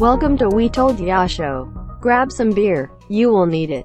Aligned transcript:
Welcome 0.00 0.38
to 0.38 0.48
We 0.48 0.70
Told 0.70 0.98
Ya 0.98 1.26
Show. 1.26 1.70
Grab 2.00 2.32
some 2.32 2.52
beer. 2.52 2.90
You 3.10 3.28
will 3.28 3.44
need 3.44 3.70
it. 3.70 3.84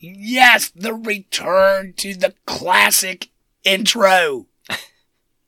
Yes, 0.00 0.70
the 0.70 0.92
return 0.92 1.92
to 1.98 2.16
the 2.16 2.34
classic 2.46 3.28
intro. 3.62 4.48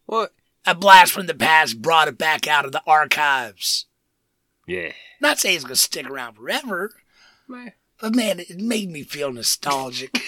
What? 0.07 0.35
A 0.65 0.77
blast 0.77 1.11
from 1.11 1.27
the 1.27 1.35
past 1.35 1.83
brought 1.83 2.07
it 2.07 2.17
back 2.17 2.47
out 2.47 2.65
of 2.65 2.71
the 2.71 2.83
archives. 2.87 3.87
Yeah. 4.69 4.93
Not 5.21 5.41
saying 5.41 5.57
it's 5.57 5.65
gonna 5.65 5.75
stick 5.75 6.09
around 6.09 6.35
forever, 6.35 6.93
Man. 7.49 7.73
but 8.01 8.15
man, 8.15 8.39
it 8.39 8.61
made 8.61 8.89
me 8.89 9.03
feel 9.03 9.33
nostalgic. 9.33 10.11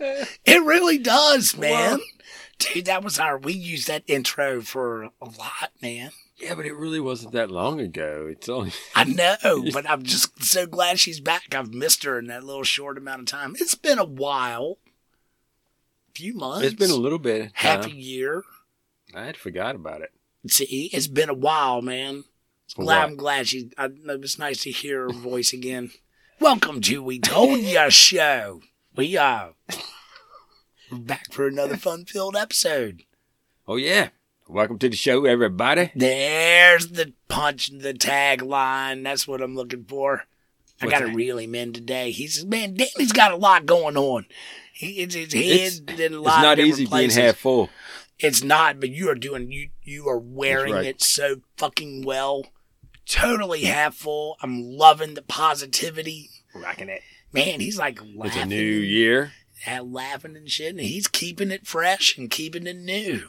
it 0.00 0.64
really 0.64 0.98
does, 0.98 1.56
man. 1.56 2.00
Dude, 2.58 2.86
that 2.86 3.04
was 3.04 3.20
our. 3.20 3.38
We 3.38 3.52
used 3.52 3.86
that 3.86 4.02
intro 4.08 4.62
for 4.62 5.04
a 5.04 5.26
lot, 5.26 5.70
man. 5.80 6.10
Yeah, 6.40 6.54
but 6.54 6.66
it 6.66 6.74
really 6.74 7.00
wasn't 7.00 7.32
that 7.32 7.50
long 7.50 7.80
ago. 7.80 8.28
It's 8.30 8.48
only 8.48 8.72
I 8.94 9.04
know, 9.04 9.64
but 9.72 9.88
I'm 9.90 10.02
just 10.04 10.42
so 10.44 10.66
glad 10.66 10.98
she's 11.00 11.20
back. 11.20 11.54
I've 11.54 11.74
missed 11.74 12.04
her 12.04 12.18
in 12.18 12.26
that 12.28 12.44
little 12.44 12.62
short 12.64 12.96
amount 12.96 13.20
of 13.22 13.26
time. 13.26 13.56
It's 13.58 13.74
been 13.74 13.98
a 13.98 14.04
while, 14.04 14.78
A 16.10 16.12
few 16.14 16.34
months. 16.34 16.66
it's 16.66 16.76
been 16.76 16.90
a 16.90 16.94
little 16.96 17.18
bit. 17.18 17.50
half 17.54 17.86
a 17.86 17.90
year. 17.94 18.44
I 19.14 19.24
had 19.24 19.36
forgot 19.36 19.74
about 19.74 20.02
it. 20.02 20.10
See, 20.50 20.90
it's 20.92 21.08
been 21.08 21.28
a 21.28 21.34
while, 21.34 21.82
man. 21.82 22.24
For 22.74 22.82
Glad, 22.82 22.96
what? 23.02 23.08
I'm 23.10 23.16
glad 23.16 23.48
she. 23.48 23.70
I, 23.76 23.86
it 23.86 24.20
was 24.20 24.38
nice 24.38 24.62
to 24.62 24.70
hear 24.70 25.02
her 25.04 25.12
voice 25.12 25.52
again. 25.52 25.90
Welcome 26.38 26.80
to 26.82 27.02
We 27.02 27.18
Told 27.18 27.58
Ya 27.60 27.88
Show. 27.88 28.60
We 28.94 29.16
uh, 29.16 29.24
are 29.24 29.54
back 30.92 31.32
for 31.32 31.46
another 31.48 31.76
fun-filled 31.76 32.36
episode. 32.36 33.02
Oh 33.66 33.76
yeah. 33.76 34.10
Welcome 34.48 34.78
to 34.78 34.88
the 34.88 34.96
show, 34.96 35.26
everybody. 35.26 35.92
There's 35.94 36.88
the 36.88 37.12
punch, 37.28 37.68
the 37.68 37.92
tagline. 37.92 39.04
That's 39.04 39.28
what 39.28 39.42
I'm 39.42 39.54
looking 39.54 39.84
for. 39.84 40.24
I 40.80 40.86
What's 40.86 40.98
got 40.98 41.06
to 41.06 41.12
reel 41.12 41.38
him 41.38 41.54
in 41.54 41.72
today. 41.74 42.12
He's 42.12 42.44
"Man, 42.46 42.74
Danny's 42.74 43.12
got 43.12 43.32
a 43.32 43.36
lot 43.36 43.66
going 43.66 43.96
on. 43.98 44.24
He, 44.72 45.00
it's 45.00 45.14
his 45.14 45.34
It's, 45.34 45.80
head 45.90 46.00
in 46.00 46.14
a 46.14 46.20
lot. 46.20 46.34
it's 46.36 46.42
not 46.42 46.58
of 46.58 46.64
easy 46.64 46.84
different 46.84 47.12
being 47.14 47.26
half 47.26 47.36
full. 47.36 47.68
It's 48.18 48.42
not, 48.42 48.80
but 48.80 48.88
you 48.90 49.10
are 49.10 49.14
doing 49.14 49.50
you 49.52 49.68
you 49.82 50.08
are 50.08 50.18
wearing 50.18 50.72
right. 50.72 50.86
it 50.86 51.02
so 51.02 51.42
fucking 51.58 52.04
well. 52.04 52.46
Totally 53.06 53.62
half 53.64 53.94
full. 53.96 54.36
I'm 54.42 54.62
loving 54.62 55.14
the 55.14 55.22
positivity. 55.22 56.30
Rocking 56.54 56.88
it. 56.88 57.02
Man, 57.32 57.60
he's 57.60 57.78
like 57.78 58.00
laughing, 58.00 58.22
It's 58.24 58.36
a 58.36 58.46
new 58.46 58.56
year. 58.56 59.32
and, 59.66 59.92
laughing 59.92 60.36
and 60.36 60.48
shit, 60.48 60.70
and 60.70 60.80
he's 60.80 61.06
keeping 61.06 61.50
it 61.50 61.66
fresh 61.66 62.16
and 62.16 62.30
keeping 62.30 62.66
it 62.66 62.76
new. 62.76 63.28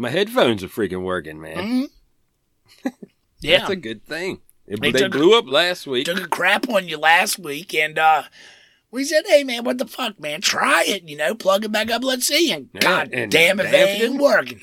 My 0.00 0.08
headphones 0.08 0.64
are 0.64 0.68
freaking 0.68 1.02
working, 1.02 1.40
man. 1.40 1.88
Mhm. 2.84 2.92
yeah, 3.40 3.58
That's 3.58 3.70
a 3.70 3.76
good 3.76 4.04
thing. 4.06 4.40
It- 4.66 4.80
They 4.80 4.92
they 4.92 5.08
blew 5.08 5.36
up 5.36 5.46
last 5.46 5.86
week. 5.86 6.06
took 6.06 6.18
a 6.20 6.26
crap 6.28 6.68
on 6.70 6.88
you 6.88 6.96
last 6.96 7.38
week, 7.38 7.74
and 7.74 7.98
uh 7.98 8.22
we 8.90 9.04
said, 9.04 9.24
"Hey 9.26 9.44
man, 9.44 9.64
what 9.64 9.76
the 9.78 9.86
fuck, 9.86 10.18
man? 10.18 10.40
Try 10.40 10.84
it, 10.86 11.06
you 11.08 11.16
know, 11.18 11.34
plug 11.34 11.64
it 11.66 11.72
back 11.72 11.90
up. 11.90 12.02
Let's 12.02 12.26
see." 12.26 12.50
And 12.50 12.70
Yeah, 12.72 12.80
God 12.80 13.10
and 13.12 13.30
damn 13.30 13.60
if 13.60 13.70
they 13.70 13.82
it 13.82 13.88
ain't 13.88 13.98
didn't. 14.00 14.18
working. 14.18 14.60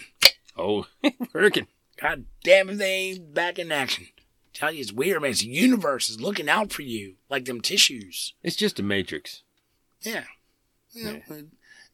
Oh, 0.58 0.88
working. 1.34 1.68
God 2.02 2.26
damn 2.44 2.70
if 2.72 2.78
they 2.80 2.92
ain't 2.94 3.34
back 3.34 3.60
in 3.60 3.72
action. 3.72 4.08
Tell 4.56 4.72
you, 4.72 4.82
it's 4.82 4.92
weird, 4.92 5.22
man. 5.22 5.32
It's 5.32 5.42
the 5.42 5.48
universe 5.50 6.10
is 6.10 6.20
looking 6.20 6.50
out 6.50 6.74
for 6.74 6.82
you 6.82 7.16
like 7.30 7.46
them 7.46 7.62
tissues. 7.62 8.34
It's 8.42 8.56
just 8.56 8.80
a 8.80 8.84
matrix. 8.84 9.44
Yeah. 10.02 10.24
Yeah. 10.94 11.18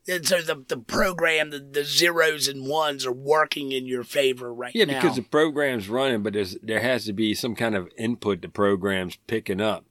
And 0.07 0.27
so 0.27 0.37
uh, 0.39 0.41
the 0.41 0.65
the 0.67 0.77
program, 0.77 1.49
the, 1.51 1.59
the 1.59 1.83
zeros 1.85 2.47
and 2.47 2.67
ones 2.67 3.05
are 3.05 3.11
working 3.13 3.71
in 3.71 3.85
your 3.85 4.03
favor 4.03 4.53
right 4.53 4.73
Yeah, 4.75 4.85
now. 4.85 4.93
Yeah, 4.93 5.01
because 5.01 5.15
the 5.15 5.21
program's 5.23 5.87
running, 5.89 6.23
but 6.23 6.33
there's 6.33 6.57
there 6.61 6.81
has 6.81 7.05
to 7.05 7.13
be 7.13 7.33
some 7.33 7.55
kind 7.55 7.75
of 7.75 7.89
input 7.97 8.41
the 8.41 8.49
program's 8.49 9.15
picking 9.27 9.61
up 9.61 9.85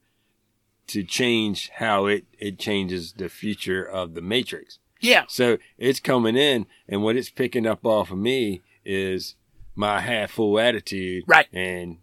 to 0.89 1.03
change 1.03 1.71
how 1.77 2.07
it 2.07 2.27
it 2.39 2.59
changes 2.59 3.15
the 3.15 3.29
future 3.31 3.83
of 3.85 4.15
the 4.15 4.21
matrix. 4.21 4.79
yeah, 5.01 5.25
So 5.29 5.57
it's 5.79 6.01
coming 6.01 6.37
in, 6.37 6.67
and 6.89 7.03
what 7.03 7.17
it's 7.17 7.31
picking 7.31 7.67
up 7.67 7.87
off 7.87 8.11
of 8.11 8.19
me 8.19 8.61
is 8.85 9.37
my 9.75 10.01
half 10.01 10.33
full 10.33 10.59
attitude, 10.59 11.25
Right. 11.27 11.47
and 11.55 11.99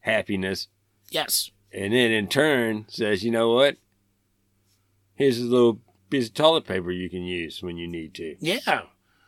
happiness, 0.00 0.68
yes, 1.10 1.50
and 1.72 1.94
then 1.94 2.10
in 2.10 2.28
turn 2.28 2.84
says, 2.88 3.24
you 3.24 3.30
know 3.30 3.54
what? 3.54 3.76
Here's 5.14 5.38
a 5.40 5.44
little 5.44 5.78
piece 6.18 6.28
of 6.28 6.34
toilet 6.34 6.66
paper 6.66 6.90
you 6.90 7.08
can 7.10 7.22
use 7.22 7.62
when 7.62 7.76
you 7.76 7.86
need 7.88 8.14
to. 8.14 8.36
yeah. 8.40 8.82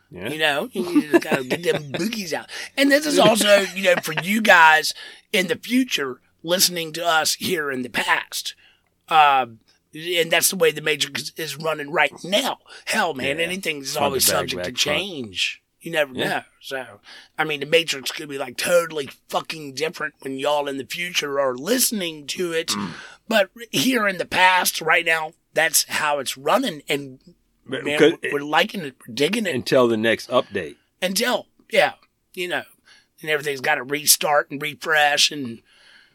Yeah. 0.09 0.29
You 0.29 0.37
know, 0.39 0.69
you 0.71 1.01
just 1.09 1.21
gotta 1.23 1.43
get 1.43 1.63
them 1.63 1.91
boogies 1.91 2.31
out. 2.31 2.49
And 2.77 2.89
this 2.89 3.05
is 3.05 3.19
also, 3.19 3.59
you 3.75 3.83
know, 3.83 3.95
for 4.01 4.13
you 4.23 4.41
guys 4.41 4.93
in 5.33 5.47
the 5.47 5.57
future 5.57 6.21
listening 6.43 6.93
to 6.93 7.05
us 7.05 7.33
here 7.33 7.69
in 7.69 7.81
the 7.81 7.89
past. 7.89 8.55
Uh, 9.09 9.47
and 9.93 10.31
that's 10.31 10.49
the 10.49 10.55
way 10.55 10.71
the 10.71 10.81
Matrix 10.81 11.33
is 11.35 11.57
running 11.57 11.91
right 11.91 12.13
now. 12.23 12.59
Hell, 12.85 13.13
man, 13.15 13.37
Yeah. 13.37 13.43
anything's 13.45 13.93
Front 13.93 14.05
always 14.05 14.25
back, 14.25 14.35
subject 14.37 14.51
to 14.51 14.57
back, 14.57 14.63
front. 14.65 14.77
change. 14.77 15.61
You 15.81 15.91
never 15.91 16.13
Yeah. 16.13 16.27
know. 16.29 16.41
So, 16.61 16.85
I 17.37 17.43
mean, 17.43 17.59
the 17.59 17.65
Matrix 17.65 18.09
could 18.13 18.29
be 18.29 18.37
like 18.37 18.55
totally 18.55 19.09
fucking 19.27 19.73
different 19.73 20.13
when 20.21 20.39
y'all 20.39 20.69
in 20.69 20.77
the 20.77 20.85
future 20.85 21.37
are 21.41 21.55
listening 21.55 22.27
to 22.27 22.53
it. 22.53 22.67
Mm. 22.69 22.91
But 23.27 23.49
here 23.71 24.07
in 24.07 24.19
the 24.19 24.25
past, 24.25 24.79
right 24.79 25.05
now, 25.05 25.33
that's 25.57 25.85
how 25.89 26.19
it's 26.19 26.37
running. 26.37 26.83
And 26.87 27.19
man, 27.65 27.83
we're, 27.85 28.17
we're 28.31 28.39
liking 28.41 28.81
it, 28.81 28.95
we're 29.07 29.13
digging 29.15 29.45
it 29.47 29.55
until 29.55 29.87
the 29.87 29.97
next 29.97 30.29
update. 30.29 30.75
until 31.01 31.47
yeah, 31.71 31.93
you 32.33 32.47
know, 32.47 32.63
and 33.21 33.29
everything's 33.31 33.61
got 33.61 33.75
to 33.75 33.83
restart 33.83 34.51
and 34.51 34.61
refresh 34.61 35.31
and 35.31 35.61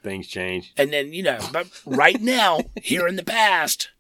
Things 0.03 0.27
change. 0.29 0.73
and 0.77 0.93
then 0.93 1.13
you 1.13 1.23
know, 1.23 1.39
but 1.53 1.67
right 1.85 2.21
now, 2.21 2.61
here 2.83 3.07
in 3.07 3.17
the 3.17 3.25
past, 3.25 3.91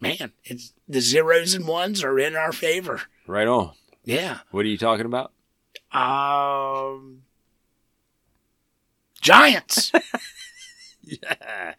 man, 0.00 0.32
it's 0.44 0.72
the 0.88 1.00
zeros 1.00 1.54
and 1.54 1.66
ones 1.66 2.02
are 2.04 2.18
in 2.18 2.34
our 2.36 2.52
favor. 2.52 3.02
Right 3.26 3.46
on. 3.48 3.72
Yeah. 4.04 4.38
What 4.50 4.64
are 4.64 4.68
you 4.68 4.78
talking 4.78 5.06
about? 5.06 5.32
Um. 5.92 7.22
Giants, 9.20 9.90
Yeah. 11.02 11.74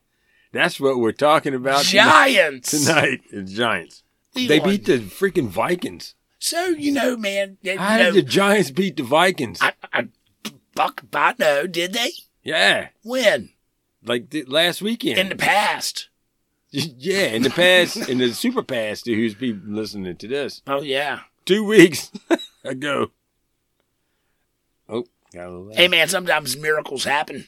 That's 0.52 0.80
what 0.80 0.98
we're 1.00 1.12
talking 1.12 1.54
about 1.54 1.84
tonight. 1.86 2.04
giants. 2.34 2.72
Tonight 2.72 3.22
is 3.32 3.54
Giants. 3.54 4.04
We 4.36 4.48
They 4.48 4.60
won. 4.60 4.70
beat 4.70 4.86
the 4.86 4.98
freaking 5.00 5.48
Vikings. 5.48 6.16
So 6.40 6.68
you 6.68 6.92
know, 6.92 7.18
man, 7.18 7.58
How 7.78 7.98
know, 7.98 8.06
did 8.12 8.14
the 8.26 8.30
Giants 8.30 8.72
beat 8.72 8.98
the 8.98 9.04
Vikings? 9.04 9.60
I, 9.62 9.74
I, 9.94 10.08
I 11.14 11.34
know. 11.38 11.68
Did 11.68 11.94
they 11.94 12.12
yeah, 12.44 12.88
When? 13.04 13.50
like 14.04 14.30
the, 14.30 14.46
last 14.46 14.82
weekend. 14.82 15.18
in 15.20 15.30
the 15.30 15.36
past? 15.36 16.08
yeah, 16.72 17.26
in 17.28 17.42
the 17.44 17.50
past, 17.50 17.98
in 18.10 18.20
the 18.20 18.34
super 18.34 18.64
past, 18.64 19.06
to 19.06 19.14
who's 19.14 19.36
people 19.36 19.70
listening 19.72 20.16
to 20.16 20.28
this, 20.28 20.62
Oh 20.68 20.82
yeah. 20.82 21.22
two 21.46 21.64
weeks 21.66 22.12
ago. 22.64 23.12
Oh, 24.88 25.06
got 25.34 25.48
a 25.48 25.50
little 25.50 25.66
Hey 25.76 25.88
man, 25.88 26.08
sometimes 26.08 26.56
miracles 26.58 27.04
happen. 27.04 27.48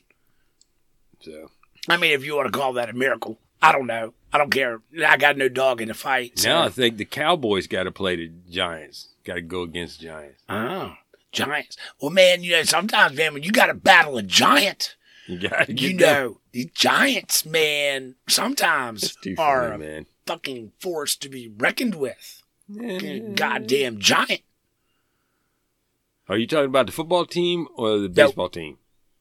So 1.22 1.50
I 1.90 1.98
mean, 1.98 2.12
if 2.12 2.24
you 2.24 2.36
want 2.36 2.52
to 2.52 2.58
call 2.58 2.74
that 2.74 2.90
a 2.90 2.94
miracle, 2.94 3.40
I 3.62 3.72
don't 3.72 3.88
know. 3.88 4.14
I 4.34 4.38
don't 4.38 4.50
care. 4.52 4.82
I 5.06 5.18
got 5.18 5.38
no 5.38 5.50
dog 5.50 5.82
in 5.82 5.88
the 5.90 5.94
fight. 5.94 6.40
So. 6.40 6.50
now 6.50 6.64
I 6.64 6.70
think 6.70 6.98
the 6.98 7.06
Cowboys 7.06 7.68
got 7.68 7.84
to 7.84 7.92
play 7.92 8.16
the 8.16 8.32
Giants. 8.50 9.10
Got 9.26 9.36
to 9.36 9.42
go 9.42 9.64
against 9.64 10.00
Giants. 10.02 10.42
Oh, 10.48 10.94
giants. 11.32 11.78
Well, 12.02 12.12
man, 12.12 12.44
you 12.44 12.52
know, 12.52 12.64
sometimes, 12.64 13.18
man, 13.18 13.34
when 13.34 13.44
you 13.44 13.52
got 13.52 13.68
to 13.68 13.74
battle 13.74 14.18
a 14.18 14.24
giant, 14.24 14.96
You 15.28 15.40
you 15.68 15.94
know, 15.94 16.40
the 16.52 16.70
giants, 16.74 17.46
man, 17.46 18.16
sometimes 18.28 19.16
are 19.38 19.70
funny, 19.70 19.76
a 19.76 19.78
man. 19.78 20.06
fucking 20.26 20.72
force 20.80 21.16
to 21.18 21.30
be 21.30 21.52
reckoned 21.58 21.96
with. 21.96 22.44
Yeah. 22.68 23.20
Goddamn 23.36 24.00
giant. 24.00 24.42
Are 26.30 26.38
you 26.38 26.48
talking 26.48 26.66
about 26.70 26.86
the 26.86 26.92
football 26.94 27.26
team 27.26 27.68
or 27.76 28.00
the 28.00 28.10
baseball 28.10 28.50
team? 28.50 28.78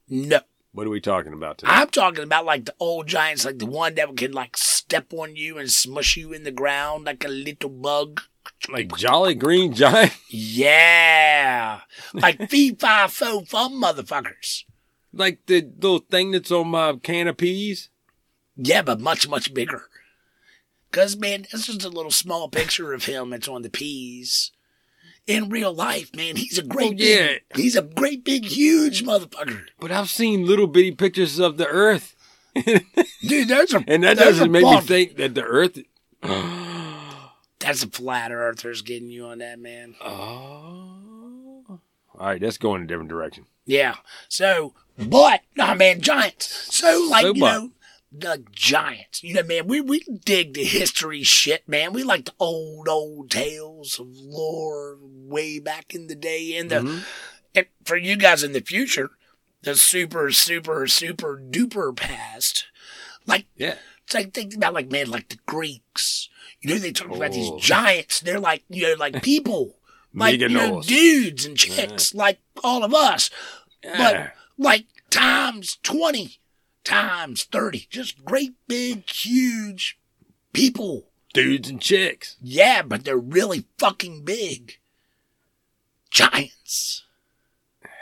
No. 0.08 0.40
What 0.72 0.86
are 0.86 0.90
we 0.90 1.00
talking 1.00 1.32
about 1.32 1.58
today? 1.58 1.72
I'm 1.72 1.88
talking 1.88 2.22
about 2.24 2.44
like 2.44 2.64
the 2.64 2.74
old 2.78 3.06
giants, 3.08 3.44
like 3.44 3.58
the 3.58 3.66
one 3.66 3.94
that 3.96 4.16
can 4.16 4.32
like 4.32 4.56
step 4.56 5.12
on 5.12 5.34
you 5.36 5.58
and 5.58 5.70
smush 5.70 6.16
you 6.16 6.32
in 6.32 6.44
the 6.44 6.52
ground 6.52 7.04
like 7.04 7.24
a 7.24 7.28
little 7.28 7.70
bug. 7.70 8.20
like 8.68 8.96
Jolly 8.96 9.34
Green 9.34 9.72
Giant? 9.74 10.12
Yeah. 10.28 11.80
Like 12.14 12.48
fee 12.48 12.74
fi 12.78 13.08
fo 13.08 13.42
fum 13.42 13.82
motherfuckers. 13.82 14.64
Like 15.12 15.44
the 15.46 15.62
little 15.62 15.98
thing 15.98 16.30
that's 16.30 16.52
on 16.52 16.68
my 16.68 16.94
can 17.02 17.26
of 17.26 17.36
peas? 17.36 17.90
Yeah, 18.56 18.82
but 18.82 19.00
much, 19.00 19.28
much 19.28 19.52
bigger. 19.52 19.88
Cause 20.92 21.16
man, 21.16 21.46
that's 21.50 21.66
just 21.66 21.84
a 21.84 21.88
little 21.88 22.10
small 22.12 22.48
picture 22.48 22.92
of 22.92 23.04
him. 23.06 23.32
It's 23.32 23.48
on 23.48 23.62
the 23.62 23.70
peas. 23.70 24.52
In 25.30 25.48
real 25.48 25.72
life, 25.72 26.14
man, 26.14 26.36
he's 26.36 26.58
a 26.58 26.62
great 26.62 26.92
Oh, 26.92 26.94
yeah. 26.96 27.26
big, 27.26 27.42
he's 27.56 27.76
a 27.76 27.82
great 27.82 28.24
big 28.24 28.44
huge 28.44 29.04
motherfucker. 29.04 29.62
But 29.78 29.90
I've 29.92 30.10
seen 30.10 30.46
little 30.46 30.66
bitty 30.66 30.92
pictures 30.92 31.38
of 31.38 31.56
the 31.56 31.66
Earth, 31.66 32.16
Dude, 32.64 33.46
there's 33.48 33.72
a 33.74 33.84
and 33.86 34.02
that 34.02 34.18
doesn't 34.18 34.50
make 34.50 34.64
me 34.64 34.80
think 34.80 35.16
that 35.16 35.34
the 35.36 35.42
Earth. 35.44 35.78
That's 37.60 37.82
a 37.84 37.88
flat 37.88 38.32
earthers 38.32 38.82
getting 38.82 39.08
you 39.10 39.26
on 39.26 39.38
that, 39.38 39.58
man. 39.58 39.94
oh. 40.04 41.78
All 42.18 42.26
right, 42.26 42.40
let's 42.42 42.58
go 42.58 42.74
in 42.74 42.82
a 42.82 42.86
different 42.86 43.08
direction. 43.08 43.46
Yeah. 43.66 43.96
So 44.28 44.74
But 44.98 45.40
nah, 45.56 45.74
man, 45.74 46.00
giants. 46.00 46.74
So 46.74 47.06
like 47.10 47.22
So 47.22 47.34
you 47.34 47.42
what? 47.42 47.52
know, 47.52 47.70
the 48.12 48.44
giants. 48.52 49.22
You 49.22 49.34
know, 49.34 49.42
man, 49.42 49.66
we 49.66 49.80
we 49.80 50.00
dig 50.00 50.54
the 50.54 50.64
history 50.64 51.22
shit, 51.22 51.68
man. 51.68 51.92
We 51.92 52.02
like 52.02 52.24
the 52.26 52.34
old 52.40 52.88
old 52.88 53.30
tales 53.30 53.98
of 54.00 54.08
lore 54.10 54.98
way 55.02 55.58
back 55.60 55.94
in 55.94 56.06
the 56.08 56.14
day, 56.16 56.56
and 56.56 56.70
the 56.70 56.76
Mhm. 56.80 57.04
and 57.54 57.66
for 57.84 57.96
you 57.96 58.16
guys 58.16 58.42
in 58.42 58.52
the 58.52 58.60
future, 58.60 59.10
the 59.62 59.76
super 59.76 60.30
super 60.32 60.86
super 60.86 61.38
duper 61.38 61.94
past. 61.96 62.64
Like 63.26 63.46
Yeah. 63.56 63.76
it's 64.04 64.14
like 64.14 64.34
think 64.34 64.54
about 64.54 64.74
like 64.74 64.90
man, 64.90 65.08
like 65.10 65.28
the 65.28 65.38
Greeks. 65.46 66.28
You 66.60 66.70
know, 66.70 66.78
they 66.80 66.92
talk 66.92 67.14
about 67.14 67.32
these 67.32 67.48
Oh. 67.50 67.58
giants. 67.60 68.20
They're 68.20 68.40
like 68.40 68.64
you 68.68 68.82
know, 68.88 68.94
like 68.94 69.22
people. 69.22 69.76
Like 70.12 70.40
you 70.40 70.48
know, 70.48 70.82
dudes 70.82 71.44
and 71.44 71.56
chicks, 71.56 72.12
like 72.16 72.40
all 72.64 72.82
of 72.82 72.92
us 72.92 73.30
but 73.80 74.32
like 74.58 74.86
times 75.08 75.78
20 75.84 76.40
times 76.84 77.44
30 77.44 77.86
just 77.90 78.24
great 78.24 78.54
big 78.66 79.08
huge 79.08 79.98
people 80.52 81.06
dudes 81.32 81.68
and 81.68 81.80
chicks. 81.80 82.36
yeah 82.40 82.82
but 82.82 83.04
they're 83.04 83.16
really 83.16 83.66
fucking 83.78 84.24
big 84.24 84.78
giants 86.10 87.04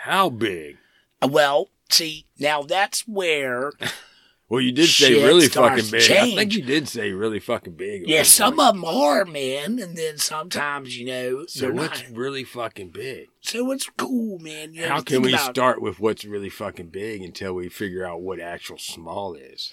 How 0.02 0.30
big? 0.30 0.76
Uh, 1.20 1.28
well 1.30 1.68
see 1.90 2.26
now 2.38 2.62
that's 2.62 3.06
where 3.08 3.72
Well, 4.50 4.62
you 4.62 4.72
did 4.72 4.88
say 4.88 5.12
really 5.12 5.46
fucking 5.48 5.90
big. 5.90 6.10
I 6.10 6.34
think 6.34 6.54
you 6.54 6.62
did 6.62 6.88
say 6.88 7.12
really 7.12 7.38
fucking 7.38 7.74
big. 7.74 8.08
yeah 8.08 8.22
some 8.22 8.56
point. 8.56 8.68
of 8.68 8.74
them 8.76 8.84
are 8.86 9.24
man 9.26 9.78
and 9.78 9.94
then 9.96 10.16
sometimes 10.16 10.96
you 10.98 11.04
know 11.06 11.44
So 11.46 11.70
what's 11.70 12.02
not 12.08 12.16
really 12.16 12.44
fucking 12.44 12.90
big? 12.90 13.28
so 13.42 13.64
what's 13.64 13.90
cool 13.98 14.38
man 14.38 14.72
you 14.72 14.86
How 14.86 15.00
can 15.02 15.20
we 15.22 15.34
about- 15.34 15.50
start 15.54 15.82
with 15.82 16.00
what's 16.00 16.24
really 16.24 16.48
fucking 16.48 16.88
big 16.88 17.22
until 17.22 17.52
we 17.54 17.68
figure 17.68 18.06
out 18.06 18.22
what 18.22 18.40
actual 18.40 18.78
small 18.78 19.34
is? 19.34 19.70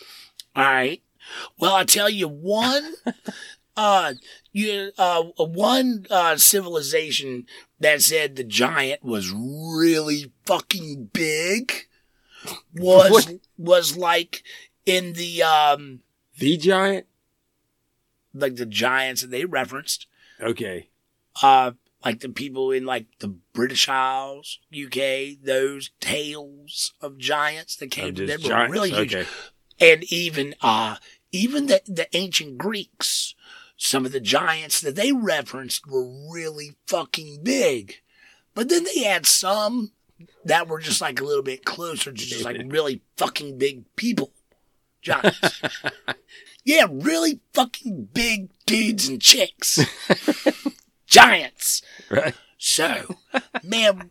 All 0.56 0.63
right. 0.66 1.01
Well, 1.57 1.74
I 1.74 1.86
tell 1.86 2.10
you 2.10 2.27
one, 2.27 2.94
uh, 3.77 4.13
you 4.51 4.92
uh, 4.98 5.24
one 5.38 6.06
uh 6.12 6.36
civilization 6.38 7.45
that 7.80 8.01
said 8.01 8.36
the 8.36 8.44
giant 8.44 9.04
was 9.04 9.31
really 9.31 10.31
fucking 10.45 11.10
big 11.13 11.74
was 12.75 13.12
What? 13.12 13.33
was 13.57 13.98
like 13.98 14.44
in 14.86 15.14
the 15.14 15.44
um 15.44 16.02
The 16.38 16.58
giant? 16.58 17.06
like 18.34 18.56
the 18.58 18.66
giants 18.66 19.22
that 19.22 19.32
they 19.32 19.46
referenced 19.46 20.08
Okay. 20.42 20.90
uh 21.42 21.72
like 22.04 22.20
the 22.20 22.30
people 22.30 22.72
in 22.72 22.86
like 22.86 23.08
the 23.20 23.30
British 23.54 23.90
Isles, 23.90 24.60
UK, 24.72 25.42
those 25.44 25.90
tales 26.00 26.94
of 27.02 27.18
giants 27.18 27.76
that 27.78 27.90
came 27.90 28.14
just 28.14 28.44
that 28.44 28.48
were 28.48 28.70
really 28.72 28.92
huge. 28.92 29.16
Okay. 29.16 29.30
and 29.80 30.04
even 30.12 30.54
uh 30.62 30.98
even 31.32 31.66
the 31.68 31.82
the 31.88 32.08
ancient 32.16 32.58
Greeks, 32.58 33.34
some 33.78 34.06
of 34.06 34.12
the 34.12 34.20
giants 34.20 34.82
that 34.82 34.96
they 34.96 35.12
referenced 35.14 35.88
were 35.88 36.06
really 36.32 36.76
fucking 36.86 37.40
big. 37.44 37.96
But 38.54 38.70
then 38.70 38.84
they 38.86 39.04
had 39.04 39.26
some 39.26 39.92
that 40.46 40.68
were 40.68 40.80
just 40.80 41.02
like 41.02 41.20
a 41.20 41.26
little 41.26 41.44
bit 41.44 41.66
closer 41.66 42.12
to 42.12 42.18
just 42.18 42.46
like 42.46 42.58
really 42.68 43.02
fucking 43.18 43.58
big 43.58 43.84
people. 43.96 44.32
Giants. 45.06 45.62
yeah, 46.66 46.88
really 46.90 47.40
fucking 47.54 48.10
big 48.12 48.50
dudes 48.66 49.07
and 49.07 49.22
chicks. 49.22 49.80
Giants. 51.07 51.84
Right. 52.10 52.34
So, 52.57 53.16
man, 53.63 54.10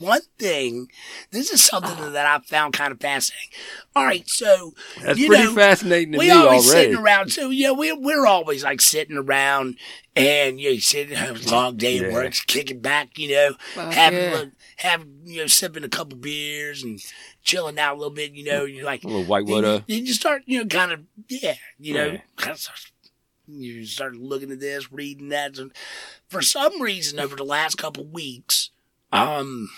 one 0.00 0.22
thing, 0.38 0.88
this 1.30 1.50
is 1.52 1.62
something 1.62 2.12
that 2.14 2.26
I 2.26 2.38
found 2.40 2.72
kind 2.72 2.90
of 2.92 3.00
fascinating. 3.00 3.50
All 3.94 4.04
right, 4.04 4.28
so 4.28 4.74
That's 5.02 5.18
you 5.18 5.28
pretty 5.28 5.44
know, 5.44 5.54
fascinating 5.54 6.12
to 6.12 6.18
we 6.18 6.26
me 6.26 6.30
always 6.32 6.68
already. 6.68 6.86
sitting 6.86 6.96
around. 6.96 7.30
So 7.30 7.50
yeah, 7.50 7.70
we 7.72 7.92
we're 7.92 8.26
always 8.26 8.64
like 8.64 8.80
sitting 8.80 9.16
around 9.16 9.76
and 10.16 10.60
you 10.60 10.72
know, 10.72 10.78
sitting 10.78 11.16
have 11.16 11.46
a 11.46 11.50
long 11.50 11.76
day 11.76 11.98
at 11.98 12.06
Yeah. 12.06 12.12
work, 12.12 12.32
kicking 12.46 12.80
back, 12.80 13.18
you 13.18 13.30
know, 13.30 13.54
Fuck 13.74 13.92
having 13.92 14.18
yeah. 14.18 14.40
a- 14.42 14.50
having 14.76 15.20
you 15.24 15.42
know, 15.42 15.46
sipping 15.46 15.84
a 15.84 15.88
couple 15.88 16.16
beers 16.18 16.82
and 16.82 17.00
chilling 17.42 17.78
out 17.78 17.94
a 17.94 17.98
little 17.98 18.14
bit. 18.14 18.32
You 18.32 18.44
know, 18.44 18.64
you're 18.64 18.84
like 18.84 19.04
A 19.04 19.06
little 19.06 19.24
white 19.24 19.44
water. 19.46 19.84
You, 19.86 19.96
you 19.98 20.06
just 20.06 20.20
start, 20.20 20.42
you 20.46 20.58
know, 20.60 20.66
kind 20.66 20.92
of, 20.92 21.00
yeah, 21.28 21.54
you 21.78 21.94
know, 21.94 22.06
Yeah. 22.06 22.20
kind 22.36 22.52
of 22.52 22.58
start, 22.58 22.78
you 23.46 23.84
start 23.84 24.14
looking 24.16 24.50
at 24.52 24.60
this, 24.60 24.90
reading 24.92 25.28
that. 25.30 25.58
And 25.58 25.72
for 26.28 26.40
some 26.40 26.80
reason, 26.80 27.18
over 27.20 27.36
the 27.36 27.44
last 27.44 27.76
couple 27.76 28.04
weeks, 28.06 28.70
um, 29.12 29.68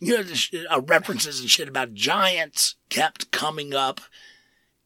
you 0.00 0.16
know, 0.16 0.22
the 0.22 0.66
uh, 0.70 0.80
references 0.80 1.40
and 1.40 1.48
shit 1.50 1.68
about 1.68 1.94
giants 1.94 2.74
kept 2.90 3.30
coming 3.30 3.74
up. 3.74 4.00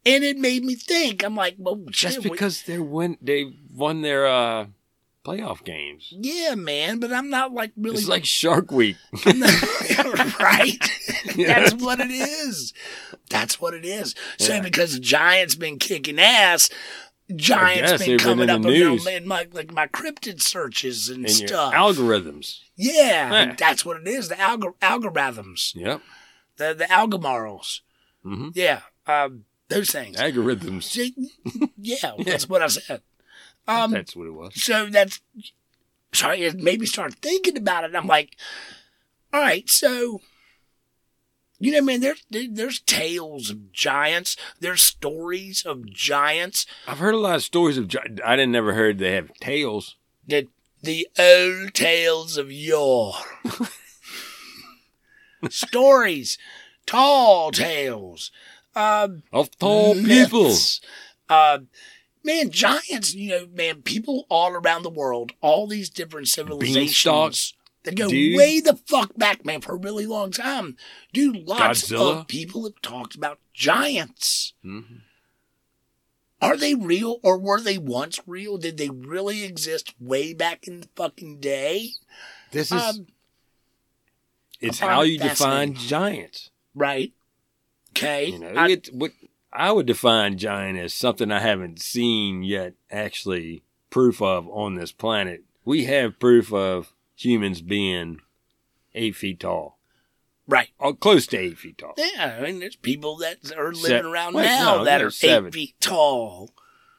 And 0.07 0.25
it 0.25 0.39
made 0.39 0.65
me 0.65 0.75
think. 0.77 1.23
I'm 1.23 1.37
like, 1.37 1.57
well, 1.59 1.79
shit, 1.91 2.12
That's 2.12 2.25
we- 2.25 2.31
because 2.31 2.62
they 2.62 2.79
win. 2.79 3.19
They 3.21 3.53
won 3.75 4.01
their 4.01 4.27
uh, 4.27 4.67
playoff 5.27 5.62
games. 5.62 6.09
yeah, 6.11 6.55
man, 6.55 7.01
but 7.01 7.12
I'm 7.12 7.29
not 7.29 7.53
like 7.53 7.73
really 7.77 7.99
It's 7.99 8.09
like 8.09 8.25
Shark 8.25 8.71
Week. 8.73 8.97
right. 10.41 10.79
That's 11.37 11.75
what 11.75 12.01
it 12.01 12.11
is. 12.11 12.73
That's 13.29 13.61
what 13.61 13.75
it 13.75 13.85
is. 13.85 14.15
So 14.39 14.55
Yeah. 14.55 14.61
because 14.62 14.95
the 14.95 15.01
Giants 15.01 15.55
been 15.55 15.79
kicking 15.79 16.19
ass, 16.19 16.71
Giants 17.37 17.91
guess 17.93 18.00
been 18.00 18.09
been 18.17 18.19
coming 18.19 18.44
in 18.44 18.50
up 18.50 18.62
the 18.62 18.69
around 18.69 18.91
news. 18.97 19.06
in 19.06 19.27
my 19.29 19.47
like 19.53 19.73
my 19.73 19.87
cryptid 19.87 20.41
searches 20.43 21.09
and, 21.09 21.25
and 21.27 21.31
stuff. 21.35 21.73
algorithms. 21.75 22.61
yeah, 22.77 23.31
Yeah. 23.32 23.55
that's 23.56 23.85
what 23.85 23.97
it 24.00 24.09
is. 24.09 24.29
The 24.29 24.35
algor- 24.37 24.75
algorithms, 24.81 25.75
Yep. 25.75 26.00
the 26.57 26.75
the 26.75 26.90
algomorals. 26.93 27.83
hmm 28.23 28.49
Yeah, 28.54 28.81
um, 29.07 29.45
those 29.69 29.90
things. 29.90 30.16
Algorithms. 30.16 30.85
See, 30.85 31.14
yeah, 31.76 32.12
that's 32.25 32.49
what 32.49 32.62
I 32.62 32.66
said. 32.69 33.02
Um, 33.69 33.93
That's 33.93 34.16
what 34.16 34.26
it 34.26 34.33
was. 34.35 34.61
so 34.61 34.87
that's 34.87 35.21
sorry 36.12 36.43
it 36.43 36.57
made 36.57 36.81
me 36.81 36.87
start 36.87 37.14
thinking 37.23 37.57
about 37.57 37.85
it 37.85 37.95
i'm 37.95 38.07
like 38.09 38.37
all 39.33 39.40
right 39.40 39.71
so 39.71 40.21
you 41.61 41.71
know 41.73 41.81
man 41.83 42.00
there's 42.00 42.23
there, 42.31 42.47
there's 42.50 42.81
tales 42.81 43.50
of 43.50 43.73
giants. 43.73 44.37
There's 44.59 44.83
stories 44.83 45.64
of 45.64 45.88
giants. 45.90 46.67
I've 46.88 46.99
heard 46.99 47.14
a 47.14 47.19
lot 47.19 47.37
of 47.37 47.43
stories 47.43 47.79
of. 47.79 47.87
gi- 47.88 47.99
I 48.25 48.35
didn't 48.37 48.52
never 48.52 48.73
heard 48.75 48.99
they 48.99 49.12
have 49.12 49.33
tales. 49.40 49.97
the 50.26 50.49
the 50.83 51.07
old 51.19 51.75
tales 51.75 52.37
of 52.38 52.50
yore. 52.50 53.14
Stories. 55.49 56.38
Tall 56.87 57.50
tales. 57.50 58.31
Um 58.75 59.23
Of 59.33 59.57
tall 59.59 59.95
people. 59.95 60.55
Uh, 61.29 61.61
man, 62.25 62.50
giants, 62.50 63.14
you 63.14 63.31
know, 63.31 63.47
man, 63.52 63.83
people 63.83 64.26
all 64.29 64.52
around 64.52 64.83
the 64.83 64.90
world, 64.90 65.33
all 65.40 65.67
these 65.67 65.88
different 65.88 66.29
civilizations. 66.29 66.76
Beanstalks, 66.76 67.55
that 67.90 67.97
go 67.97 68.09
dude. 68.09 68.37
way 68.37 68.61
the 68.61 68.76
fuck 68.76 69.16
back, 69.16 69.44
man, 69.44 69.61
for 69.61 69.75
a 69.75 69.78
really 69.78 70.06
long 70.06 70.30
time. 70.30 70.76
Dude, 71.12 71.47
lots 71.49 71.82
Godzilla. 71.90 72.20
of 72.20 72.28
people 72.28 72.64
have 72.64 72.80
talked 72.82 73.14
about 73.14 73.38
giants. 73.54 74.54
Mhm. 74.64 75.02
Are 76.42 76.56
they 76.56 76.75
real 76.75 77.18
or 77.23 77.38
were 77.38 77.61
they 77.61 77.76
once 77.78 78.18
real? 78.26 78.56
Did 78.56 78.78
they 78.78 78.88
really 78.88 79.44
exist 79.44 79.94
way 80.00 80.32
back 80.32 80.66
in 80.66 80.80
the 80.80 80.88
fucking 80.97 81.38
day? 81.40 81.90
This 82.50 82.73
is. 82.73 82.80
Um, 82.82 83.06
it's 84.61 84.78
how 84.78 85.02
you 85.02 85.18
define 85.18 85.75
giants. 85.75 86.50
right. 86.75 87.12
Okay. 87.90 88.26
You 88.30 88.38
know, 88.38 88.52
I- 88.56 88.68
it, 88.70 88.88
what 88.92 89.11
I 89.52 89.73
would 89.73 89.87
define 89.87 90.38
giant 90.38 90.78
as 90.78 90.94
something 90.94 91.30
I 91.32 91.40
haven't 91.40 91.82
seen 91.82 92.42
yet, 92.44 92.75
actually 92.90 93.62
proof 93.90 94.23
of 94.23 94.49
on 94.49 94.76
this 94.76 94.92
planet. 94.92 95.42
We 95.64 95.85
have 95.87 96.18
proof 96.20 96.52
of 96.52 96.92
humans 97.25 97.62
being 97.62 98.21
eight 98.95 99.15
feet 99.17 99.41
tall, 99.41 99.79
right. 100.47 100.69
or 100.79 100.95
close 100.95 101.27
to 101.29 101.37
eight 101.39 101.59
feet 101.59 101.79
tall. 101.79 101.95
Yeah, 101.97 102.37
I 102.39 102.43
mean, 102.43 102.61
there's 102.61 102.77
people 102.77 103.17
that 103.19 103.39
are 103.57 103.73
Se- 103.75 103.83
living 103.83 104.11
around 104.11 104.35
wait, 104.35 104.45
now 104.45 104.77
no, 104.79 104.85
that 104.85 105.03
are 105.03 105.11
seven. 105.11 105.49
eight 105.49 105.55
feet 105.55 105.75
tall. 105.81 106.50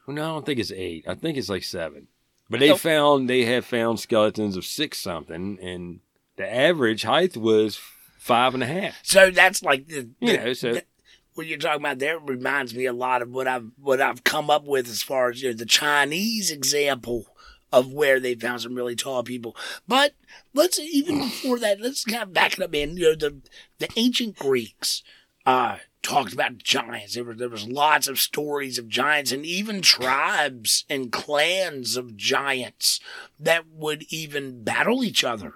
Well, 0.05 0.15
no, 0.15 0.23
I 0.23 0.27
don't 0.27 0.45
think 0.45 0.59
it's 0.59 0.71
eight. 0.71 1.05
I 1.07 1.15
think 1.15 1.37
it's 1.37 1.49
like 1.49 1.63
seven. 1.63 2.07
But 2.49 2.59
they 2.59 2.75
found 2.77 3.29
they 3.29 3.45
have 3.45 3.65
found 3.65 3.99
skeletons 3.99 4.57
of 4.57 4.65
six 4.65 4.99
something, 4.99 5.57
and 5.61 5.99
the 6.35 6.53
average 6.53 7.03
height 7.03 7.37
was 7.37 7.79
five 8.17 8.53
and 8.53 8.61
a 8.61 8.65
half. 8.65 8.99
So 9.03 9.31
that's 9.31 9.63
like 9.63 9.87
the, 9.87 10.09
You 10.19 10.27
the- 10.27 10.37
know, 10.37 10.53
so- 10.53 10.73
the- 10.73 10.85
what 11.33 11.47
you're 11.47 11.57
talking 11.57 11.79
about 11.81 11.99
there 11.99 12.19
reminds 12.19 12.75
me 12.75 12.85
a 12.85 12.91
lot 12.93 13.21
of 13.21 13.31
what 13.31 13.47
I've 13.47 13.71
what 13.79 14.01
I've 14.01 14.25
come 14.25 14.49
up 14.49 14.65
with 14.65 14.89
as 14.89 15.01
far 15.01 15.29
as 15.29 15.41
you 15.41 15.49
know, 15.49 15.55
the 15.55 15.65
Chinese 15.65 16.51
example 16.51 17.25
of 17.71 17.91
where 17.91 18.19
they 18.19 18.35
found 18.35 18.61
some 18.61 18.75
really 18.75 18.95
tall 18.95 19.23
people. 19.23 19.55
But 19.87 20.13
let's 20.53 20.79
even 20.79 21.19
before 21.19 21.59
that, 21.59 21.79
let's 21.81 22.03
kind 22.05 22.23
of 22.23 22.33
back 22.33 22.53
it 22.53 22.63
up 22.63 22.73
in 22.75 22.97
you 22.97 23.03
know 23.03 23.15
the 23.15 23.41
the 23.79 23.89
ancient 23.95 24.37
Greeks 24.37 25.03
uh 25.45 25.77
talked 26.03 26.33
about 26.33 26.57
giants. 26.57 27.15
There 27.15 27.23
were 27.23 27.33
there 27.35 27.49
was 27.49 27.67
lots 27.67 28.07
of 28.07 28.19
stories 28.19 28.77
of 28.77 28.87
giants 28.89 29.31
and 29.31 29.45
even 29.45 29.81
tribes 29.81 30.85
and 30.89 31.11
clans 31.11 31.95
of 31.95 32.17
giants 32.17 32.99
that 33.39 33.67
would 33.67 34.03
even 34.09 34.63
battle 34.63 35.03
each 35.03 35.23
other. 35.23 35.53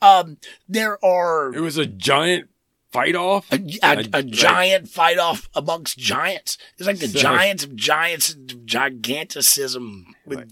Um, 0.00 0.38
there 0.68 1.04
are 1.04 1.52
It 1.54 1.60
was 1.60 1.76
a 1.76 1.86
giant 1.86 2.50
fight 2.92 3.14
off. 3.16 3.52
A, 3.52 3.56
a, 3.82 4.08
a 4.14 4.22
giant 4.22 4.88
fight 4.88 5.18
off 5.18 5.48
amongst 5.54 5.98
giants. 5.98 6.56
It's 6.76 6.86
like 6.86 6.98
the 6.98 7.08
So- 7.08 7.18
giants 7.18 7.64
of 7.64 7.74
giants 7.76 8.34
giganticism 8.64 10.14
with 10.26 10.50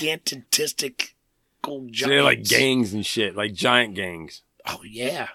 gigantistic 0.00 1.10
giants. 1.64 2.00
So 2.00 2.08
they're 2.08 2.22
like 2.22 2.44
gangs 2.44 2.92
and 2.94 3.04
shit, 3.04 3.36
like 3.36 3.52
giant 3.54 3.94
gangs. 3.94 4.42
Oh 4.66 4.80
yeah, 4.84 5.28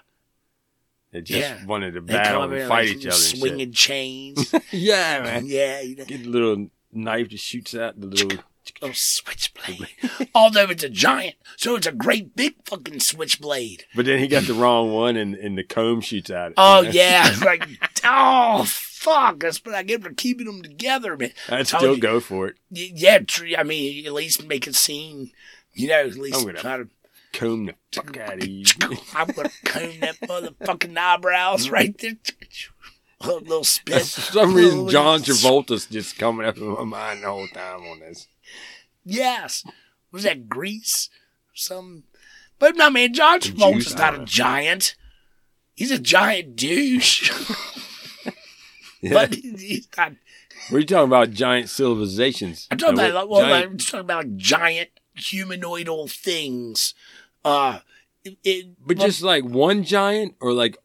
They 1.12 1.20
just 1.20 1.40
Yeah. 1.40 1.64
wanted 1.66 1.92
to 1.94 2.00
battle 2.00 2.42
and 2.42 2.52
in 2.52 2.68
fight 2.68 2.88
like 2.88 2.96
each 2.96 3.06
other. 3.06 3.14
And 3.16 3.38
swinging 3.38 3.72
chains. 3.72 4.54
yeah, 4.72 5.22
man. 5.22 5.44
yeah, 5.46 5.80
you 5.80 5.96
know, 5.96 6.04
Get 6.04 6.26
a 6.26 6.28
little 6.28 6.68
knife 6.92 7.30
that 7.30 7.38
shoots 7.40 7.74
out 7.74 8.00
the 8.00 8.06
little. 8.06 8.38
little 8.82 8.94
switchblade. 8.94 9.88
Although 10.34 10.64
it's 10.70 10.82
a 10.82 10.88
giant, 10.88 11.36
so 11.56 11.76
it's 11.76 11.86
a 11.86 11.92
great 11.92 12.34
big 12.34 12.54
fucking 12.64 12.98
switchblade. 13.00 13.84
But 13.94 14.06
then 14.06 14.18
he 14.18 14.26
got 14.26 14.42
the 14.44 14.54
wrong 14.54 14.92
one, 14.92 15.16
and, 15.16 15.34
and 15.36 15.56
the 15.56 15.62
comb 15.62 16.00
shoots 16.00 16.30
out. 16.30 16.52
Oh 16.56 16.80
you 16.80 16.86
know? 16.88 16.90
yeah, 16.92 17.36
like 17.44 17.64
oh 18.04 18.64
fuck, 18.96 19.40
that's 19.40 19.64
what 19.64 19.74
I 19.74 19.82
get 19.82 20.02
for 20.02 20.12
keeping 20.12 20.46
them 20.46 20.62
together, 20.62 21.16
man. 21.16 21.32
I'd 21.48 21.66
still 21.66 21.94
you. 21.94 22.00
go 22.00 22.20
for 22.20 22.48
it. 22.48 22.56
Yeah, 22.70 23.18
true. 23.18 23.52
I 23.56 23.62
mean, 23.62 24.06
at 24.06 24.12
least 24.12 24.46
make 24.46 24.66
a 24.66 24.72
scene. 24.72 25.30
You 25.72 25.88
know, 25.88 26.06
at 26.06 26.16
least 26.16 26.48
try 26.56 26.78
to. 26.78 26.88
Comb 27.32 27.66
the 27.66 27.74
fuck 27.92 28.16
out 28.20 28.38
of 28.42 28.46
you. 28.46 28.64
I'm 29.14 29.26
gonna 29.28 29.50
comb 29.64 30.00
that 30.00 30.18
motherfucking 30.22 30.96
eyebrows 30.96 31.68
right 31.70 31.96
there. 31.98 32.16
A 33.20 33.28
little, 33.28 33.64
spit. 33.64 34.02
For 34.02 34.20
some 34.20 34.54
reason, 34.54 34.88
John 34.88 35.20
Travolta's 35.20 35.86
just 35.86 36.18
coming 36.18 36.46
up 36.46 36.56
in 36.56 36.66
my 36.66 36.84
mind 36.84 37.22
the 37.22 37.26
whole 37.26 37.48
time 37.48 37.80
on 37.80 38.00
this. 38.00 38.28
Yes. 39.04 39.64
Was 40.12 40.22
that 40.22 40.48
Grease? 40.48 41.10
Some. 41.54 42.04
But 42.58 42.76
no, 42.76 42.90
man, 42.90 43.12
John 43.12 43.40
Travolta's 43.40 43.96
not 43.96 44.18
a 44.18 44.24
giant. 44.24 44.94
He's 45.74 45.90
a 45.90 45.98
giant 45.98 46.56
douche. 46.56 47.30
But 49.12 49.34
he's 49.34 49.88
not. 49.96 50.12
We're 50.70 50.82
talking 50.82 51.04
about 51.08 51.30
giant 51.32 51.68
civilizations. 51.70 52.66
I'm 52.70 52.78
talking 52.78 52.94
about, 52.98 53.14
like, 53.14 53.28
well, 53.28 53.40
giant- 53.40 53.66
I'm 53.72 53.78
talking 53.78 54.00
about 54.00 54.24
like 54.24 54.36
giant 54.36 54.90
humanoidal 55.18 56.10
things. 56.10 56.94
Uh, 57.44 57.80
it, 58.24 58.38
it, 58.42 58.66
but 58.84 58.96
well, 58.98 59.06
just 59.06 59.22
like 59.22 59.44
one 59.44 59.84
giant, 59.84 60.34
or 60.40 60.52
like 60.52 60.76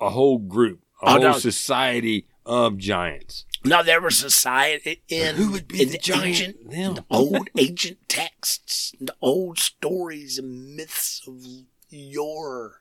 a 0.00 0.10
whole 0.10 0.38
group, 0.38 0.80
a 1.02 1.06
Oh, 1.06 1.10
whole 1.12 1.20
no. 1.20 1.32
society 1.38 2.26
of 2.46 2.78
giants. 2.78 3.44
No, 3.64 3.82
there 3.82 4.00
was 4.00 4.16
society 4.16 5.02
in 5.08 5.34
Who 5.34 5.50
would 5.52 5.66
be 5.66 5.82
in 5.82 5.88
the 5.90 5.98
giant? 5.98 6.24
ancient, 6.26 6.70
Them. 6.70 6.94
the 6.94 7.04
old 7.10 7.48
ancient 7.58 8.08
texts, 8.08 8.94
the 9.00 9.14
old 9.20 9.58
stories 9.58 10.38
and 10.38 10.76
myths 10.76 11.22
of 11.26 11.44
yore. 11.90 12.80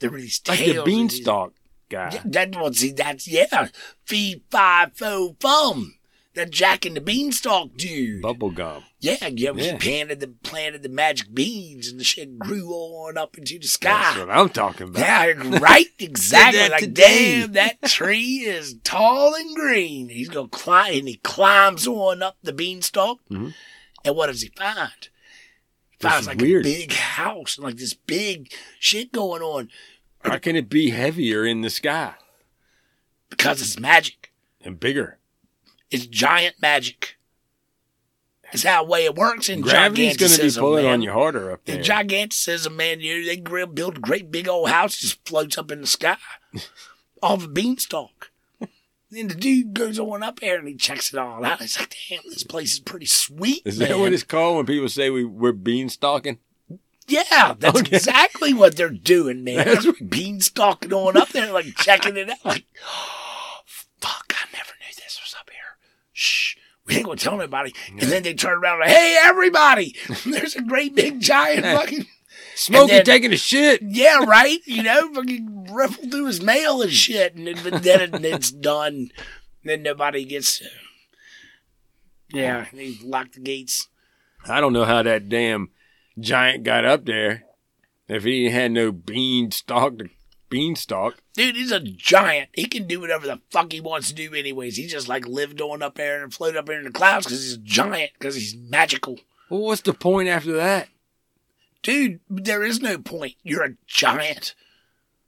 There 0.00 0.10
were 0.10 0.20
these 0.20 0.40
Like 0.46 0.58
the 0.60 0.82
beanstalk 0.84 1.54
That 1.90 2.54
was 2.56 2.78
see 2.78 2.92
that's 2.92 3.26
yeah. 3.28 3.68
Fee 4.04 4.42
fi 4.50 4.86
fo 4.94 5.36
fum. 5.40 5.94
That 6.34 6.50
Jack 6.50 6.84
and 6.86 6.94
the 6.94 7.00
Beanstalk 7.00 7.76
dude. 7.76 8.22
Bubble 8.22 8.50
gum. 8.50 8.84
Yeah, 9.00 9.26
yeah, 9.28 9.52
he 9.54 9.76
planted 9.76 10.20
the 10.20 10.28
planted 10.28 10.84
the 10.84 10.88
magic 10.88 11.34
beans 11.34 11.88
and 11.88 11.98
the 11.98 12.04
shit 12.04 12.38
grew 12.38 12.68
on 12.70 13.16
up 13.18 13.36
into 13.36 13.58
the 13.58 13.66
sky. 13.66 13.88
That's 13.90 14.18
what 14.18 14.30
I'm 14.30 14.48
talking 14.48 14.88
about. 14.88 15.00
Yeah, 15.00 15.58
right, 15.58 15.86
exactly. 15.98 16.68
like, 16.68 16.80
today. 16.80 17.40
damn, 17.40 17.52
that 17.52 17.82
tree 17.82 18.44
is 18.46 18.76
tall 18.84 19.34
and 19.34 19.56
green. 19.56 20.10
He's 20.10 20.28
gonna 20.28 20.48
climb, 20.48 20.94
and 20.98 21.08
he 21.08 21.16
climbs 21.16 21.88
on 21.88 22.22
up 22.22 22.36
the 22.42 22.52
beanstalk. 22.52 23.18
Mhm. 23.30 23.54
And 24.04 24.14
what 24.14 24.26
does 24.26 24.42
he 24.42 24.48
find? 24.50 25.08
He 25.90 25.96
finds 26.08 26.28
like 26.28 26.40
weird. 26.40 26.64
a 26.64 26.68
big 26.68 26.92
house 26.92 27.56
and 27.56 27.64
like 27.64 27.76
this 27.78 27.94
big 27.94 28.52
shit 28.78 29.10
going 29.10 29.42
on 29.42 29.70
How 30.28 30.38
can 30.38 30.56
it 30.56 30.68
be 30.68 30.90
heavier 30.90 31.44
in 31.44 31.62
the 31.62 31.70
sky 31.70 32.14
because 33.30 33.60
it's 33.60 33.78
magic. 33.78 34.32
and 34.60 34.78
bigger? 34.78 35.18
It's 35.90 36.06
giant 36.06 36.56
magic. 36.60 37.16
That's 38.44 38.62
how 38.62 38.84
way 38.84 39.04
it 39.04 39.14
works 39.14 39.48
in 39.48 39.60
Gravity's 39.60 40.16
going 40.16 40.32
to 40.32 40.42
be 40.42 40.50
pulling 40.58 40.84
man. 40.84 40.94
on 40.94 41.02
you 41.02 41.12
harder 41.12 41.52
up 41.52 41.64
there. 41.64 41.76
In 41.76 41.82
giganticism, 41.82 42.76
man, 42.76 43.00
you 43.00 43.24
they 43.24 43.36
build 43.40 43.98
a 43.98 44.00
great 44.00 44.30
big 44.30 44.48
old 44.48 44.70
house, 44.70 44.98
just 44.98 45.26
floats 45.26 45.58
up 45.58 45.70
in 45.70 45.82
the 45.82 45.86
sky 45.86 46.16
off 47.22 47.44
a 47.44 47.48
beanstalk. 47.48 48.30
Then 49.10 49.28
the 49.28 49.34
dude 49.34 49.72
goes 49.72 49.98
on 49.98 50.22
up 50.22 50.40
there 50.40 50.58
and 50.58 50.68
he 50.68 50.74
checks 50.74 51.14
it 51.14 51.18
all 51.18 51.42
out. 51.42 51.60
He's 51.60 51.78
like, 51.78 51.94
damn, 52.10 52.20
this 52.26 52.44
place 52.44 52.74
is 52.74 52.80
pretty 52.80 53.06
sweet. 53.06 53.62
Is 53.64 53.78
that 53.78 53.98
what 53.98 54.12
it's 54.12 54.22
called 54.22 54.56
when 54.56 54.66
people 54.66 54.88
say 54.90 55.08
we, 55.08 55.24
we're 55.24 55.52
beanstalking? 55.52 56.38
Yeah, 57.08 57.54
that's 57.58 57.78
Okay. 57.80 57.96
exactly 57.96 58.52
what 58.54 58.76
they're 58.76 58.90
doing, 58.90 59.42
man. 59.44 59.64
That's 59.66 59.86
beanstalking 60.00 60.92
on 60.92 61.16
up 61.16 61.30
there, 61.30 61.52
like 61.52 61.74
checking 61.76 62.16
it 62.16 62.28
out. 62.30 62.44
Like, 62.44 62.64
oh, 62.86 63.58
fuck, 64.00 64.32
I 64.34 64.46
never 64.52 64.72
knew 64.80 64.94
this 64.96 65.18
was 65.22 65.34
up 65.38 65.48
here. 65.50 65.78
Shh. 66.12 66.56
We 66.86 66.96
ain't 66.96 67.04
gonna 67.04 67.16
tell 67.16 67.36
nobody. 67.36 67.72
And 67.90 68.00
then 68.00 68.22
they 68.22 68.34
turn 68.34 68.58
around 68.58 68.80
like, 68.80 68.90
hey, 68.90 69.18
everybody, 69.24 69.94
there's 70.26 70.54
a 70.56 70.62
great 70.62 70.94
big 70.94 71.20
giant 71.20 71.64
fucking 71.64 72.06
Smokey 72.54 72.92
then- 72.92 73.04
taking 73.04 73.32
a 73.32 73.36
shit. 73.36 73.80
Yeah, 73.82 74.18
right. 74.26 74.58
You 74.66 74.82
know, 74.82 75.12
fucking 75.14 75.68
riffle 75.72 76.10
through 76.10 76.26
his 76.26 76.42
mail 76.42 76.82
and 76.82 76.90
shit, 76.92 77.34
and 77.36 77.46
then, 77.46 77.82
then 77.82 78.00
it, 78.14 78.24
it's 78.24 78.50
done. 78.50 79.10
Then 79.64 79.82
nobody 79.82 80.24
gets. 80.24 80.62
Yeah, 82.32 82.66
they 82.72 82.96
lock 83.02 83.32
the 83.32 83.40
gates. 83.40 83.88
I 84.46 84.60
don't 84.60 84.72
know 84.72 84.84
how 84.84 85.02
that 85.02 85.28
damn 85.28 85.70
giant 86.20 86.64
got 86.64 86.84
up 86.84 87.04
there. 87.04 87.44
If 88.08 88.24
he 88.24 88.50
had 88.50 88.72
no 88.72 88.90
beanstalk 88.90 89.98
to 89.98 90.08
beanstalk. 90.48 91.16
Dude, 91.34 91.56
he's 91.56 91.72
a 91.72 91.80
giant. 91.80 92.48
He 92.54 92.64
can 92.64 92.86
do 92.86 93.00
whatever 93.00 93.26
the 93.26 93.40
fuck 93.50 93.72
he 93.72 93.80
wants 93.80 94.08
to 94.08 94.14
do, 94.14 94.34
anyways. 94.34 94.76
He 94.76 94.86
just 94.86 95.08
like 95.08 95.26
lived 95.26 95.60
on 95.60 95.82
up 95.82 95.96
there 95.96 96.22
and 96.22 96.32
floated 96.32 96.58
up 96.58 96.66
there 96.66 96.78
in 96.78 96.84
the 96.84 96.90
clouds 96.90 97.26
because 97.26 97.42
he's 97.42 97.54
a 97.54 97.58
giant, 97.58 98.12
because 98.18 98.34
he's 98.34 98.56
magical. 98.56 99.18
Well, 99.50 99.60
what's 99.60 99.82
the 99.82 99.94
point 99.94 100.28
after 100.28 100.52
that? 100.52 100.88
Dude, 101.82 102.20
there 102.28 102.64
is 102.64 102.80
no 102.80 102.98
point. 102.98 103.34
You're 103.42 103.64
a 103.64 103.74
giant. 103.86 104.54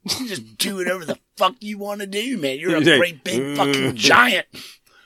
You 0.05 0.27
just 0.27 0.57
do 0.57 0.77
whatever 0.77 1.05
the 1.05 1.19
fuck 1.37 1.57
you 1.61 1.79
want 1.79 2.01
to 2.01 2.07
do, 2.07 2.39
man. 2.39 2.59
You're 2.59 2.77
a 2.77 2.83
great 2.83 3.23
big 3.23 3.57
fucking 3.57 3.97
giant, 3.97 4.47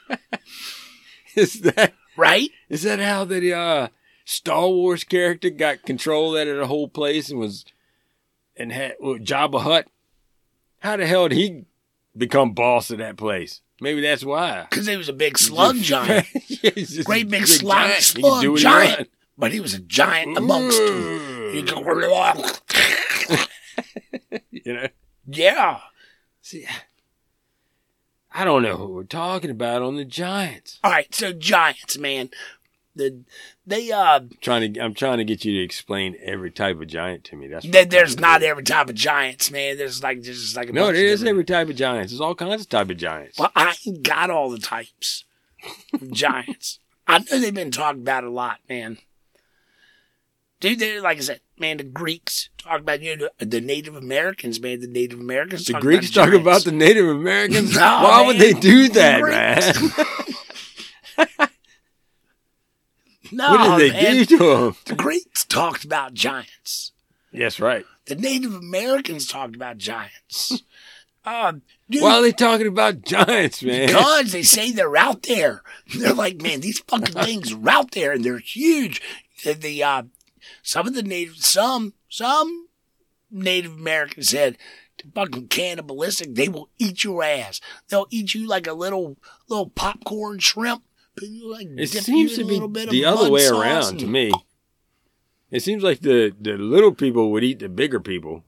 Is 1.35 1.61
that 1.63 1.95
right? 2.17 2.51
is 2.69 2.85
that 2.85 3.01
how 3.01 3.25
the 3.25 3.53
uh, 3.53 3.89
Star 4.25 4.69
Wars 4.69 5.05
character 5.05 5.51
got 5.51 5.83
control 5.83 6.37
out 6.37 6.47
of 6.49 6.57
the 6.57 6.67
whole 6.67 6.89
place 6.89 7.31
and 7.31 7.39
was 7.39 7.65
and 8.57 8.73
had 8.73 8.95
well, 9.01 9.17
Jabba 9.17 9.61
Hutt? 9.63 9.87
How 10.81 10.97
the 10.97 11.07
hell 11.07 11.29
did 11.29 11.39
he 11.39 11.65
become 12.17 12.53
boss 12.53 12.91
of 12.91 12.99
that 12.99 13.17
place? 13.17 13.61
Maybe 13.81 14.01
that's 14.01 14.25
why. 14.25 14.67
Because 14.71 14.87
he 14.87 14.97
was 14.97 15.09
a 15.09 15.13
big 15.15 15.39
slug 15.39 15.77
giant. 15.77 16.27
Yeah, 16.47 16.71
Great 17.05 17.27
a 17.27 17.29
big 17.29 17.47
slug, 17.47 17.77
giant. 17.77 17.97
He 17.97 18.03
slug 18.03 18.43
he 18.43 18.55
giant. 18.57 18.99
wants. 18.99 19.11
But 19.37 19.53
he 19.53 19.61
was 19.61 19.75
a 19.75 19.81
giant 19.81 20.39
amongst. 20.39 20.79
You 20.79 21.63
mm. 21.65 23.49
You 24.51 24.73
know. 24.73 24.89
yeah. 25.27 25.81
See, 26.41 26.67
I 28.33 28.45
don't 28.45 28.63
know 28.63 28.77
who 28.77 28.89
we're 28.89 29.05
talking 29.05 29.51
about 29.51 29.83
on 29.83 29.97
the 29.97 30.05
Giants. 30.05 30.81
All 30.83 30.91
right, 30.91 31.13
so 31.15 31.33
giants, 31.33 31.99
man. 31.99 32.31
The 32.97 33.23
they 33.67 33.91
uh 33.91 34.21
Trying 34.41 34.75
to, 34.75 34.81
I'm 34.81 34.95
trying 34.95 35.19
to 35.19 35.25
get 35.25 35.45
you 35.45 35.53
to 35.59 35.65
explain 35.65 36.17
every 36.23 36.51
type 36.53 36.81
of 36.81 36.87
giant 36.87 37.25
to 37.25 37.37
me. 37.37 37.49
That's 37.49 37.67
there's 37.89 38.21
not 38.21 38.43
every 38.43 38.63
type 38.63 38.89
of 38.89 38.95
giants, 38.95 39.51
man. 39.51 39.77
There's 39.77 40.03
like 40.03 40.23
there's 40.23 40.55
like 40.57 40.69
a 40.69 40.73
No, 40.73 40.87
there 40.87 40.95
is 40.97 41.21
different- 41.21 41.29
every 41.31 41.45
type 41.45 41.69
of 41.69 41.77
giants. 41.77 42.13
There's 42.13 42.21
all 42.21 42.35
kinds 42.37 42.61
of 42.63 42.69
type 42.69 42.91
of 42.91 42.97
giants. 42.97 43.39
Well, 43.39 43.51
I 43.57 43.75
ain't 43.87 44.03
got 44.05 44.31
all 44.31 44.49
the 44.51 44.59
types 44.59 45.25
of 45.93 46.11
giants. 46.13 46.79
I 47.09 47.19
know 47.19 47.39
they've 47.41 47.53
been 47.53 47.71
talked 47.73 47.99
about 47.99 48.23
a 48.25 48.31
lot, 48.31 48.59
man. 48.69 48.99
Dude, 50.61 50.79
they 50.79 51.01
like 51.01 51.19
I 51.19 51.21
said, 51.21 51.41
man, 51.59 51.79
the 51.79 51.83
Greeks 51.85 52.49
talk 52.59 52.81
about 52.81 53.03
you 53.03 53.17
know 53.17 53.29
the, 53.39 53.45
the 53.47 53.61
Native 53.61 53.97
Americans, 53.97 54.61
man. 54.61 54.81
The 54.81 54.87
Native 54.87 55.19
Americans. 55.19 55.67
The 55.67 55.75
Greeks 55.81 56.11
about 56.11 56.27
talk 56.27 56.35
about 56.41 56.63
the 56.65 56.71
Native 56.73 57.09
Americans. 57.09 57.75
No, 57.75 57.81
Why 57.81 58.25
would 58.25 58.39
they 58.39 58.53
do 58.53 58.87
The 58.89 58.95
that, 58.95 59.21
Greeks. 61.17 61.39
man? 61.39 61.49
No, 63.33 63.51
what 63.51 63.79
did 63.79 63.93
they 63.93 64.03
man. 64.03 64.17
do 64.17 64.25
to 64.25 64.39
them? 64.39 64.77
The 64.85 64.95
Greeks 64.95 65.45
talked 65.45 65.85
about 65.85 66.15
giants. 66.15 66.93
Yes, 67.33 67.59
right. 67.59 67.85
The 68.07 68.17
Native 68.17 68.55
Americans 68.55 69.27
talked 69.27 69.57
about 69.57 69.79
giants. 69.79 70.63
Um, 71.25 71.63
dude, 71.91 72.03
Why 72.03 72.19
are 72.19 72.23
they 72.23 72.33
talking 72.33 72.67
about 72.67 73.03
giants, 73.03 73.63
man? 73.63 73.87
because 73.87 74.33
they 74.33 74.43
say 74.43 74.71
they're 74.71 74.97
out 74.97 75.23
there. 75.23 75.63
They're 75.97 76.13
like, 76.13 76.41
man, 76.41 76.61
these 76.61 76.81
fucking 76.81 77.15
things 77.15 77.53
are 77.53 77.69
out 77.69 77.93
there 77.93 78.13
and 78.13 78.25
they're 78.25 78.39
huge. 78.39 79.01
The, 79.43 79.55
the 79.55 79.83
uh, 79.83 80.03
some 80.63 80.87
of 80.87 80.95
the 80.95 81.03
native, 81.03 81.37
some 81.37 81.95
some 82.09 82.69
Native 83.31 83.73
Americans 83.73 84.29
said, 84.29 84.59
fucking 85.15 85.49
cannibalistic. 85.49 86.35
They 86.35 86.49
will 86.49 86.71
eat 86.79 87.05
your 87.05 87.23
ass. 87.23 87.61
They'll 87.89 88.07
eat 88.11 88.35
you 88.35 88.47
like 88.47 88.67
a 88.67 88.73
little 88.73 89.17
little 89.49 89.71
popcorn 89.71 90.39
shrimp. 90.39 90.85
Like, 91.21 91.69
It 91.77 91.89
seems 91.89 92.35
to 92.37 92.45
be 92.45 92.55
little 92.55 92.69
bit 92.69 92.85
of 92.87 92.91
the 92.91 93.05
other 93.05 93.31
way 93.31 93.47
around 93.47 93.99
to 94.01 94.07
me. 94.07 94.33
It 95.51 95.61
seems 95.61 95.83
like 95.85 96.01
the, 96.01 96.35
the 96.41 96.57
little 96.59 96.93
people 96.93 97.31
would 97.31 97.45
eat 97.45 97.61
the 97.61 97.69
bigger 97.69 98.01
people. 98.01 98.43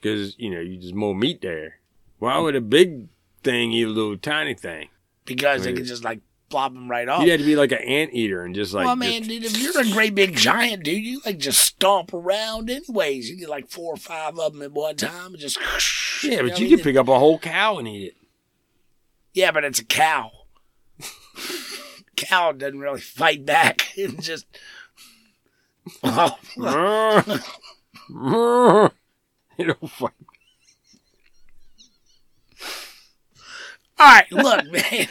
because 0.00 0.38
you 0.38 0.50
know 0.50 0.60
you 0.60 0.76
just 0.76 0.94
more 0.94 1.14
meat 1.14 1.40
there. 1.42 1.80
Why 2.18 2.38
would 2.38 2.54
a 2.54 2.60
big 2.60 3.08
thing 3.42 3.72
eat 3.72 3.84
a 3.84 3.88
little 3.88 4.16
tiny 4.16 4.54
thing? 4.54 4.88
because 5.26 5.62
they 5.64 5.70
Right. 5.70 5.78
could 5.78 5.86
just 5.86 6.04
like 6.04 6.20
plop 6.50 6.72
them 6.74 6.88
right 6.90 7.08
off. 7.08 7.22
You'd 7.22 7.30
have 7.30 7.40
to 7.40 7.46
be 7.46 7.56
like 7.56 7.72
an 7.72 7.78
ant 7.78 8.12
eater 8.12 8.44
and 8.44 8.54
just 8.54 8.74
like 8.74 8.84
well, 8.86 8.94
man, 8.94 9.22
just- 9.24 9.28
dude, 9.30 9.44
if 9.44 9.58
you're 9.58 9.80
a 9.80 9.90
great 9.90 10.14
big 10.14 10.36
giant, 10.36 10.84
dude, 10.84 11.02
you 11.02 11.20
like 11.24 11.38
just 11.38 11.60
stomp 11.60 12.12
around 12.14 12.68
anyways. 12.70 13.28
You 13.30 13.36
get 13.38 13.48
like 13.48 13.68
four 13.68 13.94
or 13.94 13.96
five 13.96 14.38
of 14.38 14.52
them 14.52 14.62
at 14.62 14.70
one 14.72 14.96
time 14.96 15.32
and 15.32 15.38
just. 15.38 15.58
yeah, 16.22 16.36
know 16.36 16.42
but 16.42 16.50
what 16.52 16.60
you 16.60 16.66
I 16.66 16.68
could 16.70 16.76
mean? 16.76 16.84
pick 16.84 16.96
up 16.96 17.08
a 17.08 17.18
whole 17.18 17.38
cow 17.38 17.78
and 17.78 17.88
eat 17.88 18.08
it. 18.08 18.16
Yeah, 19.32 19.50
but 19.50 19.64
it's 19.64 19.80
a 19.80 19.84
cow. 19.84 20.30
cow 22.16 22.52
doesn't 22.52 22.80
really 22.80 23.00
fight 23.00 23.44
back. 23.44 23.92
It 23.96 24.18
just. 24.20 24.46
Oh, 26.02 26.36
you 29.58 29.66
don't 29.66 29.90
fight. 29.90 30.10
All 33.98 34.06
right, 34.08 34.32
look, 34.32 34.72
man. 34.72 35.06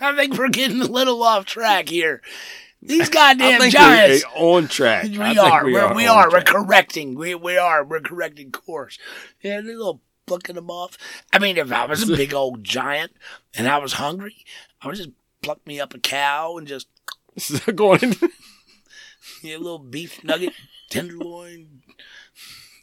I 0.00 0.16
think 0.16 0.36
we're 0.38 0.48
getting 0.48 0.80
a 0.80 0.86
little 0.86 1.22
off 1.22 1.44
track 1.44 1.88
here. 1.88 2.22
These 2.80 3.10
goddamn 3.10 3.70
giants. 3.70 4.24
on 4.34 4.66
track. 4.66 5.04
We 5.04 5.18
I 5.18 5.36
are. 5.36 5.64
we 5.64 5.74
We're, 5.74 5.94
We 5.94 6.06
are. 6.06 6.30
We're 6.30 6.42
correcting. 6.42 7.14
We 7.14 7.34
we 7.34 7.56
are. 7.56 7.84
We're 7.84 8.00
correcting 8.00 8.50
course. 8.50 8.98
Yeah, 9.40 9.60
they're 9.60 9.74
a 9.74 9.78
little 9.78 10.00
plucking 10.26 10.56
them 10.56 10.70
off. 10.70 10.96
I 11.32 11.38
mean, 11.38 11.58
if 11.58 11.70
I 11.70 11.84
was 11.86 12.08
a 12.08 12.16
big 12.16 12.34
old 12.34 12.64
giant 12.64 13.12
and 13.54 13.68
I 13.68 13.78
was 13.78 13.94
hungry, 13.94 14.36
I 14.80 14.88
would 14.88 14.96
just 14.96 15.10
pluck 15.42 15.66
me 15.66 15.80
up 15.80 15.94
a 15.94 15.98
cow 15.98 16.56
and 16.56 16.66
just 16.66 16.88
going 17.74 18.00
into 18.02 18.30
get 19.42 19.60
a 19.60 19.62
little 19.62 19.78
beef 19.78 20.22
nugget, 20.24 20.52
tenderloin. 20.90 21.82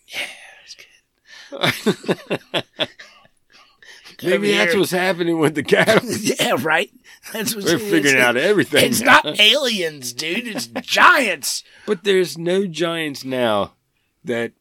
Yeah, 0.08 0.20
it's 0.66 0.76
good. 0.76 0.86
Maybe 4.22 4.52
that's 4.52 4.72
here. 4.72 4.80
what's 4.80 4.92
happening 4.92 5.40
with 5.40 5.56
the 5.56 5.64
cattle. 5.64 6.10
yeah, 6.20 6.56
right. 6.60 6.92
That's 7.32 7.56
what 7.56 7.66
We're 7.66 7.80
figuring 7.80 8.20
out 8.20 8.36
everything. 8.36 8.86
It's 8.86 9.02
now. 9.02 9.22
not 9.24 9.40
aliens, 9.40 10.14
dude. 10.14 10.48
It's 10.48 10.68
giants. 10.82 11.64
But 11.86 12.04
there's 12.04 12.38
no 12.38 12.68
giants 12.68 13.24
now 13.24 13.74
that 14.24 14.54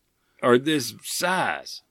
are 0.42 0.58
this 0.58 0.94
size. 1.02 1.82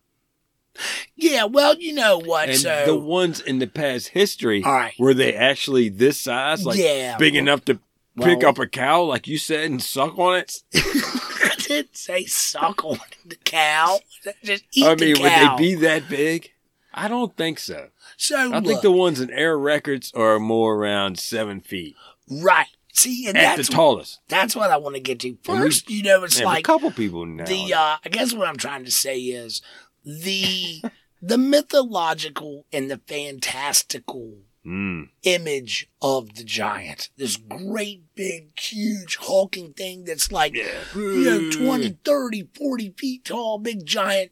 Yeah, 1.15 1.45
well, 1.45 1.75
you 1.77 1.93
know 1.93 2.19
what? 2.19 2.49
And 2.49 2.57
so 2.57 2.83
the 2.85 2.95
ones 2.95 3.39
in 3.39 3.59
the 3.59 3.67
past 3.67 4.09
history, 4.09 4.63
All 4.63 4.71
right. 4.71 4.93
were 4.99 5.13
they 5.13 5.33
actually 5.33 5.89
this 5.89 6.19
size? 6.19 6.65
Like 6.65 6.77
Yeah. 6.79 7.17
big 7.17 7.35
enough 7.35 7.65
to 7.65 7.75
pick 8.19 8.39
Well- 8.39 8.47
up 8.49 8.59
a 8.59 8.67
cow, 8.67 9.03
like 9.03 9.27
you 9.27 9.37
said, 9.37 9.69
and 9.71 9.81
suck 9.81 10.17
on 10.17 10.37
it? 10.37 10.61
I 10.75 11.55
didn't 11.59 11.95
say 11.97 12.25
suck 12.25 12.83
on 12.85 12.99
the 13.25 13.35
cow. 13.37 13.99
Just 14.43 14.63
eat 14.73 14.85
I 14.85 14.95
the 14.95 15.05
mean, 15.13 15.21
would 15.21 15.31
they 15.31 15.49
be 15.57 15.75
that 15.75 16.07
big? 16.09 16.51
I 16.93 17.07
don't 17.07 17.35
think 17.37 17.59
so. 17.59 17.89
so 18.17 18.37
I 18.37 18.45
look, 18.59 18.65
think 18.65 18.81
the 18.81 18.91
ones 18.91 19.19
in 19.19 19.29
air 19.31 19.57
records 19.57 20.11
are 20.15 20.39
more 20.39 20.75
around 20.75 21.19
seven 21.19 21.61
feet 21.61 21.95
right. 22.29 22.65
See, 22.93 23.27
and 23.27 23.37
at 23.37 23.51
the 23.51 23.57
that's 23.57 23.69
tallest. 23.69 24.19
that's 24.27 24.55
what 24.55 24.71
I 24.71 24.77
want 24.77 24.95
to 24.95 24.99
get 25.01 25.19
to 25.19 25.27
And 25.29 25.37
we- 25.47 25.65
first. 25.67 25.89
you 25.91 26.01
know, 26.01 26.23
it's 26.23 26.41
like 26.41 26.61
a 26.61 26.63
couple 26.63 26.89
people 26.89 27.27
now. 27.27 27.45
the. 27.45 27.71
uh 27.75 27.97
I 28.03 28.09
guess 28.09 28.33
what 28.33 28.47
I'm 28.47 28.57
trying 28.57 28.83
to 28.85 28.91
say 28.91 29.19
is 29.19 29.61
the 30.07 30.81
the 31.21 31.37
mythological 31.37 32.65
and 32.71 32.89
the 32.89 33.01
fantastical 33.07 34.37
Mm. 34.65 35.07
image 35.23 35.87
of 36.01 36.35
the 36.35 36.43
giant. 36.43 37.09
This 37.15 37.37
great, 37.37 38.01
big, 38.15 38.59
huge, 38.59 39.15
hulking 39.15 39.71
thing 39.71 40.03
that's 40.03 40.29
like, 40.29 40.53
you 40.55 41.23
know, 41.23 41.49
20, 41.49 41.97
30, 42.03 42.49
40 42.53 42.93
feet 42.97 43.23
tall, 43.23 43.59
big 43.59 43.85
giant. 43.85 44.31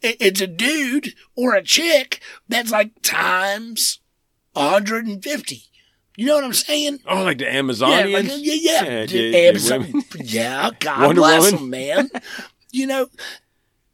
It's 0.00 0.40
a 0.40 0.46
dude 0.46 1.14
or 1.34 1.54
a 1.54 1.62
chick 1.62 2.20
that's 2.48 2.70
like 2.70 3.02
times 3.02 4.00
150. 4.54 5.62
You 6.16 6.24
know 6.26 6.36
what 6.36 6.44
I'm 6.44 6.52
saying? 6.54 7.00
Oh, 7.06 7.24
like 7.24 7.36
the 7.38 7.44
Yeah, 7.44 7.60
Amazonians? 7.60 8.12
like, 8.14 8.24
yeah, 8.38 8.54
yeah. 8.54 8.84
Yeah, 8.84 9.00
Dude, 9.06 9.10
the- 9.10 9.30
the 9.32 9.48
Amazon- 9.48 10.02
yeah, 10.24 10.70
God 10.80 11.00
Wonder 11.02 11.20
bless 11.20 11.52
Woman. 11.52 11.58
them, 11.58 11.70
man. 11.70 12.10
you 12.72 12.86
know, 12.86 13.08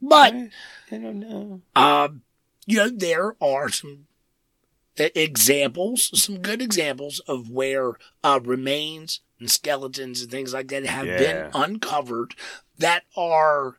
but 0.03 0.35
I 0.35 0.51
don't 0.91 1.21
know. 1.21 1.63
um, 1.77 2.23
you 2.67 2.77
know, 2.79 2.91
there 2.91 3.35
are 3.41 3.69
some 3.71 4.07
examples, 4.97 6.11
some 6.23 6.39
good 6.39 6.61
examples 6.61 7.21
of 7.21 7.49
where 7.51 7.93
uh, 8.23 8.41
remains 8.45 9.21
and 9.41 9.51
skeletons 9.51 10.21
and 10.23 10.31
things 10.31 10.53
like 10.53 10.69
that 10.69 10.85
have 10.87 11.07
been 11.07 11.51
uncovered 11.55 12.35
that 12.79 13.05
are 13.17 13.77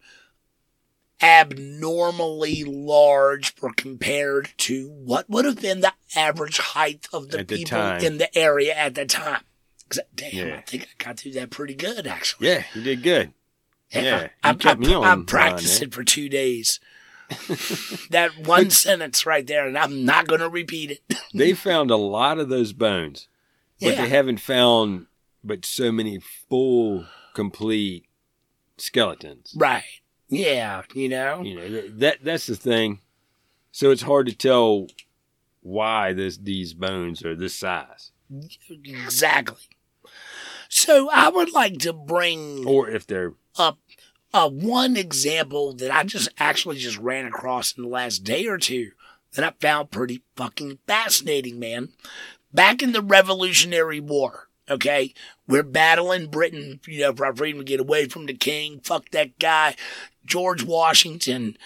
abnormally 1.22 2.64
large 2.66 3.54
for 3.56 3.72
compared 3.74 4.50
to 4.58 4.90
what 4.90 5.30
would 5.30 5.46
have 5.46 5.62
been 5.62 5.80
the 5.82 5.94
average 6.16 6.58
height 6.58 7.08
of 7.14 7.30
the 7.30 7.40
At 7.40 7.48
people 7.48 7.78
time. 7.78 8.02
in 8.04 8.18
the 8.18 8.36
area 8.38 8.74
at 8.74 8.96
the 8.96 9.06
time. 9.06 9.42
Damn, 10.16 10.32
Yeah. 10.48 10.56
I 10.58 10.62
think 10.62 10.84
I 11.00 11.04
got 11.04 11.18
through 11.20 11.34
that 11.34 11.50
pretty 11.52 11.76
good, 11.76 12.08
actually. 12.08 12.48
Yeah, 12.48 12.64
you 12.74 12.82
did 12.82 13.04
good. 13.04 13.34
Yeah, 13.94 14.30
I, 14.44 14.54
kept 14.54 14.66
I, 14.66 14.88
me 14.88 14.94
on 14.94 15.04
uh, 15.04 15.08
I 15.08 15.10
line 15.16 15.26
practiced 15.26 15.82
it 15.82 15.94
for 15.94 16.04
two 16.04 16.30
days. 16.30 16.80
that 18.10 18.32
one 18.46 18.70
sentence 18.70 19.26
right 19.26 19.46
there, 19.46 19.68
and 19.68 19.78
I'm 19.78 20.06
not 20.06 20.28
going 20.28 20.42
to 20.42 20.50
repeat 20.50 20.92
it. 20.92 21.18
They 21.34 21.54
found 21.54 21.90
a 21.90 21.96
lot 21.96 22.38
of 22.40 22.50
those 22.50 22.74
bones, 22.74 23.28
but 23.80 23.96
Yeah. 23.96 24.02
they 24.04 24.10
haven't 24.10 24.40
found 24.40 25.08
but 25.44 25.66
so 25.66 25.92
many 25.92 26.20
full, 26.20 27.06
complete 27.34 28.06
skeletons. 28.78 29.54
right. 29.58 29.84
Yeah, 30.30 30.84
you 30.96 31.10
know? 31.10 31.42
You 31.44 31.56
know 31.56 31.68
th- 31.68 31.92
that 31.96 32.18
that's 32.24 32.48
the 32.48 32.56
thing. 32.56 33.00
So 33.72 33.92
it's 33.92 34.02
hard 34.04 34.26
to 34.28 34.36
tell 34.36 34.88
why 35.62 36.14
this 36.14 36.38
these 36.38 36.74
bones 36.74 37.24
are 37.24 37.36
this 37.36 37.54
size, 37.56 38.12
Exactly. 38.70 39.58
So 40.70 41.10
I 41.12 41.30
would 41.30 41.52
like 41.54 41.78
to 41.80 41.94
bring 41.94 42.66
or 42.66 42.90
if 42.90 43.06
they're 43.06 43.34
up 43.58 43.78
uh, 44.34 44.50
one 44.50 44.98
example 44.98 45.74
that 45.74 45.92
I 45.92 46.04
just 46.04 46.30
actually 46.40 46.78
just 46.78 46.98
ran 46.98 47.26
across 47.26 47.78
in 47.78 47.84
the 47.84 47.90
last 47.90 48.20
day 48.24 48.48
or 48.48 48.58
two 48.58 48.92
that 49.34 49.46
I 49.46 49.54
found 49.60 49.92
pretty 49.92 50.24
fucking 50.36 50.80
fascinating, 50.88 51.60
man. 51.60 51.90
Back 52.54 52.82
in 52.84 52.92
the 52.92 53.02
Revolutionary 53.02 54.00
War, 54.00 54.50
okay, 54.70 55.14
we're 55.48 55.64
battling 55.64 56.28
Britain, 56.28 56.80
you 56.88 57.02
know, 57.02 57.14
for 57.14 57.26
our 57.26 57.36
freedom 57.36 57.62
to 57.62 57.66
get 57.66 57.80
away 57.80 58.08
from 58.08 58.26
the 58.26 58.34
king. 58.34 58.80
Fuck 58.84 59.10
that 59.10 59.38
guy, 59.40 59.76
George 60.26 60.64
Washington. 60.64 61.58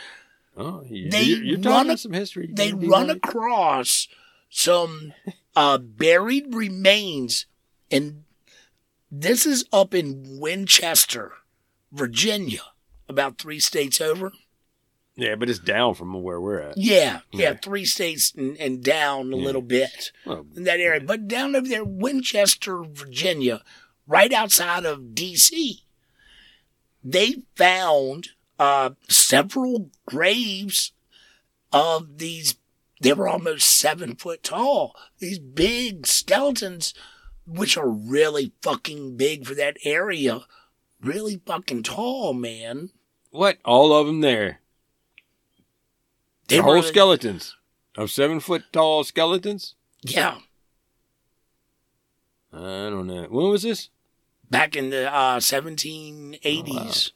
oh, 0.56 0.84
you, 0.88 1.10
They 1.10 1.24
you're, 1.24 1.56
run 1.58 1.64
talking 1.64 1.98
some 1.98 2.14
history. 2.14 2.50
They 2.52 2.72
Maybe 2.72 2.88
run 2.88 3.08
right. 3.08 3.18
across 3.18 4.08
some 4.50 5.14
uh, 5.56 5.78
buried 5.78 6.56
remains, 6.56 7.48
and 7.92 8.24
this 9.12 9.46
is 9.46 9.66
up 9.74 9.94
in 9.94 10.40
Winchester, 10.40 11.34
Virginia, 11.98 12.62
about 13.10 13.38
three 13.38 13.60
states 13.60 14.00
over. 14.00 14.32
Yeah, 15.16 15.36
but 15.36 15.50
it's 15.50 15.58
down 15.60 15.96
from 15.96 16.14
where 16.22 16.40
we're 16.40 16.60
at. 16.60 16.78
Yeah, 16.78 17.22
yeah, 17.32 17.52
Yeah. 17.52 17.54
three 17.56 17.86
states 17.86 18.34
and, 18.38 18.56
and 18.58 18.84
down 18.84 19.34
a 19.34 19.38
Yeah. 19.38 19.44
little 19.44 19.64
bit 19.64 20.12
Well, 20.26 20.46
in 20.56 20.64
that 20.66 20.80
area. 20.80 21.02
But 21.02 21.28
down 21.28 21.56
over 21.56 21.68
there, 21.68 21.84
Winchester, 21.84 22.84
Virginia, 22.84 23.64
right 24.06 24.32
outside 24.32 24.86
of 24.86 25.16
D.C., 25.16 25.84
they 27.04 27.44
found 27.56 28.30
uh, 28.60 28.92
several 29.08 29.92
graves 30.06 30.92
of 31.72 32.18
these. 32.18 32.56
They 33.02 33.14
were 33.14 33.28
almost 33.28 33.68
seven 33.68 34.16
foot 34.16 34.42
tall. 34.44 34.96
These 35.20 35.38
big 35.40 36.08
skeletons, 36.08 36.94
which 37.46 37.78
are 37.78 37.88
really 37.90 38.54
fucking 38.64 39.16
big 39.18 39.46
for 39.46 39.54
that 39.56 39.78
area. 39.84 40.42
Really 41.02 41.42
fucking 41.46 41.84
tall, 41.84 42.34
man. 42.34 42.90
what? 43.30 43.58
All 43.64 43.94
of 43.94 44.08
them 44.08 44.22
there. 44.22 44.62
They 46.48 46.58
The 46.58 46.64
whole 46.64 46.82
skeletons 46.82 47.56
of 47.96 48.10
seven 48.10 48.40
foot 48.40 48.64
tall 48.72 49.04
skeletons. 49.04 49.76
Yeah, 50.02 50.38
I 52.54 52.90
don't 52.90 53.08
know. 53.08 53.24
When 53.24 53.50
was 53.50 53.64
this? 53.64 53.90
back 54.50 54.76
in 54.76 54.90
the 54.90 55.14
uh, 55.14 55.40
1780s. 55.40 57.12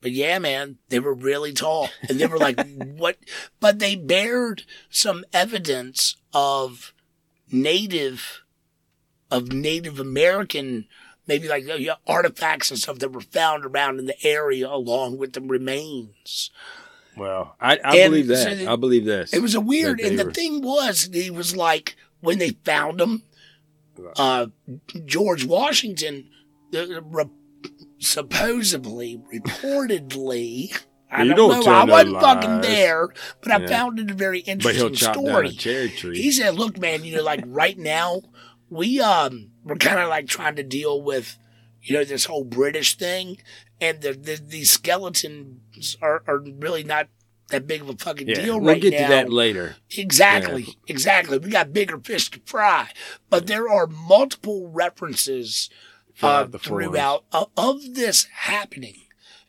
But 0.00 0.12
yeah, 0.12 0.38
man, 0.38 0.78
they 0.88 1.00
were 1.00 1.14
really 1.14 1.52
tall. 1.52 1.88
And 2.08 2.20
they 2.20 2.26
were 2.26 2.38
like, 2.38 2.58
what? 2.76 3.16
But 3.60 3.78
they 3.78 3.96
bared 3.96 4.62
some 4.90 5.24
evidence 5.32 6.16
of 6.32 6.92
native, 7.50 8.42
of 9.30 9.52
Native 9.52 9.98
American, 10.00 10.86
maybe 11.26 11.48
like 11.48 11.64
yeah, 11.78 11.94
artifacts 12.06 12.70
and 12.70 12.78
stuff 12.80 12.98
that 13.00 13.12
were 13.12 13.20
found 13.20 13.64
around 13.64 13.98
in 13.98 14.06
the 14.06 14.26
area 14.26 14.68
along 14.68 15.18
with 15.18 15.32
the 15.34 15.40
remains. 15.40 16.50
Well, 17.16 17.56
I, 17.60 17.78
I 17.84 17.96
And 17.98 18.12
believe 18.12 18.26
so 18.28 18.34
that. 18.44 18.58
the- 18.58 18.68
I 18.70 18.76
believe 18.76 19.04
this. 19.04 19.32
It 19.34 19.42
was 19.42 19.54
a 19.54 19.60
weird, 19.60 20.00
and 20.00 20.18
the 20.18 20.26
were- 20.26 20.32
thing 20.32 20.62
was, 20.62 21.10
he 21.12 21.30
was 21.30 21.56
like 21.56 21.96
when 22.20 22.38
they 22.38 22.50
found 22.64 23.00
him, 23.00 23.22
uh, 24.16 24.46
George 25.04 25.44
Washington, 25.44 26.28
the, 26.70 27.02
re- 27.04 27.24
supposedly, 27.98 29.20
reportedly, 29.34 30.78
I 31.10 31.22
You 31.22 31.34
don't, 31.34 31.50
don't 31.50 31.64
know. 31.66 31.72
I 31.72 31.84
wasn't 31.84 32.20
fucking 32.20 32.60
there, 32.60 33.08
but 33.42 33.50
I 33.52 33.66
found 33.66 33.98
it 33.98 34.10
a 34.10 34.14
very 34.14 34.40
interesting 34.40 34.62
But 34.68 34.74
he'll 34.76 34.90
chop 34.94 35.14
down 35.14 35.24
a 35.24 35.28
story. 35.30 35.50
cherry 35.52 35.88
tree. 35.90 36.20
He 36.22 36.30
said, 36.30 36.54
"Look, 36.54 36.78
man, 36.78 37.02
you 37.04 37.16
know, 37.16 37.22
like 37.22 37.42
right 37.46 37.78
now, 37.78 38.20
we 38.70 39.00
um, 39.00 39.52
we're 39.64 39.76
kind 39.76 40.00
of 40.00 40.08
like 40.08 40.26
trying 40.26 40.56
to 40.56 40.62
deal 40.62 41.00
with, 41.00 41.38
you 41.82 41.94
know, 41.94 42.04
this 42.04 42.26
whole 42.26 42.44
British 42.44 42.96
thing, 42.96 43.38
and 43.80 44.00
the, 44.00 44.12
the 44.12 44.40
these 44.44 44.70
skeletons 44.70 45.96
are, 46.00 46.22
are 46.26 46.38
really 46.38 46.84
not 46.84 47.08
that 47.50 47.66
big 47.66 47.80
of 47.80 47.88
a 47.88 47.96
fucking 47.96 48.28
yeah, 48.28 48.34
deal 48.34 48.60
we'll 48.60 48.74
right 48.74 48.82
get 48.82 48.90
to 48.90 49.08
that 49.08 49.32
later. 49.32 49.76
Exactly, 49.96 50.76
exactly. 50.86 51.38
We 51.38 51.50
got 51.50 51.72
bigger 51.72 51.98
fish 51.98 52.30
to 52.30 52.40
fry, 52.44 52.90
but 53.30 53.46
there 53.46 53.68
are 53.68 53.86
multiple 53.86 54.68
references 54.68 55.70
uh, 56.22 56.46
Throughout 56.46 57.24
of, 57.32 57.48
of 57.56 57.94
this 57.94 58.24
happening, 58.24 59.02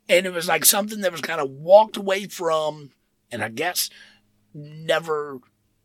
and 0.07 0.25
it 0.25 0.33
was 0.33 0.47
like 0.47 0.65
something 0.65 1.01
that 1.01 1.11
was 1.11 1.21
kind 1.21 1.41
of 1.41 1.49
walked 1.49 1.97
away 1.97 2.27
from, 2.27 2.91
and 3.31 3.43
I 3.43 3.49
guess 3.49 3.89
never 4.53 5.39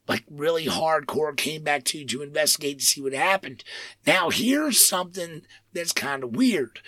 like 0.06 0.24
really 0.30 0.66
hardcore 0.66 1.36
came 1.36 1.62
back 1.62 1.84
to 1.84 2.04
to 2.04 2.22
investigate 2.22 2.80
to 2.80 2.84
see 2.84 3.00
what 3.00 3.12
happened. 3.12 3.64
Now 4.06 4.30
here's 4.30 4.84
something 4.84 5.42
that's 5.72 5.92
kind 5.92 6.24
of 6.24 6.36
weird. 6.36 6.80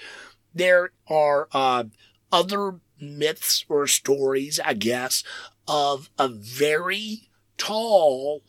There 0.55 0.91
are 1.09 1.49
uh, 1.53 1.85
other 2.33 2.81
myths 3.01 3.65
or 3.69 3.87
stories, 3.87 4.61
I 4.65 4.75
guess, 4.75 5.23
of 5.69 6.11
a 6.19 6.29
very 6.29 7.29
tall 7.59 8.43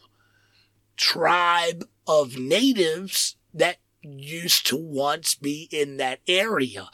tribe 0.96 1.86
of 2.08 2.38
natives 2.38 3.36
that 3.54 3.78
used 4.02 4.66
to 4.68 4.78
once 4.78 5.36
be 5.36 5.68
in 5.72 5.98
that 5.98 6.20
area. 6.28 6.90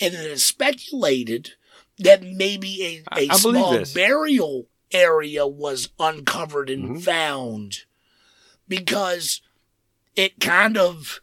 And 0.00 0.14
it 0.14 0.20
is 0.20 0.44
speculated 0.44 1.52
that 1.98 2.22
maybe 2.22 3.04
a, 3.12 3.28
believe 3.42 3.86
small 3.86 3.94
burial 3.94 4.66
area 4.92 5.46
was 5.46 5.88
uncovered 5.98 6.70
and 6.70 6.96
Mhm. 6.96 7.02
found 7.02 7.84
because 8.66 9.40
it 10.16 10.40
kind 10.40 10.76
of 10.76 11.20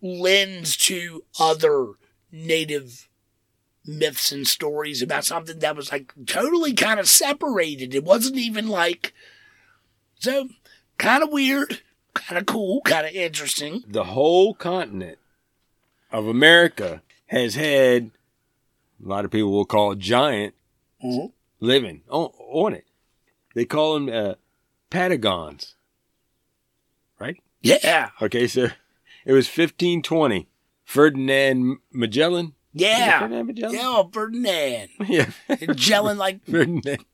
lends 0.00 0.76
to 0.76 1.24
other 1.38 1.92
native 2.30 3.08
myths 3.84 4.32
and 4.32 4.46
stories 4.46 5.02
about 5.02 5.24
something 5.24 5.58
that 5.58 5.76
was 5.76 5.90
like 5.92 6.12
totally 6.26 6.72
kind 6.72 6.98
of 7.00 7.08
separated. 7.08 7.94
It 7.94 8.04
wasn't 8.04 8.36
even 8.36 8.68
like 8.68 9.12
so 10.18 10.48
kind 10.98 11.22
of 11.22 11.30
weird, 11.30 11.82
kind 12.14 12.38
of 12.38 12.46
cool, 12.46 12.80
kind 12.82 13.06
of 13.06 13.12
interesting. 13.12 13.82
The 13.86 14.04
whole 14.04 14.54
continent 14.54 15.18
of 16.10 16.26
America 16.26 17.02
has 17.26 17.54
had 17.54 18.10
a 19.04 19.08
lot 19.08 19.24
of 19.24 19.30
people 19.30 19.50
will 19.50 19.64
call 19.64 19.92
it 19.92 19.98
giant 19.98 20.54
Mhm. 21.04 21.32
Living 21.62 22.02
on, 22.10 22.30
on 22.38 22.74
it. 22.74 22.84
They 23.54 23.64
call 23.64 23.94
them 23.94 24.08
uh, 24.08 24.34
Patagons. 24.90 25.74
Right? 27.18 27.40
Yeah, 27.62 28.10
Okay, 28.20 28.46
so 28.48 28.64
it 29.24 29.32
was 29.32 29.46
1520. 29.46 30.48
Ferdinand 30.84 31.78
Magellan. 31.92 32.54
Yeah, 32.74 33.20
Ferdinand 33.20 33.46
Magellan? 33.46 33.74
yeah. 33.76 34.02
Ferdinand, 34.12 34.88
Yeah. 35.08 35.30
Magellan 35.48 36.18
like 36.18 36.44
Ferdinand. 36.50 37.04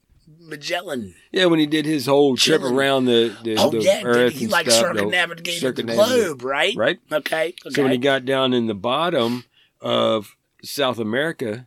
Magellan. 0.40 1.14
Yeah, 1.32 1.46
when 1.46 1.58
he 1.58 1.66
did 1.66 1.84
his 1.84 2.06
whole 2.06 2.36
trip 2.36 2.62
around 2.62 3.04
the, 3.04 3.36
the, 3.44 3.56
Oh 3.58 3.70
the 3.70 3.78
yeah, 3.80 4.02
earth 4.04 4.32
he 4.34 4.46
like 4.46 4.70
stuff, 4.70 4.94
the- 4.94 4.98
circumnavigated 5.00 5.76
the 5.76 5.82
globe, 5.82 6.42
right? 6.42 6.74
Right? 6.76 6.98
Okay. 7.12 7.54
okay. 7.66 7.70
So 7.74 7.82
when 7.82 7.92
he 7.92 7.98
got 7.98 8.24
down 8.24 8.54
in 8.54 8.66
the 8.66 8.74
bottom 8.74 9.44
of 9.80 10.36
South 10.62 10.98
America, 10.98 11.66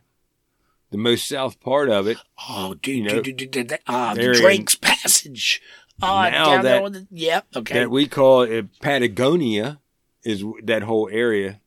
the 0.92 0.98
most 0.98 1.26
south 1.26 1.58
part 1.60 1.88
of 1.88 2.06
it, 2.06 2.16
Oh, 2.48 2.74
dude, 2.74 2.96
you 2.96 3.02
know, 3.02 3.20
dude, 3.22 3.36
dude, 3.36 3.50
dude, 3.50 3.68
that- 3.68 3.82
ah, 3.88 4.14
they're 4.14 4.32
the 4.32 4.38
in- 4.38 4.42
Drake's 4.44 4.74
Passage. 4.76 5.60
Ah, 6.00 6.28
Now 6.30 6.44
down 6.46 6.64
there 6.64 6.72
that- 6.74 6.82
with 6.82 6.92
the, 6.94 7.06
yep. 7.10 7.46
Okay. 7.56 7.74
that 7.74 7.90
we 7.90 8.06
call 8.06 8.42
it 8.42 8.78
Patagonia, 8.80 9.80
is 10.24 10.44
that 10.62 10.82
whole 10.84 11.08
area. 11.12 11.60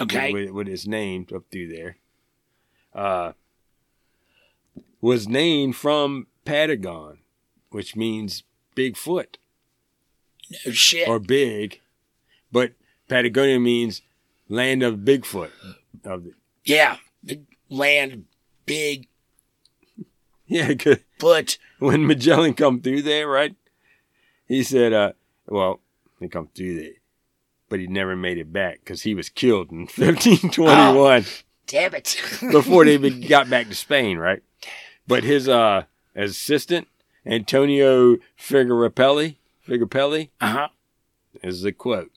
okay. 0.00 0.32
What, 0.32 0.54
what 0.54 0.68
it's 0.68 0.86
named 0.86 1.32
up 1.32 1.44
through 1.50 1.68
there. 1.68 1.96
Uh, 2.94 3.32
was 5.00 5.28
named 5.28 5.76
from 5.76 6.26
Patagon, 6.44 7.18
which 7.70 7.94
means 7.96 8.42
Bigfoot 8.74 9.36
no 10.66 10.72
shit. 10.72 11.08
or 11.08 11.18
big, 11.18 11.80
but 12.50 12.72
Patagonia 13.08 13.60
means 13.60 14.02
land 14.48 14.82
of 14.82 14.96
Bigfoot. 15.00 15.50
Of 16.04 16.24
the, 16.24 16.32
yeah. 16.64 16.96
Big 17.24 17.44
land, 17.68 18.24
big 18.68 19.08
Yeah, 20.46 20.72
good. 20.74 21.02
But 21.18 21.58
when 21.78 22.06
Magellan 22.06 22.54
come 22.54 22.80
through 22.80 23.02
there, 23.02 23.26
right? 23.28 23.54
He 24.46 24.62
said, 24.62 24.92
uh, 24.92 25.12
well, 25.46 25.80
he 26.20 26.28
come 26.28 26.48
through 26.54 26.80
there, 26.80 26.92
but 27.68 27.80
he 27.80 27.86
never 27.86 28.16
made 28.16 28.38
it 28.38 28.52
back 28.52 28.80
because 28.80 29.02
he 29.02 29.14
was 29.14 29.28
killed 29.28 29.70
in 29.70 29.80
1521 29.96 31.24
Damn 31.66 31.94
it. 31.94 32.16
before 32.52 32.84
they 32.86 32.96
be- 32.96 33.26
got 33.26 33.50
back 33.50 33.68
to 33.68 33.74
Spain, 33.74 34.16
right? 34.16 34.42
But 35.06 35.22
his 35.24 35.48
uh, 35.48 35.84
assistant, 36.16 36.88
Antonio 37.26 38.16
Figueropelli, 38.40 39.36
Figueropelli, 39.66 40.30
uh 40.40 40.46
huh. 40.52 40.68
is 41.42 41.60
the 41.62 41.72
quote. 41.72 42.10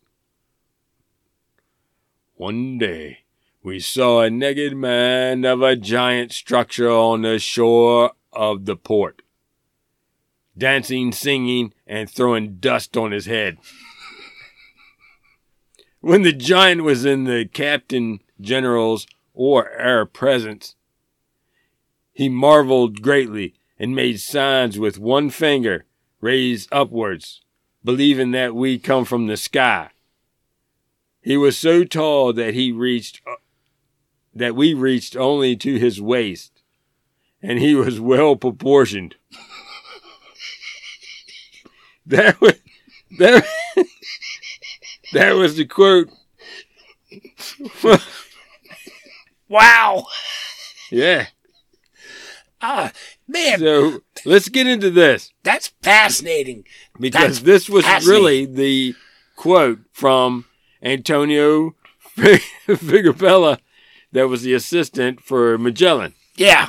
One 2.37 2.77
day, 2.77 3.19
we 3.63 3.79
saw 3.79 4.21
a 4.21 4.29
naked 4.29 4.75
man 4.75 5.45
of 5.45 5.61
a 5.61 5.75
giant 5.75 6.31
structure 6.31 6.89
on 6.89 7.21
the 7.21 7.37
shore 7.37 8.11
of 8.33 8.65
the 8.65 8.75
port, 8.75 9.21
dancing, 10.57 11.11
singing, 11.11 11.73
and 11.85 12.09
throwing 12.09 12.57
dust 12.57 12.97
on 12.97 13.11
his 13.11 13.27
head. 13.27 13.57
when 15.99 16.23
the 16.23 16.33
giant 16.33 16.83
was 16.83 17.05
in 17.05 17.25
the 17.25 17.45
captain 17.45 18.19
general's 18.39 19.05
or 19.33 19.71
our 19.79 20.05
presence, 20.05 20.75
he 22.11 22.29
marveled 22.29 23.01
greatly 23.01 23.53
and 23.77 23.95
made 23.95 24.19
signs 24.19 24.79
with 24.79 24.99
one 24.99 25.29
finger 25.29 25.85
raised 26.19 26.67
upwards, 26.71 27.41
believing 27.83 28.31
that 28.31 28.55
we 28.55 28.77
come 28.77 29.05
from 29.05 29.27
the 29.27 29.37
sky. 29.37 29.89
He 31.21 31.37
was 31.37 31.57
so 31.57 31.83
tall 31.83 32.33
that 32.33 32.55
he 32.55 32.71
reached 32.71 33.21
that 34.33 34.55
we 34.55 34.73
reached 34.73 35.15
only 35.15 35.55
to 35.57 35.77
his 35.77 36.01
waist, 36.01 36.51
and 37.41 37.59
he 37.59 37.75
was 37.75 37.99
well 37.99 38.35
proportioned. 38.35 39.15
that 42.05 42.39
was 42.41 42.53
that, 43.19 43.45
that 45.13 45.31
was 45.33 45.55
the 45.57 45.65
quote. 45.65 46.09
Wow. 49.49 50.05
yeah. 50.89 51.27
Ah, 52.61 52.93
man, 53.27 53.59
So 53.59 53.99
let's 54.23 54.47
get 54.47 54.65
into 54.65 54.89
this 54.89 55.33
that's 55.43 55.73
fascinating. 55.81 56.63
because 56.97 57.41
That's 57.41 57.43
this 57.67 57.69
was 57.69 57.83
really 58.07 58.45
the 58.45 58.95
quote 59.35 59.79
from 59.91 60.45
Antonio 60.81 61.75
Figueroa 62.15 63.59
that 64.11 64.27
was 64.27 64.41
the 64.43 64.53
assistant 64.53 65.21
for 65.21 65.57
Magellan. 65.57 66.13
Yeah. 66.35 66.67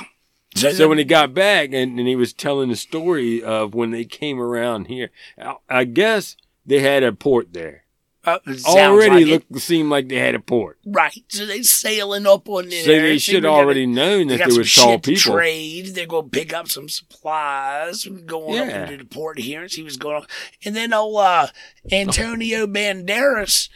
So 0.55 0.87
when 0.87 0.99
he 0.99 1.03
got 1.03 1.33
back 1.33 1.69
and, 1.73 1.97
and 1.97 2.07
he 2.07 2.15
was 2.15 2.31
telling 2.31 2.69
the 2.69 2.75
story 2.75 3.41
of 3.41 3.73
when 3.73 3.89
they 3.91 4.05
came 4.05 4.39
around 4.39 4.85
here, 4.85 5.09
I- 5.37 5.55
I 5.67 5.83
guess 5.85 6.37
they 6.65 6.79
had 6.79 7.01
a 7.03 7.11
port 7.11 7.53
there. 7.53 7.85
uh, 8.25 8.37
Already 8.65 9.25
like 9.25 9.27
it. 9.41 9.45
looked 9.51 9.63
seemed 9.63 9.89
like 9.89 10.07
they 10.09 10.17
had 10.19 10.35
a 10.35 10.39
port. 10.39 10.77
right. 10.85 11.23
So 11.27 11.45
they 11.47 11.61
sailing 11.63 12.25
up 12.27 12.47
on 12.47 12.69
there. 12.69 12.83
So 12.85 12.91
they 12.91 13.17
should 13.17 13.41
gotta- 13.43 13.53
already 13.63 13.85
known 13.87 14.27
that 14.27 14.37
there 14.37 14.55
was 14.57 14.73
tall 14.73 14.99
people. 14.99 15.33
trade. 15.33 15.87
They're 15.87 16.05
going 16.05 16.25
to 16.25 16.29
pick 16.29 16.53
up 16.53 16.69
some 16.69 16.87
supplies. 16.87 18.05
Going 18.05 18.53
Yeah. 18.53 18.61
up 18.83 18.91
into 18.91 19.03
the 19.03 19.09
port 19.09 19.39
here 19.39 19.63
and 19.63 19.71
see 19.71 19.83
what's 19.83 19.97
going 19.97 20.17
on. 20.21 20.27
And 20.63 20.75
then 20.75 20.93
old 20.93 21.17
uh, 21.19 21.47
Antonio 21.91 22.65
Banderas, 22.67 23.69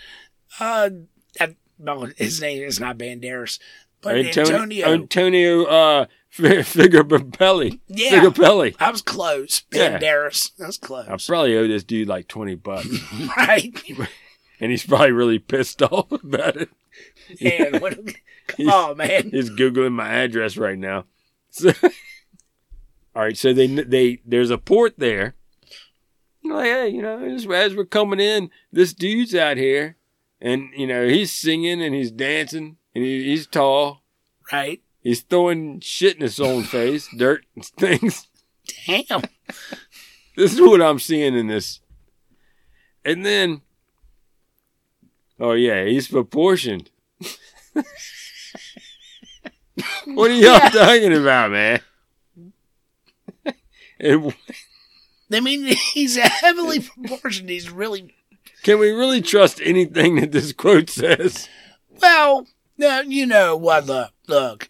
uh, 0.60 0.92
no, 1.80 2.10
his 2.18 2.42
name 2.42 2.64
is 2.64 2.80
not 2.80 2.98
Banderas, 2.98 3.60
but 4.02 4.18
Antonio 4.18 4.86
Antonio. 4.86 5.66
Uh 5.66 6.06
Figueroa 6.30 7.72
yeah, 7.88 8.22
Figueroa. 8.22 8.72
I 8.80 8.92
was 8.92 9.02
close. 9.02 9.62
Banderas. 9.72 10.52
That's 10.58 10.78
I 10.84 10.86
close. 10.86 11.08
I 11.08 11.18
probably 11.26 11.58
owe 11.58 11.68
this 11.68 11.84
dude 11.84 12.08
like 12.08 12.28
twenty 12.28 12.54
bucks. 12.56 12.88
right. 13.38 13.74
and 14.60 14.72
he's 14.72 14.86
probably 14.86 15.12
really 15.12 15.40
pissed 15.40 15.82
off 15.92 16.12
about 16.12 16.58
it. 16.58 16.70
Man, 17.42 17.82
what, 17.82 17.98
come 18.48 18.70
on, 18.70 18.98
man. 18.98 19.30
He's 19.32 19.50
googling 19.50 19.94
my 19.94 20.10
address 20.10 20.58
right 20.58 20.78
now. 20.78 21.06
So, 21.50 21.72
all 23.16 23.24
right, 23.24 23.38
so 23.38 23.54
they 23.54 23.68
they 23.68 24.22
there's 24.26 24.50
a 24.50 24.58
port 24.58 24.96
there. 24.98 25.36
Like, 26.44 26.66
hey, 26.66 26.90
you 26.90 27.02
know, 27.02 27.20
as, 27.20 27.46
as 27.48 27.76
we're 27.76 27.86
coming 27.86 28.22
in, 28.22 28.50
this 28.72 28.94
dude's 28.94 29.36
out 29.36 29.58
here, 29.58 29.98
and 30.42 30.70
you 30.76 30.88
know 30.88 31.08
he's 31.08 31.32
singing 31.32 31.82
and 31.82 31.94
he's 31.96 32.12
dancing, 32.12 32.78
and 32.94 33.04
he, 33.04 33.24
he's 33.26 33.48
tall. 33.48 34.04
right? 34.52 34.82
He's 35.02 35.22
throwing 35.22 35.80
shit 35.80 36.16
in 36.18 36.22
his 36.22 36.40
own 36.40 36.64
face, 36.64 37.08
dirt 37.18 37.46
and 37.56 37.66
things. 37.66 38.28
Damn. 38.86 39.22
This 40.36 40.54
is 40.54 40.62
what 40.62 40.84
I'm 40.84 41.00
seeing 41.00 41.36
in 41.36 41.48
this. 41.48 41.80
And 43.04 43.26
then, 43.26 43.62
oh 45.40 45.54
yeah, 45.54 45.84
he's 45.86 46.08
proportioned. 46.08 46.92
what 50.06 50.30
are 50.30 50.36
y'all 50.36 50.70
talking 50.70 51.14
about, 51.14 51.50
man? 51.50 51.80
And 54.00 54.36
I 55.34 55.40
mean, 55.40 55.76
he's 55.94 56.18
heavily 56.18 56.82
proportioned. 56.82 57.50
He's 57.50 57.72
really 57.72 58.14
can 58.68 58.80
we 58.80 58.92
really 58.92 59.22
trust 59.22 59.62
anything 59.64 60.16
that 60.18 60.32
this 60.32 60.54
quote 60.54 60.90
says? 60.90 61.48
well. 62.02 62.46
No, 62.80 63.02
you 63.02 63.26
know 63.26 63.58
what? 63.58 63.88
Look, 63.88 64.12
look. 64.28 64.70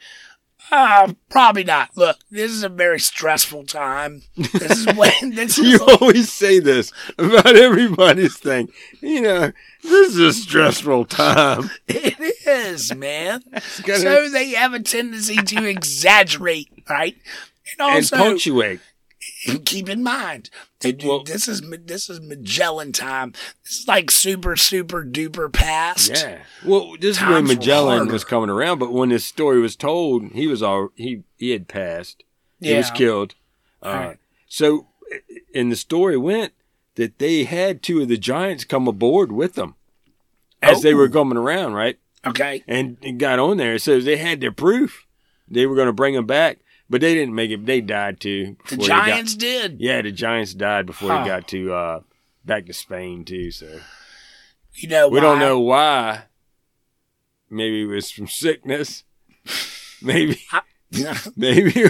Uh, 0.72 1.14
probably 1.30 1.66
not. 1.66 1.90
Look, 1.98 2.18
this 2.32 2.52
is 2.52 2.64
a 2.64 2.70
very 2.70 3.00
stressful 3.02 3.66
time. 3.66 4.22
This 4.38 4.72
is 4.88 4.96
when 4.96 5.32
this 5.36 5.58
is 5.58 5.66
You 5.68 5.80
always 5.86 6.32
say 6.32 6.60
this 6.60 6.94
about 7.18 7.56
everybody's 7.58 8.38
thing. 8.38 8.70
You 9.02 9.22
know, 9.22 9.52
this 9.84 10.16
is 10.16 10.20
a 10.20 10.32
stressful 10.32 11.04
time. 11.06 11.70
it 11.90 12.16
is, 12.48 12.96
man. 12.96 13.44
gotta- 13.84 14.00
So 14.00 14.30
they 14.30 14.52
have 14.52 14.74
a 14.74 14.80
tendency 14.80 15.36
to 15.36 15.66
exaggerate, 15.66 16.70
right? 16.90 17.18
And 17.78 17.90
And 17.90 17.96
also, 18.14 18.16
keep 19.66 19.90
in 19.90 20.04
mind, 20.04 20.50
this 20.80 21.48
is 21.48 21.62
this 21.86 22.10
is 22.10 22.22
Magellan 22.22 22.92
time. 22.92 23.34
This 23.64 23.80
is 23.80 23.88
like 23.88 24.12
super 24.12 24.56
super 24.56 25.04
duper 25.04 25.52
past. 25.52 26.10
Yeah. 26.12 26.40
Well, 26.66 26.96
this 27.00 27.18
is 27.18 27.24
when 27.24 27.46
Magellan 27.48 28.08
was 28.10 28.24
coming 28.24 28.50
around, 28.50 28.80
but 28.80 28.92
when 28.94 29.10
this 29.10 29.26
story 29.26 29.60
was 29.60 29.76
told, 29.76 30.32
he 30.34 30.48
was 30.48 30.62
all 30.62 30.90
he 30.96 31.24
he 31.38 31.52
had 31.52 31.68
passed. 31.68 32.24
He 32.60 32.74
was 32.76 32.92
killed. 32.92 33.36
Uh, 33.82 33.90
Right. 33.90 34.18
So, 34.48 34.88
and 35.54 35.72
the 35.72 35.76
story 35.76 36.18
went 36.18 36.54
that 36.96 37.20
they 37.20 37.44
had 37.44 37.84
two 37.84 38.02
of 38.02 38.08
the 38.08 38.18
giants 38.18 38.64
come 38.64 38.88
aboard 38.88 39.32
with 39.32 39.54
them 39.54 39.76
as 40.62 40.82
they 40.82 40.94
were 40.94 41.06
Oh. 41.06 41.10
coming 41.10 41.38
around, 41.38 41.74
right? 41.74 42.00
Okay. 42.26 42.64
And 42.68 42.98
it 43.02 43.20
got 43.20 43.38
on 43.40 43.58
there. 43.58 43.78
So 43.78 44.00
they 44.02 44.18
had 44.18 44.42
their 44.42 44.52
proof. 44.52 45.06
They 45.48 45.66
were 45.68 45.76
going 45.76 45.88
to 45.88 45.94
bring 45.94 46.16
them 46.16 46.26
back, 46.26 46.58
but 46.90 47.02
they 47.02 47.14
didn't 47.14 47.36
make 47.36 47.52
it. 47.52 47.66
They 47.66 47.82
died 47.82 48.20
too. 48.20 48.56
The 48.70 48.76
they 48.78 48.88
got- 48.88 49.06
Giants 49.08 49.36
did. 49.36 49.78
yeah, 49.80 50.02
the 50.02 50.12
Giants 50.12 50.54
died 50.54 50.86
before 50.86 51.10
Huh. 51.12 51.24
they 51.24 51.30
got 51.30 51.48
to 51.50 51.74
uh, 51.74 52.00
back 52.46 52.66
to 52.68 52.74
Spain 52.74 53.26
too. 53.26 53.52
So 53.52 53.80
You 54.76 54.90
know, 54.90 55.08
we 55.10 55.20
don't 55.20 55.40
know 55.40 55.60
why. 55.60 56.24
Maybe 57.50 57.84
it 57.84 57.86
was 57.88 58.12
from 58.12 58.28
sickness. 58.28 59.04
Maybe, 60.02 60.40
maybe 61.36 61.86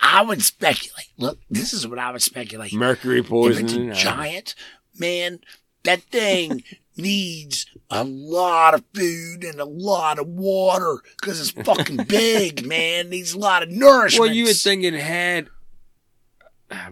I 0.00 0.22
would 0.22 0.42
speculate. 0.42 1.06
Look, 1.18 1.38
this 1.48 1.72
is 1.72 1.86
what 1.86 2.00
I 2.00 2.10
would 2.10 2.20
speculate. 2.22 2.72
mercury 2.74 3.18
If 3.20 3.26
it's 3.26 3.30
poisoning. 3.30 3.92
giant, 3.92 4.56
man, 4.98 5.38
that 5.84 6.02
thing 6.02 6.64
needs 6.98 7.66
a 7.90 8.04
lot 8.04 8.74
of 8.74 8.84
food 8.94 9.44
and 9.44 9.60
a 9.60 9.64
lot 9.64 10.18
of 10.18 10.26
water 10.26 10.96
because 11.20 11.40
it's 11.40 11.50
fucking 11.50 11.96
big, 12.08 12.66
man. 12.66 13.08
Needs 13.10 13.32
a 13.32 13.38
lot 13.38 13.62
of 13.62 13.70
nourishment. 13.70 14.20
Well, 14.28 14.34
you 14.34 14.44
would 14.44 14.56
think 14.56 14.84
it 14.84 14.94
had 14.94 15.48
uh, 16.70 16.90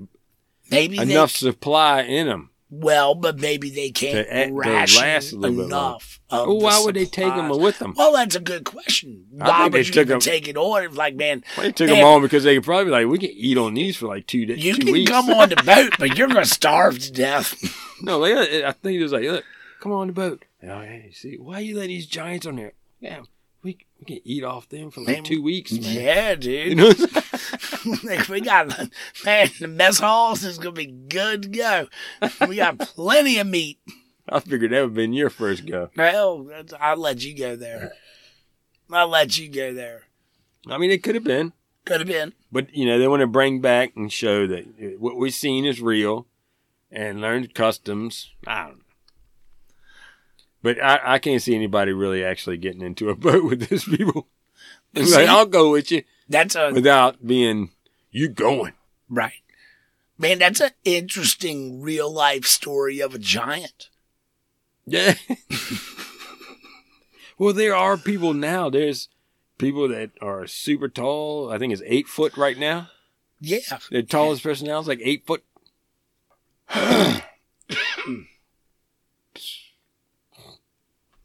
maybe 0.70 0.98
enough 0.98 1.32
They, 1.38 1.48
supply 1.50 2.02
in 2.02 2.26
them. 2.28 2.50
well, 2.70 3.14
but 3.14 3.38
maybe 3.38 3.68
they 3.70 3.90
can't 3.90 4.26
To 4.28 4.52
ration 4.54 5.02
last 5.02 5.32
enough. 5.32 6.20
Of 6.28 6.46
Well, 6.48 6.58
the 6.58 6.64
why 6.64 6.82
would 6.84 6.96
they 6.96 7.04
take 7.04 7.34
them 7.36 7.48
with 7.50 7.78
them? 7.78 7.94
Well, 7.96 8.12
that's 8.14 8.34
a 8.34 8.40
good 8.40 8.64
question. 8.64 9.26
I 9.40 9.48
Why 9.48 9.68
they 9.68 9.78
would 9.78 9.86
you 9.88 9.92
took 9.92 10.06
even 10.06 10.14
'em- 10.14 10.20
take 10.20 10.48
it 10.48 10.56
on? 10.56 10.92
Like, 10.94 11.14
man, 11.14 11.44
They 11.56 11.70
took 11.70 11.86
Man. 11.88 11.98
them 11.98 12.04
on 12.06 12.22
because 12.22 12.42
they 12.42 12.56
could 12.56 12.64
probably 12.64 12.86
be 12.86 12.90
like, 12.90 13.06
we 13.06 13.18
can 13.18 13.30
eat 13.30 13.56
on 13.58 13.74
these 13.74 13.96
for 13.96 14.06
like 14.08 14.26
two 14.26 14.44
days, 14.46 14.64
you 14.64 14.74
two 14.74 14.82
can 14.86 14.92
weeks. 14.92 15.10
come 15.10 15.30
on 15.30 15.50
the 15.50 15.56
boat, 15.56 15.92
but 16.00 16.16
you're 16.18 16.26
gonna 16.28 16.44
starve 16.46 16.98
to 17.00 17.12
death. 17.12 17.54
No, 18.02 18.18
like, 18.18 18.34
I 18.36 18.72
think 18.72 18.98
it 18.98 19.02
was 19.02 19.12
like, 19.12 19.22
look, 19.22 19.42
come 19.80 19.92
on 19.92 20.06
the 20.08 20.12
boat. 20.12 20.44
Oh, 20.62 20.80
hey, 20.80 21.10
see, 21.12 21.36
why 21.36 21.60
you 21.60 21.76
let 21.78 21.86
these 21.88 22.06
giants 22.06 22.46
on 22.46 22.56
there? 22.56 22.72
Yeah, 23.00 23.20
we 23.62 23.78
we 23.98 24.04
can 24.06 24.20
eat 24.24 24.44
off 24.44 24.68
them 24.68 24.90
for 24.90 25.00
like 25.00 25.16
Man, 25.16 25.24
two 25.24 25.42
weeks. 25.42 25.72
Man. 25.72 25.82
yeah, 25.82 26.34
dude. 26.34 26.68
You 26.70 26.74
know, 26.74 26.86
what 26.88 27.16
I'm? 27.16 27.22
Like, 28.02 28.28
we 28.28 28.40
got 28.40 28.68
man, 29.24 29.48
the 29.60 29.68
mess 29.68 30.00
halls 30.00 30.42
is 30.42 30.58
gonna 30.58 30.72
be 30.72 30.86
good 30.86 31.42
to 31.42 31.48
go. 31.48 31.88
We 32.48 32.56
got 32.56 32.78
plenty 32.80 33.38
of 33.38 33.46
meat. 33.46 33.78
I 34.28 34.40
figured 34.40 34.72
that 34.72 34.80
would 34.80 34.86
have 34.88 34.94
been 34.94 35.12
your 35.12 35.30
first 35.30 35.66
go. 35.66 35.90
Well, 35.96 36.50
I'll 36.80 36.96
let 36.96 37.24
you 37.24 37.36
go 37.36 37.54
there. 37.54 37.92
I'll 38.90 39.08
let 39.08 39.38
you 39.38 39.48
go 39.48 39.72
there. 39.72 40.02
I 40.68 40.78
mean, 40.78 40.90
it 40.90 41.04
could 41.04 41.14
have 41.14 41.22
been, 41.22 41.52
Could 41.84 42.00
have 42.00 42.08
been. 42.08 42.32
but 42.50 42.74
you 42.74 42.86
know, 42.86 42.98
they 42.98 43.06
want 43.06 43.20
to 43.20 43.28
bring 43.28 43.60
back 43.60 43.92
and 43.94 44.12
show 44.12 44.48
that 44.48 44.64
uh, 44.82 44.98
what 44.98 45.16
we've 45.16 45.32
seen 45.34 45.64
is 45.64 45.80
real, 45.80 46.26
and 46.90 47.20
learn 47.20 47.46
customs. 47.48 48.32
I 48.48 48.64
don't 48.66 48.78
know. 48.78 48.82
But 50.66 50.82
I, 50.82 50.98
I 51.14 51.18
can't 51.20 51.40
see 51.40 51.54
anybody 51.54 51.92
really 51.92 52.24
actually 52.24 52.56
getting 52.56 52.82
into 52.82 53.08
a 53.08 53.14
boat 53.14 53.44
with 53.44 53.68
these 53.68 53.84
people. 53.84 54.26
It's 54.94 55.14
like, 55.14 55.28
I'll 55.28 55.46
go 55.46 55.70
with 55.70 55.92
you 55.92 56.02
That's 56.28 56.56
a 56.56 56.72
without 56.72 57.24
being, 57.24 57.70
you 58.10 58.28
going. 58.28 58.72
right. 59.08 59.44
Man, 60.18 60.40
that's 60.40 60.60
an 60.60 60.70
interesting 60.84 61.80
real 61.82 62.12
life 62.12 62.46
story 62.46 62.98
of 62.98 63.14
a 63.14 63.18
giant. 63.20 63.90
Yeah. 64.86 65.14
well, 67.38 67.52
there 67.52 67.76
are 67.76 67.96
people 67.96 68.34
now. 68.34 68.68
There's 68.68 69.08
people 69.58 69.86
that 69.90 70.10
are 70.20 70.48
super 70.48 70.88
tall. 70.88 71.48
I 71.52 71.58
think 71.58 71.72
it's 71.72 71.82
eight 71.86 72.08
foot 72.08 72.36
right 72.36 72.58
now. 72.58 72.88
Yeah. 73.40 73.78
The 73.92 74.02
tallest 74.02 74.42
person 74.42 74.66
now 74.66 74.80
is 74.80 74.88
like 74.88 75.00
eight 75.00 75.28
foot. 75.28 75.44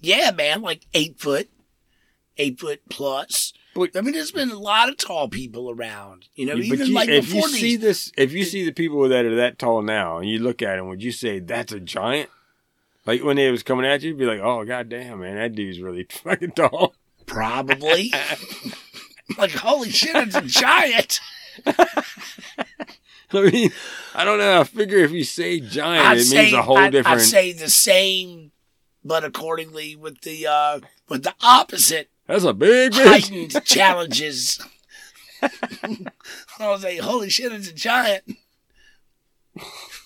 Yeah, 0.01 0.31
man, 0.31 0.61
like 0.61 0.85
eight 0.93 1.19
foot, 1.19 1.49
eight 2.37 2.59
foot 2.59 2.81
plus. 2.89 3.53
But, 3.73 3.95
I 3.95 4.01
mean, 4.01 4.13
there's 4.13 4.31
been 4.31 4.51
a 4.51 4.59
lot 4.59 4.89
of 4.89 4.97
tall 4.97 5.29
people 5.29 5.71
around. 5.71 6.27
You 6.35 6.47
know, 6.47 6.55
even 6.55 6.87
you- 6.87 6.93
like 6.93 7.07
if 7.07 7.25
before 7.25 7.47
you 7.47 7.53
these. 7.53 7.61
see 7.61 7.75
this, 7.77 8.11
if 8.17 8.33
you 8.33 8.43
see 8.43 8.65
the 8.65 8.73
people 8.73 9.07
that 9.07 9.25
are 9.25 9.35
that 9.35 9.59
tall 9.59 9.81
now, 9.81 10.17
and 10.17 10.27
you 10.29 10.39
look 10.39 10.61
at 10.61 10.75
them, 10.75 10.87
would 10.89 11.01
you 11.03 11.11
say 11.13 11.39
that's 11.39 11.71
a 11.71 11.79
giant? 11.79 12.29
Like 13.05 13.23
when 13.23 13.37
they 13.37 13.49
was 13.49 13.63
coming 13.63 13.85
at 13.85 14.01
you, 14.01 14.09
you'd 14.09 14.19
be 14.19 14.25
like, 14.25 14.41
"Oh 14.41 14.63
god 14.65 14.89
damn, 14.89 15.21
man, 15.21 15.35
that 15.37 15.55
dude's 15.55 15.79
really 15.79 16.03
fucking 16.09 16.51
tall." 16.51 16.93
Probably. 17.25 18.11
like, 19.37 19.51
holy 19.51 19.89
shit, 19.89 20.15
it's 20.15 20.35
a 20.35 20.41
giant. 20.41 21.19
I 23.33 23.49
mean, 23.49 23.71
I 24.13 24.25
don't 24.25 24.39
know. 24.39 24.59
I 24.59 24.63
figure 24.65 24.97
if 24.99 25.11
you 25.11 25.23
say 25.23 25.61
giant, 25.61 26.05
I'd 26.05 26.17
it 26.17 26.25
say, 26.25 26.41
means 26.43 26.53
a 26.53 26.61
whole 26.61 26.77
I'd, 26.77 26.91
different. 26.91 27.21
I'd 27.21 27.25
say 27.25 27.53
the 27.53 27.69
same, 27.69 28.51
but 29.03 29.23
accordingly 29.23 29.95
with 29.95 30.21
the 30.21 30.45
uh 30.47 30.79
with 31.09 31.23
the 31.23 31.33
opposite 31.41 32.09
that's 32.27 32.43
a 32.45 32.53
big 32.53 32.93
heightened 32.93 33.63
challenges. 33.65 34.59
I'll 36.59 36.77
say, 36.77 36.97
holy 36.97 37.29
shit, 37.29 37.51
it's 37.51 37.67
a 37.69 37.73
giant. 37.73 38.23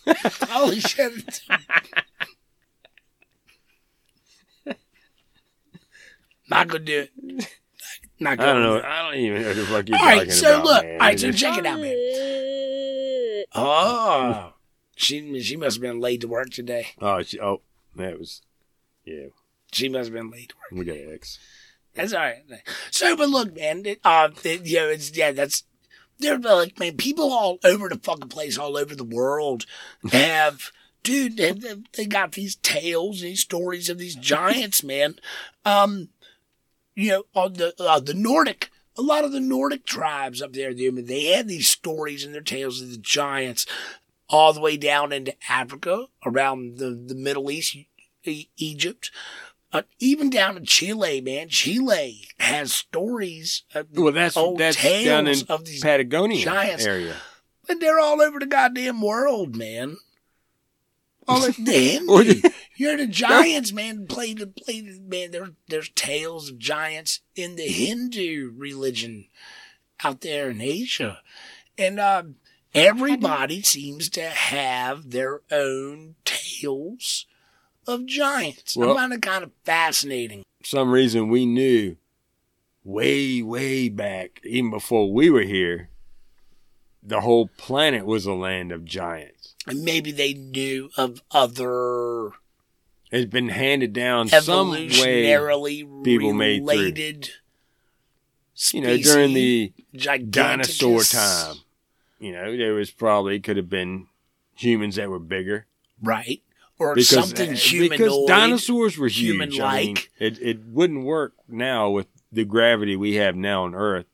holy 0.07 0.79
shit. 0.79 1.41
Not 6.49 6.67
gonna 6.67 6.83
do 6.83 6.99
it. 7.01 7.11
Not 8.19 8.33
I 8.33 8.35
gonna 8.37 8.53
don't 8.53 8.63
know. 8.63 8.81
I 8.87 9.01
don't 9.03 9.19
even 9.19 9.41
know 9.41 9.47
what 9.49 9.55
the 9.57 9.65
fuck 9.65 9.89
you're 9.89 9.97
All 9.97 10.03
talking 10.03 10.19
right, 10.19 10.31
so 10.31 10.53
about. 10.55 10.65
look. 10.65 10.83
man. 10.83 10.93
All 10.93 10.99
right, 10.99 11.19
so 11.19 11.31
check 11.31 11.57
it 11.57 11.65
out, 11.65 11.79
man. 11.79 13.43
Oh, 13.53 14.53
she 14.95 15.41
she 15.41 15.57
must 15.57 15.77
have 15.77 15.81
been 15.81 15.99
late 15.99 16.21
to 16.21 16.27
work 16.27 16.49
today. 16.49 16.87
Oh, 17.01 17.21
she, 17.23 17.39
oh, 17.39 17.61
that 17.95 18.17
was, 18.19 18.41
yeah. 19.05 19.27
She 19.71 19.89
must 19.89 20.05
have 20.05 20.13
been 20.13 20.31
late 20.31 20.49
to 20.49 20.55
work. 20.55 20.79
We 20.79 20.85
got 20.85 21.13
X. 21.13 21.39
That's 21.93 22.13
all 22.13 22.21
right. 22.21 22.43
So, 22.91 23.15
but 23.15 23.29
look, 23.29 23.55
man, 23.55 23.85
it, 23.85 23.99
uh, 24.03 24.29
it, 24.43 24.65
you 24.65 24.77
know, 24.77 24.89
it's 24.89 25.15
yeah, 25.15 25.31
that's 25.31 25.63
they're 26.19 26.37
like, 26.37 26.79
man, 26.79 26.97
people 26.97 27.31
all 27.31 27.57
over 27.63 27.89
the 27.89 27.99
fucking 27.99 28.29
place, 28.29 28.57
all 28.57 28.77
over 28.77 28.95
the 28.95 29.03
world, 29.03 29.65
have. 30.11 30.71
Dude, 31.03 31.37
they, 31.37 31.53
they, 31.95 32.07
got 32.07 32.31
these 32.31 32.55
tales, 32.55 33.21
these 33.21 33.41
stories 33.41 33.91
of 33.91 33.99
these 33.99 34.15
giants, 34.15 34.83
man. 34.83 35.19
Um, 35.63 36.09
you 36.95 37.11
know, 37.11 37.23
on 37.35 37.53
the 37.53 37.75
uh, 37.77 37.99
the 37.99 38.15
Nordic, 38.15 38.71
a 38.97 39.03
lot 39.03 39.23
of 39.23 39.31
the 39.31 39.39
Nordic 39.39 39.85
tribes 39.85 40.41
up 40.41 40.53
there, 40.53 40.73
they, 40.73 40.89
they 40.89 41.25
had 41.25 41.47
these 41.47 41.67
stories 41.67 42.25
and 42.25 42.33
their 42.33 42.41
tales 42.41 42.81
of 42.81 42.89
the 42.89 42.97
giants, 42.97 43.67
all 44.29 44.51
the 44.51 44.61
way 44.61 44.77
down 44.77 45.11
into 45.11 45.35
Africa, 45.47 46.07
around 46.25 46.79
the 46.79 46.89
the 46.89 47.13
Middle 47.13 47.51
East, 47.51 47.77
E- 48.27 48.49
Egypt, 48.57 49.11
uh, 49.73 49.81
even 49.99 50.29
down 50.29 50.57
in 50.57 50.65
Chile, 50.65 51.21
man. 51.21 51.49
Chile 51.49 52.27
has 52.39 52.73
stories, 52.73 53.63
of, 53.73 53.87
Well, 53.93 54.13
that's 54.13 54.37
old 54.37 54.59
that's 54.59 54.77
tales 54.77 55.05
down 55.05 55.27
in 55.27 55.37
of 55.49 55.65
these, 55.65 55.81
Patagonia 55.81 56.43
giants. 56.43 56.85
area. 56.85 57.15
and 57.67 57.81
they're 57.81 57.99
all 57.99 58.21
over 58.21 58.39
the 58.39 58.45
goddamn 58.45 59.01
world, 59.01 59.55
man. 59.55 59.97
The 61.27 62.01
Or 62.07 62.21
Hindu. 62.21 62.41
the- 62.41 62.53
You're 62.77 62.97
the 62.97 63.07
giants, 63.07 63.71
man. 63.71 64.05
Play 64.05 64.33
the 64.35 64.45
play 64.45 64.81
the 64.81 64.99
man. 64.99 65.31
There, 65.31 65.49
there's 65.67 65.89
tales 65.89 66.49
of 66.51 66.59
giants 66.59 67.21
in 67.35 67.55
the 67.55 67.65
Hindu 67.67 68.51
religion 68.55 69.25
out 70.03 70.21
there 70.21 70.51
in 70.51 70.61
Asia, 70.61 71.21
and 71.79 71.99
um, 71.99 72.35
everybody 72.75 73.63
seems 73.63 74.07
to 74.11 74.23
have 74.29 75.09
their 75.09 75.41
own 75.51 76.13
tales 76.25 77.25
of 77.87 78.05
giants. 78.05 78.75
Well- 78.75 78.91
I 78.91 78.95
find 79.01 79.13
it 79.13 79.21
kind 79.21 79.43
of 79.43 79.51
fascinating. 79.63 80.43
some 80.63 80.91
reason 80.91 81.29
we 81.29 81.45
knew 81.45 81.95
way, 82.83 83.41
way 83.41 83.89
back, 83.89 84.39
even 84.43 84.71
before 84.71 85.11
we 85.11 85.29
were 85.29 85.41
here, 85.43 85.89
the 87.03 87.21
whole 87.21 87.49
planet 87.57 88.05
was 88.05 88.25
a 88.25 88.33
land 88.33 88.71
of 88.71 88.83
giants. 88.85 89.55
And 89.67 89.83
maybe 89.83 90.11
they 90.11 90.33
knew 90.33 90.89
of 90.97 91.21
other 91.31 92.31
It's 93.11 93.29
been 93.31 93.49
handed 93.49 93.93
down 93.93 94.27
some 94.27 94.71
way, 94.71 94.87
evolutionarily 94.87 96.03
people 96.03 96.33
related. 96.33 97.29
you 98.71 98.81
know, 98.81 98.97
during 98.97 99.33
the 99.33 99.73
dinosaur 100.29 101.01
time. 101.03 101.57
You 102.19 102.31
know, 102.31 102.55
there 102.57 102.73
was 102.73 102.91
probably 102.91 103.39
could 103.39 103.57
have 103.57 103.69
been 103.69 104.07
humans 104.55 104.95
that 104.95 105.09
were 105.09 105.19
bigger 105.19 105.67
right? 106.01 106.41
Or 106.77 106.93
because 106.95 107.09
something 107.09 107.51
uh, 107.51 107.55
humanoid. 107.55 107.99
because 107.99 108.25
dinosaurs 108.27 108.97
were 108.97 109.07
huge. 109.07 109.35
I 109.35 109.45
mean, 109.45 109.51
human-like. 109.51 110.11
it 110.19 110.39
it 110.41 110.65
wouldn't 110.65 111.05
work 111.05 111.33
now 111.47 111.89
with 111.89 112.07
the 112.31 112.43
gravity 112.43 112.95
we 112.95 113.15
have 113.15 113.35
now 113.35 113.63
on 113.63 113.73
Earth. 113.73 114.05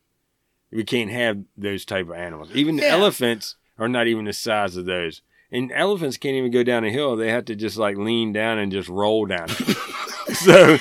We 0.72 0.84
can't 0.84 1.12
have 1.12 1.44
those 1.58 1.86
type 1.86 2.08
of 2.08 2.14
animals. 2.16 2.50
Even 2.54 2.76
the 2.76 2.88
elephants 2.88 3.56
are 3.78 3.90
not 3.90 4.08
even 4.08 4.26
the 4.26 4.34
size 4.34 4.78
of 4.78 4.86
those. 4.86 5.22
And 5.52 5.72
elephants 5.74 6.16
can't 6.18 6.36
even 6.36 6.52
go 6.52 6.64
down 6.64 6.86
a 6.86 6.92
hill. 6.92 7.16
They 7.18 7.30
have 7.32 7.46
to 7.46 7.56
just 7.56 7.78
like 7.78 7.98
lean 7.98 8.32
down 8.32 8.58
and 8.58 8.72
just 8.72 8.88
roll 8.88 9.26
down. 9.26 9.50
so 10.34 10.78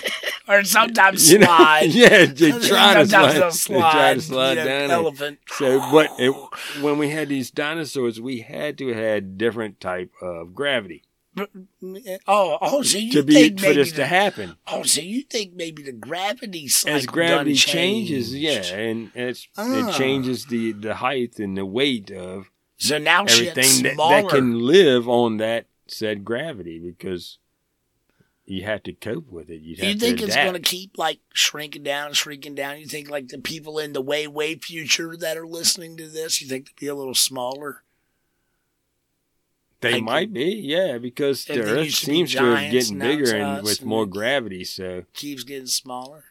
or 0.46 0.62
sometimes 0.64 1.30
you 1.32 1.38
know, 1.38 1.46
slide. 1.46 1.86
yeah, 1.92 2.26
they 2.26 2.50
try 2.50 2.58
to 2.58 3.06
Sometimes 3.06 3.10
slide. 3.10 3.32
they'll 3.32 3.50
They 3.50 3.80
try 3.80 4.14
to 4.14 4.20
slide, 4.20 4.22
slide 4.22 4.48
you 4.50 4.56
know, 4.56 4.64
down. 4.64 4.90
it. 4.90 4.92
Elephant. 4.92 5.38
So, 5.48 5.80
but 5.90 6.10
it, 6.18 6.34
when 6.82 6.98
we 6.98 7.08
had 7.10 7.28
these 7.28 7.50
dinosaurs, 7.50 8.20
we 8.20 8.40
had 8.40 8.76
to 8.78 8.88
have 8.92 9.38
different 9.38 9.80
type 9.80 10.10
of 10.20 10.54
gravity 10.54 11.04
Oh, 11.36 12.58
oh, 12.60 12.82
so 12.82 12.98
you 12.98 13.12
to 13.12 13.22
be 13.22 13.34
think 13.34 13.60
for 13.60 13.72
this 13.72 13.90
the, 13.90 13.98
to 13.98 14.06
happen. 14.06 14.56
Oh, 14.66 14.82
so 14.82 15.00
you 15.00 15.22
think 15.22 15.54
maybe 15.54 15.82
the 15.82 15.92
gravity 15.92 16.68
As 16.86 17.06
gravity 17.06 17.52
done 17.52 17.56
changes, 17.56 18.36
yeah, 18.36 18.62
and 18.74 19.10
it's, 19.14 19.46
Ah. 19.56 19.90
it 19.90 19.94
changes 19.96 20.46
the 20.46 20.72
the 20.72 20.96
height 20.96 21.38
and 21.38 21.56
the 21.56 21.64
weight 21.64 22.10
of 22.10 22.50
So 22.78 22.98
now 22.98 23.24
everything 23.24 23.82
that, 23.84 23.96
that 23.96 24.28
can 24.28 24.58
live 24.60 25.08
on 25.08 25.36
that 25.36 25.66
said 25.86 26.24
gravity 26.24 26.78
because 26.78 27.38
you 28.44 28.64
have 28.64 28.82
to 28.82 28.92
cope 28.92 29.30
with 29.30 29.48
it. 29.50 29.60
You 29.60 29.76
you 29.76 29.94
think 29.94 30.20
it's 30.20 30.34
going 30.34 30.54
to 30.54 30.60
keep 30.60 30.98
like 30.98 31.20
shrinking 31.32 31.84
down 31.84 32.08
and 32.08 32.16
shrinking 32.16 32.56
down? 32.56 32.80
You 32.80 32.86
think 32.86 33.08
like 33.08 33.28
the 33.28 33.38
people 33.38 33.78
in 33.78 33.92
the 33.92 34.00
way, 34.00 34.26
way 34.26 34.56
future 34.56 35.16
that 35.16 35.36
are 35.36 35.46
listening 35.46 35.96
to 35.98 36.08
this, 36.08 36.42
you 36.42 36.48
think 36.48 36.66
they'll 36.66 36.74
be 36.80 36.86
a 36.88 36.94
little 36.96 37.14
smaller? 37.14 37.84
They 39.80 39.94
like- 39.94 40.02
might 40.02 40.32
be, 40.32 40.44
yeah, 40.62 40.98
because 40.98 41.44
the 41.46 41.60
Earth 41.62 41.90
seems 41.92 42.00
to 42.00 42.06
be 42.06 42.12
seems 42.12 42.32
to 42.32 42.38
have 42.40 42.58
giants, 42.58 42.72
getting 42.90 42.98
bigger 42.98 43.34
and 43.36 43.62
with 43.62 43.80
and 43.80 43.88
more 43.88 44.06
gravity. 44.06 44.64
So 44.64 45.04
Keeps 45.14 45.42
getting 45.44 45.66
smaller. 45.66 46.24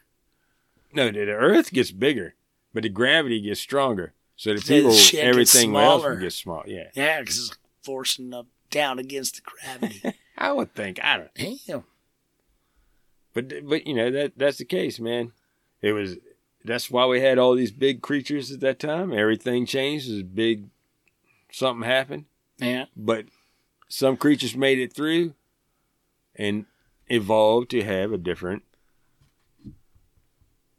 no, 0.92 1.06
the, 1.10 1.24
the 1.24 1.32
Earth 1.32 1.72
gets 1.72 1.90
bigger, 1.90 2.34
but 2.72 2.84
the 2.84 2.88
gravity 2.88 3.40
gets 3.40 3.60
stronger. 3.60 4.12
So 4.36 4.54
the 4.54 4.60
the 4.60 4.66
people, 4.66 4.90
gets 4.92 5.14
everything 5.14 5.74
else 5.76 6.02
gets 6.02 6.08
will 6.14 6.20
get 6.20 6.32
small. 6.32 6.62
Yeah, 6.66 6.84
Yeah, 6.94 7.20
because 7.20 7.38
it's 7.48 7.58
forcing 7.82 8.32
up 8.32 8.46
down 8.70 8.98
against 8.98 9.36
the 9.36 9.42
gravity. 9.42 10.16
I 10.38 10.52
would 10.52 10.72
think. 10.74 11.02
I 11.04 11.16
don't. 11.18 11.34
Damn. 11.66 11.84
But 13.34 13.66
but 13.68 13.86
you 13.86 13.94
know 13.94 14.10
that 14.10 14.32
that's 14.36 14.58
the 14.58 14.64
case, 14.64 14.98
man. 14.98 15.32
It 15.82 15.92
was 15.92 16.16
that's 16.64 16.90
why 16.90 17.06
we 17.06 17.20
had 17.20 17.38
all 17.38 17.54
these 17.54 17.72
big 17.72 18.02
creatures 18.02 18.50
at 18.50 18.60
that 18.60 18.78
time. 18.78 19.12
Everything 19.12 19.66
changed. 19.66 20.10
There's 20.10 20.22
big 20.22 20.68
something 21.52 21.86
happened, 21.88 22.24
Yeah. 22.58 22.86
but 22.96 23.26
some 23.90 24.16
creatures 24.16 24.56
made 24.56 24.78
it 24.78 24.92
through 24.94 25.34
and 26.36 26.64
evolved 27.08 27.70
to 27.72 27.82
have 27.82 28.12
a 28.12 28.18
different 28.18 28.62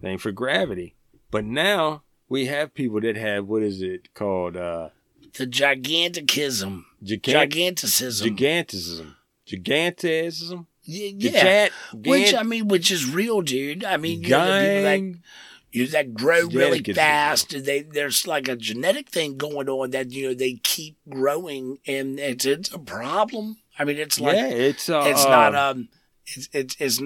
thing 0.01 0.17
for 0.17 0.31
gravity. 0.31 0.95
But 1.29 1.45
now 1.45 2.03
we 2.29 2.45
have 2.47 2.73
people 2.73 3.01
that 3.01 3.15
have 3.17 3.47
what 3.47 3.61
is 3.63 3.81
it 3.81 4.13
called? 4.13 4.57
Uh, 4.57 4.89
The 5.37 5.45
giganticism. 5.45 6.85
gigant- 7.03 7.23
Giganticism. 7.51 8.35
gigantism, 8.35 9.15
gigantism. 9.47 10.65
Y- 10.87 11.13
yeah. 11.17 11.67
Gigant- 11.93 12.07
Which 12.07 12.33
I 12.33 12.43
mean, 12.43 12.67
which 12.67 12.89
is 12.91 13.05
real, 13.09 13.41
dude. 13.41 13.83
I 13.83 13.97
mean, 13.97 14.23
you 14.23 14.29
know, 14.29 14.45
the 14.45 14.51
people 14.51 14.83
that 14.83 14.97
gang- 14.97 15.23
you 15.71 15.85
know, 15.85 15.91
that 15.91 16.13
grow 16.13 16.47
really 16.47 16.81
fast. 16.83 17.53
and 17.53 17.65
They 17.65 17.81
there's 17.81 18.27
like 18.27 18.47
a 18.47 18.55
genetic 18.55 19.09
thing 19.09 19.37
going 19.37 19.69
on 19.69 19.91
that 19.91 20.11
you 20.11 20.27
know 20.29 20.33
they 20.33 20.53
keep 20.63 20.97
growing, 21.09 21.79
and 21.87 22.19
it's 22.19 22.45
it's 22.45 22.71
a 22.73 22.79
problem. 22.79 23.57
I 23.79 23.85
mean, 23.85 23.97
it's 23.97 24.19
like 24.19 24.35
yeah, 24.35 24.47
it's 24.47 24.89
uh, 24.89 25.03
it's 25.07 25.23
not 25.25 25.55
um, 25.55 25.89
it's 26.25 26.49
it's, 26.51 26.75
it's 26.79 27.01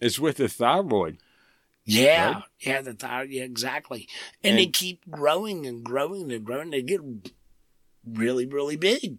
it's 0.00 0.18
with 0.18 0.36
the 0.36 0.48
thyroid. 0.48 1.18
yeah 1.84 2.32
Right? 2.34 2.42
yeah 2.60 2.80
the 2.82 2.92
thyroid 2.94 3.30
yeah 3.30 3.44
exactly, 3.44 4.08
and, 4.44 4.58
they 4.58 4.66
keep 4.66 5.00
growing 5.10 5.66
and 5.66 5.82
growing 5.82 6.30
and 6.30 6.44
growing. 6.44 6.70
They 6.70 6.82
get 6.82 7.00
really 8.06 8.46
really 8.46 8.76
big. 8.76 9.18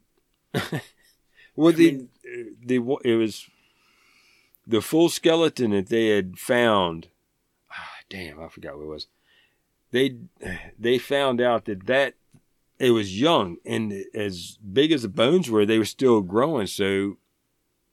Well, 1.55 1.69
I 1.69 1.75
the 1.75 1.91
mean- 1.91 2.09
the 2.65 2.97
it 3.05 3.15
was 3.15 3.47
the 4.65 4.81
full 4.81 5.09
skeleton 5.09 5.69
that 5.71 5.87
they 5.89 6.07
had 6.07 6.39
found. 6.39 7.09
Damn, 8.13 8.39
I 8.39 8.47
forgot 8.47 8.77
what 8.77 8.83
it 8.83 8.87
was. 8.87 9.07
They 9.91 10.17
they 10.77 10.99
found 10.99 11.41
out 11.41 11.65
that 11.65 11.87
that 11.87 12.13
it 12.77 12.91
was 12.91 13.19
young 13.19 13.57
and 13.65 14.05
as 14.13 14.57
big 14.57 14.91
as 14.91 15.01
the 15.01 15.09
bones 15.09 15.49
were, 15.49 15.65
they 15.65 15.79
were 15.79 15.85
still 15.85 16.21
growing. 16.21 16.67
So 16.67 17.17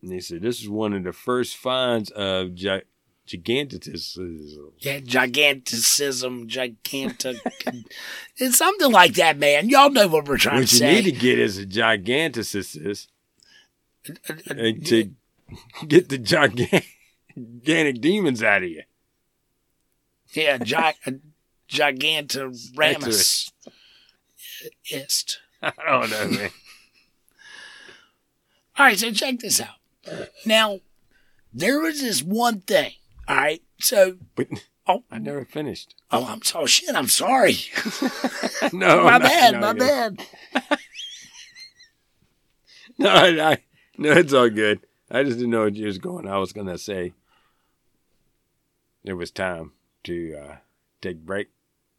they 0.02 0.20
said 0.20 0.42
this 0.42 0.60
is 0.60 0.68
one 0.68 0.92
of 0.92 1.04
the 1.04 1.14
first 1.14 1.56
finds 1.56 2.10
of 2.10 2.54
gi- 2.54 2.82
gigantism. 3.26 4.72
Yeah, 4.78 5.00
giganticism, 5.00 6.48
gigantic. 6.48 7.38
it's 8.36 8.58
something 8.58 8.92
like 8.92 9.14
that, 9.14 9.38
man. 9.38 9.70
Y'all 9.70 9.88
know 9.88 10.08
what 10.08 10.28
we're 10.28 10.36
trying 10.36 10.56
What 10.60 10.68
to 10.68 10.76
say. 10.76 10.86
What 10.86 10.96
you 10.96 11.02
need 11.02 11.14
to 11.14 11.18
get 11.18 11.38
is 11.38 11.56
a 11.56 11.64
giganticist 11.64 13.08
Uh, 14.06 14.12
uh, 14.50 14.54
to 14.84 15.12
get 15.88 16.10
the 16.10 16.18
gigantic 16.18 18.00
demons 18.02 18.42
out 18.42 18.64
of 18.64 18.68
you. 18.68 18.82
Yeah, 20.32 20.58
gi- 20.62 20.74
uh, 20.76 21.12
Gigantaramus. 21.68 23.50
Ist. 24.90 25.40
I 25.62 25.72
don't 25.86 26.10
know, 26.10 26.28
man. 26.38 26.50
All 28.78 28.86
right, 28.86 28.98
so 28.98 29.10
check 29.12 29.38
this 29.40 29.60
out. 29.60 29.76
Now, 30.46 30.80
there 31.52 31.80
was 31.80 32.00
this 32.00 32.22
one 32.22 32.60
thing. 32.60 32.92
All 33.28 33.36
right, 33.36 33.62
so 33.78 34.16
But 34.34 34.48
oh, 34.86 35.04
I 35.10 35.18
never 35.18 35.44
finished. 35.44 35.94
oh, 36.10 36.24
I'm 36.26 36.42
so 36.42 36.64
shit. 36.66 36.94
I'm 36.94 37.08
sorry. 37.08 37.56
no, 38.72 39.04
my 39.04 39.18
bad. 39.18 39.54
no, 39.54 39.60
my 39.60 39.72
no. 39.72 39.78
bad. 39.78 40.26
No, 42.98 43.08
I, 43.08 43.52
I, 43.52 43.58
no, 43.96 44.12
it's 44.12 44.32
all 44.32 44.50
good. 44.50 44.80
I 45.10 45.22
just 45.22 45.38
didn't 45.38 45.50
know 45.50 45.64
what 45.64 45.74
you 45.74 45.86
was 45.86 45.98
going. 45.98 46.28
I 46.28 46.38
was 46.38 46.52
gonna 46.52 46.76
say 46.78 47.14
it 49.04 49.14
was 49.14 49.30
time 49.30 49.72
to 50.04 50.36
uh, 50.36 50.56
take 51.00 51.16
a 51.16 51.20
break. 51.20 51.48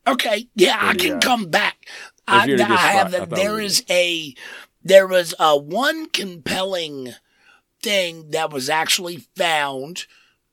Okay, 0.08 0.47
yeah, 0.56 0.78
I 0.82 0.95
can 0.95 1.18
uh, 1.18 1.20
come 1.20 1.45
back. 1.45 1.86
I, 2.28 2.45
you're 2.45 2.56
in 2.56 2.62
a 2.62 2.74
I 2.74 2.78
have. 2.78 3.12
That. 3.12 3.30
There 3.30 3.60
is 3.60 3.84
a, 3.89 4.34
there 4.84 5.08
was 5.08 5.36
a 5.39 5.58
one 5.58 6.10
compelling 6.10 7.14
thing 7.82 8.32
that 8.32 8.52
was 8.52 8.70
actually 8.70 9.18
found 9.36 10.06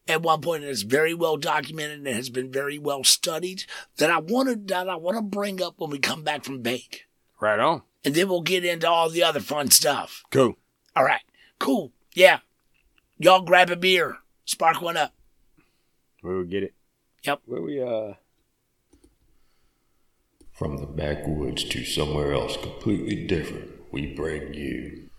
at 0.07 0.22
one 0.22 0.40
point 0.40 0.62
and 0.62 0.70
it's 0.70 0.82
very 0.82 1.12
well 1.12 1.36
documented 1.36 1.99
and 1.99 2.07
has 2.09 2.30
been 2.30 2.51
very 2.51 2.78
well 2.78 3.05
studied 3.05 3.64
that 3.99 4.11
I 4.11 4.18
wanted 4.18 4.68
that 4.68 4.88
I 4.88 4.96
want 4.96 5.18
to 5.18 5.22
bring 5.22 5.62
up 5.62 5.74
when 5.78 5.90
we 5.90 5.99
come 5.99 6.22
back 6.24 6.44
from 6.44 6.62
bake, 6.62 7.07
Right 7.40 7.59
on. 7.59 7.82
and 8.05 8.14
then 8.14 8.28
we'll 8.28 8.40
get 8.40 8.64
into 8.64 8.88
all 8.88 9.11
the 9.11 9.22
other 9.22 9.40
fun 9.40 9.70
stuff. 9.70 10.24
Cool. 10.30 10.57
All 10.96 11.05
right, 11.05 11.20
cool, 11.59 11.92
yeah. 12.14 12.38
Y'all 13.18 13.42
grab 13.42 13.68
a 13.68 13.76
beer, 13.76 14.16
spark 14.46 14.80
one 14.80 14.96
up. 14.96 15.12
We 16.22 16.34
will 16.34 16.44
get 16.44 16.62
it? 16.62 16.74
Yep. 17.28 17.42
Where 17.44 17.60
we 17.60 17.82
uh? 17.82 18.14
From 20.50 20.78
the 20.78 20.86
backwoods 20.86 21.62
to 21.64 21.84
somewhere 21.84 22.32
else 22.32 22.56
completely 22.56 23.26
different, 23.26 23.70
we 23.92 24.06
bring 24.14 24.54
you. 24.54 25.10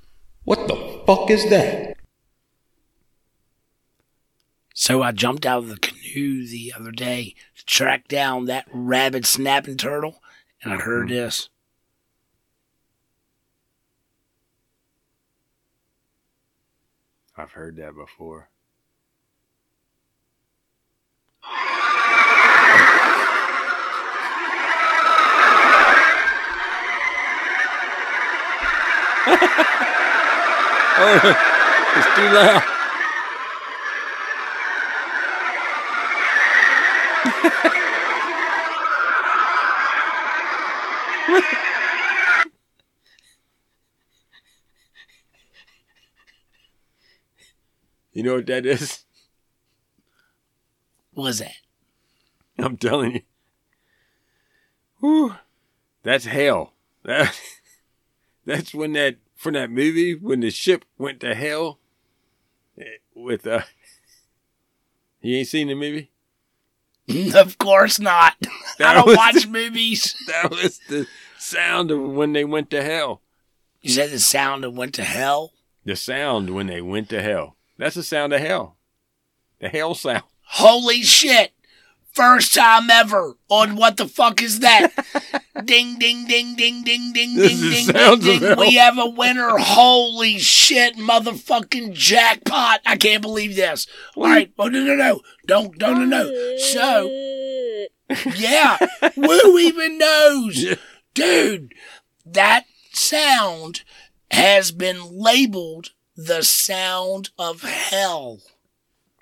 What 0.43 0.67
the 0.67 1.03
fuck 1.05 1.29
is 1.29 1.47
that? 1.51 1.97
So 4.73 5.03
I 5.03 5.11
jumped 5.11 5.45
out 5.45 5.59
of 5.59 5.69
the 5.69 5.77
canoe 5.77 6.47
the 6.47 6.73
other 6.75 6.89
day 6.89 7.35
to 7.55 7.65
track 7.65 8.07
down 8.07 8.45
that 8.45 8.65
rabid 8.73 9.27
snapping 9.27 9.77
turtle, 9.77 10.19
and 10.63 10.73
I 10.73 10.77
heard 10.77 11.09
this. 11.09 11.49
I've 17.37 17.51
heard 17.51 17.75
that 17.75 17.93
before. 17.93 18.49
oh, 31.01 31.35
it's 31.95 32.15
too 32.15 32.29
loud. 32.33 32.63
You 48.19 48.23
know 48.23 48.35
what 48.35 48.47
that 48.47 48.65
is? 48.65 49.05
What 51.13 51.23
was 51.23 51.39
that? 51.39 51.55
I'm 52.57 52.75
telling 52.75 53.13
you. 53.13 53.21
Whew. 54.99 55.35
That's 56.03 56.25
hell. 56.25 56.73
That, 57.03 57.33
that's 58.49 58.73
when 58.73 58.93
that 58.93 59.17
from 59.35 59.53
that 59.53 59.69
movie 59.69 60.15
when 60.15 60.39
the 60.39 60.49
ship 60.49 60.83
went 60.97 61.19
to 61.19 61.35
hell 61.35 61.79
with 63.15 63.45
uh 63.45 63.61
You 65.21 65.37
ain't 65.37 65.47
seen 65.47 65.67
the 65.67 65.75
movie? 65.75 66.11
of 67.35 67.57
course 67.57 67.99
not. 67.99 68.35
I 68.79 68.93
don't 68.93 69.15
watch 69.15 69.47
movies. 69.47 70.15
That 70.27 70.51
was 70.51 70.79
the 70.87 71.07
sound 71.37 71.91
of 71.91 71.99
when 71.99 72.33
they 72.33 72.45
went 72.45 72.69
to 72.71 72.83
hell. 72.83 73.21
You 73.81 73.91
said 73.91 74.11
the 74.11 74.19
sound 74.19 74.63
and 74.63 74.77
went 74.77 74.93
to 74.95 75.03
hell. 75.03 75.53
The 75.85 75.95
sound 75.95 76.51
when 76.51 76.67
they 76.67 76.81
went 76.81 77.09
to 77.09 77.21
hell. 77.21 77.57
That's 77.77 77.95
the 77.95 78.03
sound 78.03 78.33
of 78.33 78.41
hell. 78.41 78.77
The 79.59 79.69
hell 79.69 79.95
sound. 79.95 80.23
Holy 80.41 81.01
shit! 81.03 81.51
First 82.13 82.53
time 82.53 82.89
ever 82.89 83.35
on 83.49 83.75
what 83.75 83.97
the 83.97 84.07
fuck 84.07 84.41
is 84.41 84.59
that? 84.59 84.91
ding 85.65 85.99
ding 85.99 86.25
ding 86.27 86.55
ding 86.55 86.83
ding 86.83 87.13
ding 87.13 87.35
This 87.35 87.51
ding 87.51 87.93
ding 87.93 88.19
ding 88.19 88.39
ding. 88.39 88.59
We 88.59 88.75
have 88.75 88.97
a 88.97 89.09
winner. 89.09 89.57
Holy 89.57 90.37
shit, 90.39 90.97
motherfucking 90.97 91.93
jackpot. 91.93 92.81
I 92.85 92.97
can't 92.97 93.21
believe 93.21 93.55
this. 93.55 93.87
All 94.15 94.23
right. 94.23 94.51
Oh 94.57 94.67
no 94.67 94.83
no 94.83 94.95
no. 94.95 95.21
Don't 95.45 95.79
no 95.79 95.93
no 95.93 96.05
no. 96.05 96.57
So 96.57 97.09
yeah. 98.35 98.77
Who 99.15 99.57
even 99.59 99.97
knows? 99.97 100.77
Dude, 101.13 101.73
that 102.25 102.65
sound 102.91 103.83
has 104.31 104.71
been 104.71 104.97
labeled 105.11 105.91
the 106.15 106.43
sound 106.43 107.29
of 107.37 107.61
hell. 107.61 108.39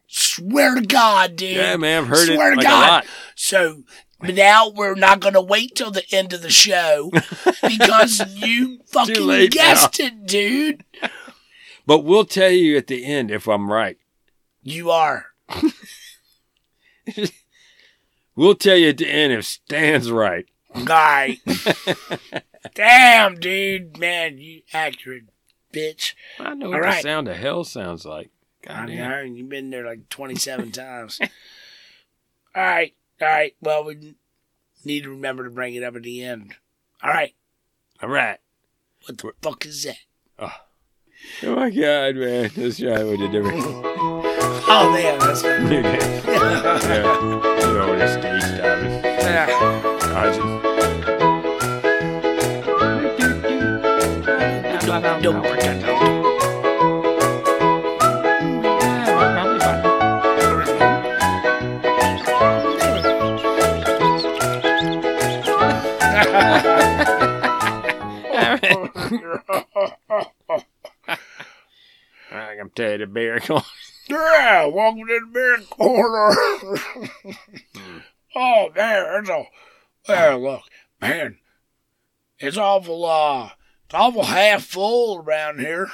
Swear 0.07 0.75
to 0.75 0.81
God, 0.81 1.35
dude. 1.35 1.55
Yeah, 1.57 1.75
man, 1.77 2.03
I've 2.03 2.07
heard 2.09 2.25
Swear 2.27 2.53
it 2.53 2.55
to 2.55 2.57
like 2.57 2.65
God. 2.67 2.87
a 2.87 2.91
lot. 2.91 3.05
So 3.35 3.83
now 4.21 4.69
we're 4.69 4.95
not 4.95 5.19
going 5.19 5.33
to 5.33 5.41
wait 5.41 5.75
till 5.75 5.91
the 5.91 6.03
end 6.11 6.33
of 6.33 6.41
the 6.41 6.49
show 6.49 7.11
because 7.61 8.35
you 8.35 8.79
fucking 8.87 9.49
guessed 9.49 9.99
it, 9.99 10.25
dude. 10.25 10.83
But 11.85 12.03
we'll 12.03 12.25
tell 12.25 12.51
you 12.51 12.77
at 12.77 12.87
the 12.87 13.05
end 13.05 13.31
if 13.31 13.47
I'm 13.47 13.71
right. 13.71 13.97
You 14.63 14.91
are. 14.91 15.27
We'll 18.37 18.53
tell 18.53 18.77
you 18.77 18.89
at 18.89 18.97
the 18.97 19.09
end 19.09 19.33
if 19.33 19.45
Stan's 19.45 20.11
right. 20.11 20.45
Guy. 20.85 21.39
Damn, 22.75 23.39
dude. 23.39 23.97
Man, 23.97 24.37
you 24.37 24.61
accurate 24.71 25.23
bitch. 25.73 26.13
I 26.39 26.53
know 26.53 26.67
All 26.67 26.73
what 26.73 26.81
right. 26.81 26.95
the 26.97 27.09
sound 27.09 27.27
of 27.27 27.35
hell 27.35 27.63
sounds 27.63 28.05
like. 28.05 28.29
I 28.65 28.67
God 28.67 28.87
mean, 28.89 28.97
damn. 28.97 29.35
You've 29.35 29.49
been 29.49 29.69
there 29.69 29.85
like 29.85 30.09
27 30.09 30.71
times. 30.73 31.19
All 31.21 32.63
right. 32.63 32.93
All 33.21 33.27
right. 33.27 33.55
Well, 33.61 33.83
we 33.85 34.15
need 34.83 35.03
to 35.03 35.09
remember 35.09 35.43
to 35.43 35.49
bring 35.49 35.75
it 35.75 35.83
up 35.83 35.95
at 35.95 36.03
the 36.03 36.23
end. 36.23 36.55
All 37.03 37.11
right. 37.11 37.33
All 38.01 38.09
right. 38.09 38.39
What 39.05 39.17
the 39.17 39.31
fuck 39.41 39.65
is 39.65 39.83
that? 39.83 39.97
Oh 40.39 41.55
my 41.55 41.69
god, 41.71 42.15
man. 42.15 42.51
This 42.55 42.79
guy 42.79 43.03
with 43.03 43.21
a 43.21 43.27
different. 43.27 43.63
Oh, 44.69 44.91
man. 44.93 45.19
That's 45.19 45.43
yeah. 45.43 45.59
You 47.21 47.73
know 47.73 47.87
what 47.89 47.99
it's 47.99 48.13
Steve 48.13 48.61
Davis. 48.61 49.01
Cousin. 50.03 50.67
I 54.89 55.01
can 55.59 55.96
tell 72.75 72.91
you 72.91 72.97
the 72.99 73.07
bear. 73.07 73.41
Yeah, 74.09 74.67
welcome 74.67 75.05
to 75.05 75.19
the 75.19 75.33
beer 75.33 75.57
corner. 75.69 76.33
oh, 78.37 78.69
man, 78.73 79.19
it's 79.19 79.29
a 79.29 79.45
well. 80.07 80.39
Look, 80.39 80.61
man, 81.01 81.39
it's 82.39 82.55
awful. 82.55 83.03
Uh, 83.03 83.49
it's 83.85 83.93
awful 83.93 84.23
half 84.23 84.63
full 84.63 85.17
around 85.17 85.59
here. 85.59 85.89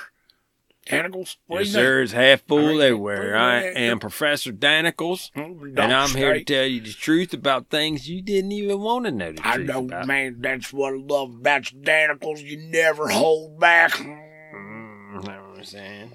What 1.47 1.61
yes, 1.61 1.69
sir. 1.69 2.01
It's 2.01 2.11
half 2.11 2.41
full 2.41 2.77
right. 2.77 2.87
everywhere. 2.87 3.37
I 3.37 3.61
am 3.61 3.99
Professor 3.99 4.51
Danicles, 4.51 5.31
and 5.33 5.79
I'm 5.79 6.09
here 6.09 6.33
to 6.33 6.43
tell 6.43 6.65
you 6.65 6.81
the 6.81 6.91
truth 6.91 7.33
about 7.33 7.69
things 7.69 8.09
you 8.09 8.21
didn't 8.21 8.51
even 8.51 8.81
want 8.81 9.05
to 9.05 9.11
know 9.11 9.31
the 9.31 9.47
I 9.47 9.55
truth 9.55 9.67
know, 9.67 9.85
about. 9.85 10.07
man. 10.07 10.37
That's 10.39 10.73
what 10.73 10.93
I 10.93 10.97
love 10.97 11.35
about 11.35 11.71
you, 11.71 11.79
Danicles. 11.79 12.43
You 12.43 12.57
never 12.57 13.07
hold 13.07 13.59
back. 13.59 13.93
Mm, 13.93 15.13
know 15.13 15.19
what 15.21 15.59
I'm 15.59 15.63
saying? 15.63 16.12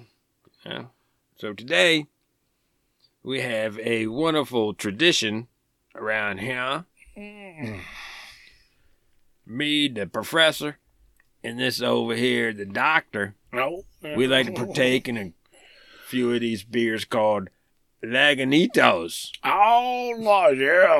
Yeah. 0.69 0.83
So 1.37 1.53
today 1.53 2.05
we 3.23 3.41
have 3.41 3.79
a 3.79 4.07
wonderful 4.07 4.73
tradition 4.73 5.47
around 5.95 6.39
here. 6.39 6.85
Mm. 7.17 7.81
Me, 9.47 9.87
the 9.87 10.05
professor, 10.05 10.77
and 11.43 11.59
this 11.59 11.81
over 11.81 12.15
here, 12.15 12.53
the 12.53 12.65
doctor. 12.65 13.35
No, 13.51 13.83
We 14.03 14.27
like 14.27 14.45
to 14.47 14.51
partake 14.51 15.07
in 15.07 15.17
a 15.17 15.33
few 16.07 16.31
of 16.33 16.41
these 16.41 16.63
beers 16.63 17.03
called 17.03 17.49
Lagunitas. 18.03 19.31
Oh, 19.43 20.13
Lord, 20.17 20.59
yeah. 20.59 20.99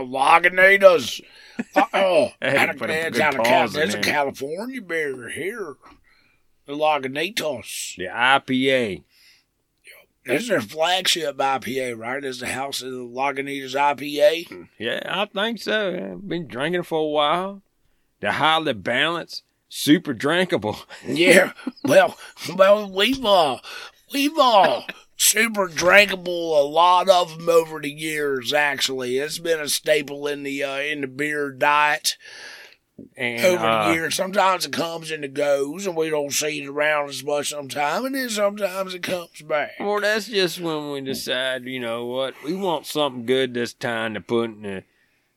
I 1.75 2.33
had 2.41 2.71
to 2.71 2.75
Out 2.75 2.75
of- 2.75 2.81
a 2.81 3.11
good 3.11 3.21
out 3.21 3.35
of 3.39 3.45
Cal- 3.45 3.67
There's 3.67 3.93
a. 3.93 3.99
California 4.01 4.81
beer 4.81 5.29
here. 5.29 5.75
The 6.65 6.73
Lagunitas. 6.73 7.95
The 7.97 8.05
IPA. 8.05 9.03
This 10.29 10.43
is 10.43 10.49
their 10.49 10.61
flagship 10.61 11.37
IPA, 11.37 11.97
right? 11.97 12.21
This 12.21 12.35
is 12.35 12.41
the 12.41 12.47
house 12.47 12.81
of 12.81 12.91
the 12.91 12.97
Lagunitas 12.97 13.75
IPA. 13.75 14.47
Hmm. 14.47 14.63
Yeah, 14.77 15.01
I 15.05 15.25
think 15.25 15.59
so. 15.59 16.11
I've 16.13 16.27
been 16.27 16.47
drinking 16.47 16.81
it 16.81 16.85
for 16.85 16.99
a 16.99 17.07
while. 17.07 17.61
The 18.21 18.33
highly 18.33 18.73
balanced, 18.73 19.43
super 19.69 20.13
drinkable. 20.13 20.79
Yeah. 21.05 21.53
well, 21.83 22.17
well, 22.55 22.91
we've 22.91 23.23
all, 23.23 23.61
we've 24.13 24.37
all 24.37 24.85
super 25.15 25.67
drinkable 25.67 26.59
a 26.59 26.63
lot 26.63 27.09
of 27.09 27.37
them 27.37 27.49
over 27.49 27.79
the 27.79 27.91
years. 27.91 28.53
Actually, 28.53 29.17
it's 29.17 29.39
been 29.39 29.59
a 29.59 29.69
staple 29.69 30.27
in 30.27 30.43
the 30.43 30.63
uh, 30.63 30.77
in 30.79 31.01
the 31.01 31.07
beer 31.07 31.51
diet 31.51 32.17
And 33.17 33.45
over 33.45 33.65
uh, 33.65 33.87
the 33.87 33.93
years. 33.93 34.15
Sometimes 34.15 34.65
it 34.65 34.71
comes 34.73 35.11
and 35.11 35.23
it 35.23 35.33
goes, 35.33 35.85
and 35.87 35.95
we 35.95 36.09
don't 36.09 36.31
see 36.31 36.61
it 36.63 36.67
around 36.67 37.09
as 37.09 37.23
much. 37.23 37.49
Sometimes, 37.49 38.05
and 38.05 38.15
then 38.15 38.29
sometimes 38.29 38.93
it 38.93 39.03
comes 39.03 39.41
back. 39.41 39.71
Well, 39.79 40.01
that's 40.01 40.27
just 40.27 40.59
when 40.59 40.91
we 40.91 41.01
decide, 41.01 41.65
you 41.65 41.79
know 41.79 42.05
what, 42.05 42.33
we 42.43 42.53
want 42.53 42.85
something 42.85 43.25
good 43.25 43.53
this 43.53 43.73
time 43.73 44.13
to 44.15 44.21
put 44.21 44.45
in 44.51 44.61
the 44.63 44.83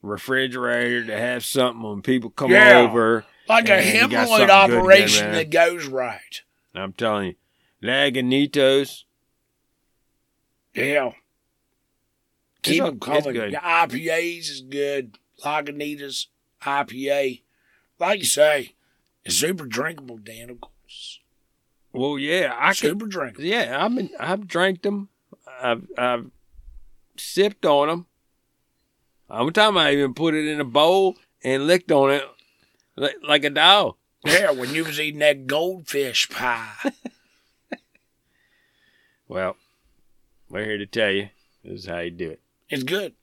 refrigerator 0.03 1.05
to 1.07 1.19
have 1.19 1.45
something 1.45 1.83
when 1.83 2.03
people 2.03 2.31
come 2.31 2.51
Yeah. 2.51 2.79
over. 2.89 3.25
Like 3.49 3.69
a 3.69 3.83
hemorrhoid 3.83 4.47
go 4.47 4.53
operation 4.53 5.33
that 5.33 5.51
goes 5.51 5.87
right. 5.87 6.43
I'm 6.75 6.93
telling 6.93 7.29
you, 7.29 7.35
Lagunitas. 7.83 9.05
Yeah. 10.75 11.13
Keep 12.63 12.83
It's 12.83 12.91
them 12.91 13.01
coming. 13.01 13.33
good. 13.35 13.53
The 13.53 13.57
IPAs 13.59 14.49
is 14.51 14.61
good. 14.63 15.19
Lagunitas 15.45 16.27
IPA. 16.63 17.43
Like 18.03 18.19
you 18.19 18.25
say, 18.25 18.75
it's 19.25 19.37
super 19.37 19.65
drinkable, 19.65 20.19
Danicles. 20.19 21.19
Well, 21.93 22.19
yeah, 22.19 22.53
I 22.59 22.71
could. 22.71 22.77
Super 22.77 23.07
drinkable. 23.07 23.45
Yeah, 23.45 23.77
I've 23.79 23.95
been, 23.95 24.11
I've 24.19 24.49
drank 24.49 24.83
them. 24.83 25.09
I've, 25.63 25.87
I've 25.97 26.31
sipped 27.17 27.65
on 27.65 27.87
them. 27.87 28.07
One 29.29 29.53
time 29.53 29.79
I 29.79 29.93
even 29.93 30.15
put 30.15 30.35
it 30.35 30.49
in 30.49 30.61
a 30.61 30.65
bowl 30.65 31.17
and 31.45 31.69
licked 31.69 31.93
on 31.93 32.11
it 32.11 32.25
like, 32.97 33.15
like 33.23 33.45
a 33.45 33.51
dog. 33.51 33.95
Yeah, 34.25 34.51
when 34.51 34.75
you 34.75 34.85
was 34.85 34.99
eating 34.99 35.21
that 35.21 35.47
goldfish 35.47 36.29
pie. 36.29 36.73
Well, 39.29 39.57
we're 40.51 40.65
here 40.65 40.77
to 40.77 40.85
tell 40.85 41.11
you 41.11 41.31
this 41.65 41.85
is 41.85 41.87
how 41.87 42.01
you 42.01 42.11
do 42.11 42.31
it. 42.33 42.41
It's 42.69 42.83
good. 42.83 43.15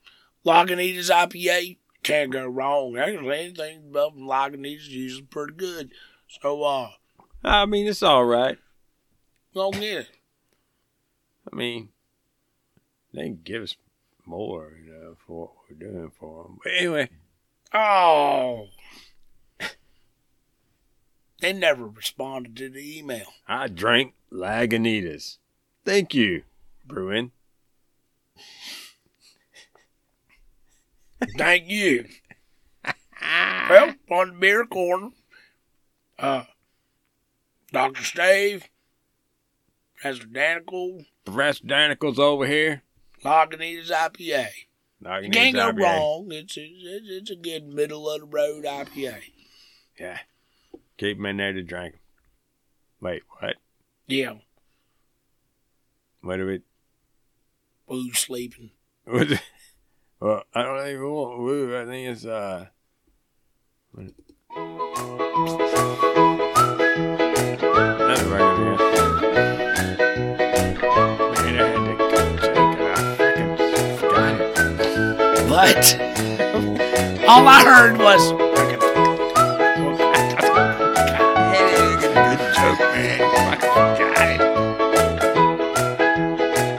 Lagunitas 0.43 1.11
IPA 1.11 1.77
can't 2.03 2.31
go 2.31 2.45
wrong. 2.47 2.97
Actually, 2.97 3.37
anything 3.39 3.77
above 3.89 4.15
Lagunitas 4.15 4.77
is 4.77 4.87
usually 4.89 5.23
pretty 5.23 5.53
good. 5.53 5.91
So, 6.41 6.63
uh, 6.63 6.89
I 7.43 7.65
mean, 7.65 7.87
it's 7.87 8.03
all 8.03 8.25
right. 8.25 8.57
go 9.53 9.71
get 9.71 9.83
it. 9.83 10.07
I 11.51 11.55
mean, 11.55 11.89
they 13.13 13.23
can 13.23 13.39
give 13.43 13.63
us 13.63 13.75
more, 14.25 14.73
you 14.83 14.91
know, 14.91 15.15
for 15.25 15.41
what 15.41 15.51
we're 15.69 15.89
doing 15.91 16.11
for 16.19 16.43
them. 16.43 16.59
But 16.63 16.73
anyway, 16.77 17.09
Oh. 17.73 18.67
They 21.41 21.53
never 21.53 21.87
responded 21.87 22.57
to 22.57 22.69
the 22.69 22.99
email. 22.99 23.27
I 23.47 23.67
drank 23.67 24.13
Lagunitas. 24.31 25.37
Thank 25.85 26.13
you, 26.13 26.43
Bruin. 26.85 27.31
Thank 31.37 31.69
you. 31.69 32.05
well, 32.83 33.93
on 34.11 34.29
the 34.29 34.35
beer 34.39 34.65
corner, 34.65 35.09
uh, 36.17 36.43
Dr. 37.71 38.03
Stave, 38.03 38.65
Professor 39.95 40.25
Danical, 40.27 41.03
Professor 41.25 41.65
Danicle's 41.65 42.19
over 42.19 42.45
here. 42.47 42.83
Lagunitas 43.23 43.91
IPA. 43.91 44.47
Lagunitas 45.03 45.23
You 45.25 45.29
can't 45.31 45.55
go 45.55 45.71
IPA. 45.71 45.79
wrong. 45.83 46.27
It's, 46.31 46.55
it's 46.57 47.09
it's 47.09 47.31
a 47.31 47.35
good 47.35 47.67
middle 47.67 48.09
of 48.09 48.21
the 48.21 48.25
road 48.27 48.63
IPA. 48.65 49.17
Yeah. 49.99 50.19
Keep 50.97 51.17
them 51.17 51.25
in 51.25 51.37
there 51.37 51.53
to 51.53 51.61
drink. 51.61 51.95
Wait, 53.01 53.23
what? 53.39 53.55
Yeah, 54.07 54.33
What 56.21 56.37
do 56.37 56.45
we? 56.47 56.61
who's 57.87 58.17
sleeping? 58.19 58.71
Well, 60.21 60.43
I 60.53 60.63
don't 60.63 60.79
think 60.81 60.99
we 60.99 61.05
want 61.07 61.39
woo. 61.39 61.77
I 61.79 61.85
think 61.85 62.07
it's 62.09 62.25
uh. 62.25 62.65
what- 63.91 64.13
Another 66.89 68.27
record 68.27 68.57
here. 68.59 68.77
Man, 71.35 71.55
I 71.55 71.61
had 71.63 71.75
to 71.85 71.93
go 71.95 72.05
check 72.39 72.57
it 72.57 72.81
out. 72.81 72.99
Frickin' 73.17 73.51
forgot 73.99 74.33
it. 74.41 75.49
What? 75.49 75.83
All 77.29 77.47
I 77.47 77.63
heard 77.63 77.97
was. 77.97 78.23
Good 80.99 82.39
joke, 82.55 82.79
man. 82.79 83.19
Fucking 83.31 83.73
forgot 83.99 84.29
it. 84.29 84.41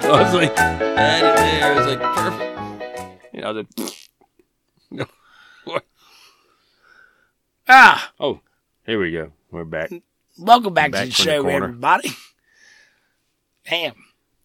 I 0.10 0.22
was 0.22 0.34
like, 0.34 0.54
there. 0.56 1.74
Was 1.76 1.86
like 1.86 2.02
perfect. 2.14 2.49
You 3.40 3.46
know 3.46 3.54
the. 3.54 5.06
Ah, 7.66 8.12
Oh, 8.20 8.40
here 8.84 9.00
we 9.00 9.12
go. 9.12 9.32
We're 9.50 9.64
back. 9.64 9.90
welcome 10.38 10.74
back, 10.74 10.90
Back 10.92 11.04
to 11.04 11.08
the 11.08 11.14
from 11.14 11.24
the 11.24 11.32
show, 11.32 11.46
everybody. 11.48 12.10
Damn, 13.64 13.94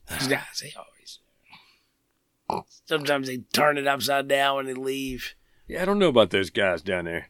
these 0.09 0.27
guys, 0.29 0.61
they 0.61 0.73
always. 0.77 1.19
Sometimes 2.85 3.27
they 3.27 3.39
turn 3.51 3.77
it 3.77 3.85
upside 3.87 4.29
down 4.29 4.55
when 4.57 4.65
they 4.67 4.73
leave. 4.73 5.33
Yeah, 5.67 5.81
I 5.81 5.85
don't 5.85 5.99
know 5.99 6.07
about 6.09 6.29
those 6.29 6.49
guys 6.51 6.81
down 6.81 7.03
there. 7.05 7.29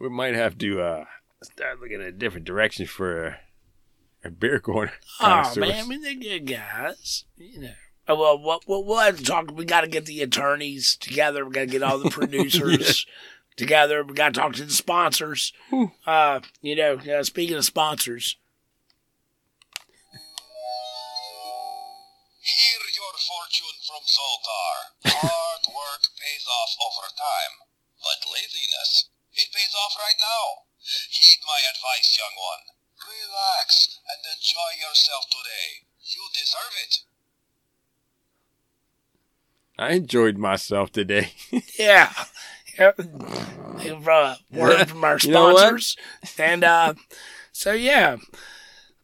We 0.00 0.08
might 0.08 0.34
have 0.34 0.58
to 0.58 0.80
uh 0.80 1.04
start 1.42 1.80
looking 1.80 2.00
at 2.00 2.08
a 2.08 2.12
different 2.12 2.46
directions 2.46 2.88
for 2.90 3.26
a, 3.26 3.38
a 4.24 4.30
beer 4.30 4.58
corner. 4.58 4.92
Oh 5.20 5.52
man, 5.56 5.84
I 5.84 5.86
mean 5.86 6.02
they're 6.02 6.14
good 6.40 6.46
guys, 6.50 7.26
you 7.36 7.60
know. 7.60 7.74
Oh, 8.08 8.14
well, 8.18 8.38
what, 8.38 8.62
what, 8.66 8.86
we'll 8.86 8.98
have 8.98 9.18
to 9.18 9.24
talk. 9.24 9.52
We 9.52 9.66
got 9.66 9.82
to 9.82 9.88
get 9.88 10.06
the 10.06 10.22
attorneys 10.22 10.96
together. 10.96 11.44
We 11.44 11.52
got 11.52 11.60
to 11.60 11.66
get 11.66 11.82
all 11.82 11.98
the 11.98 12.10
producers 12.18 13.04
together. 13.56 14.02
We 14.02 14.14
got 14.14 14.32
to 14.32 14.40
talk 14.40 14.54
to 14.54 14.64
the 14.64 14.72
sponsors. 14.72 15.52
Uh, 16.06 16.40
you 16.62 16.74
know, 16.74 16.96
uh, 16.96 17.22
speaking 17.22 17.56
of 17.56 17.66
sponsors, 17.66 18.36
Hear 22.48 22.80
your 22.96 23.12
fortune 23.20 23.76
from 23.84 24.00
Zoltar. 24.08 24.76
Hard 25.04 25.64
work 25.76 26.02
pays 26.16 26.48
off 26.48 26.72
over 26.80 27.12
time, 27.12 27.68
but 28.00 28.24
laziness, 28.24 29.12
it 29.36 29.52
pays 29.52 29.76
off 29.76 29.92
right 30.00 30.16
now. 30.16 30.64
Heed 30.80 31.44
my 31.44 31.60
advice, 31.68 32.16
young 32.16 32.32
one. 32.40 32.72
Relax 33.04 34.00
and 34.08 34.24
enjoy 34.32 34.80
yourself 34.80 35.28
today. 35.28 35.84
You 36.00 36.24
deserve 36.32 36.72
it. 36.80 37.04
I 39.78 39.92
enjoyed 39.92 40.38
myself 40.38 40.90
today. 40.90 41.32
yeah. 41.78 42.12
Yep. 42.78 42.96
From, 42.96 44.08
uh, 44.10 44.34
word 44.50 44.88
from 44.88 45.04
our 45.04 45.18
You 45.18 45.30
know 45.30 45.56
sponsors, 45.56 45.96
and 46.38 46.64
uh, 46.64 46.94
so 47.52 47.72
yeah. 47.72 48.16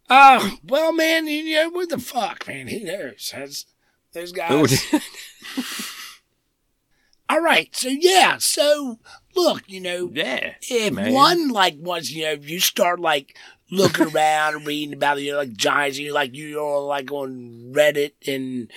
Uh, 0.08 0.50
well, 0.64 0.92
man, 0.92 1.26
you 1.26 1.56
know 1.56 1.70
what 1.70 1.88
the 1.88 1.98
fuck, 1.98 2.46
man? 2.46 2.68
Who 2.68 2.84
knows? 2.84 3.32
That's, 3.34 3.66
those 4.12 4.32
guys. 4.32 4.84
All 7.28 7.40
right, 7.40 7.74
so 7.74 7.88
yeah, 7.88 8.36
so 8.38 8.98
look, 9.34 9.62
you 9.66 9.80
know, 9.80 10.10
yeah. 10.12 10.54
if 10.60 10.92
man. 10.92 11.12
one 11.12 11.48
like 11.48 11.76
once 11.78 12.12
you 12.12 12.24
know 12.24 12.32
if 12.32 12.48
you 12.48 12.60
start 12.60 13.00
like 13.00 13.36
looking 13.70 14.08
around 14.08 14.56
and 14.56 14.66
reading 14.66 14.94
about 14.94 15.20
you 15.20 15.32
know 15.32 15.38
like 15.38 15.54
giants 15.54 15.98
you 15.98 16.12
like 16.12 16.34
you 16.34 16.52
know 16.52 16.84
like 16.84 17.10
on 17.10 17.72
reddit 17.74 18.12
and 18.26 18.70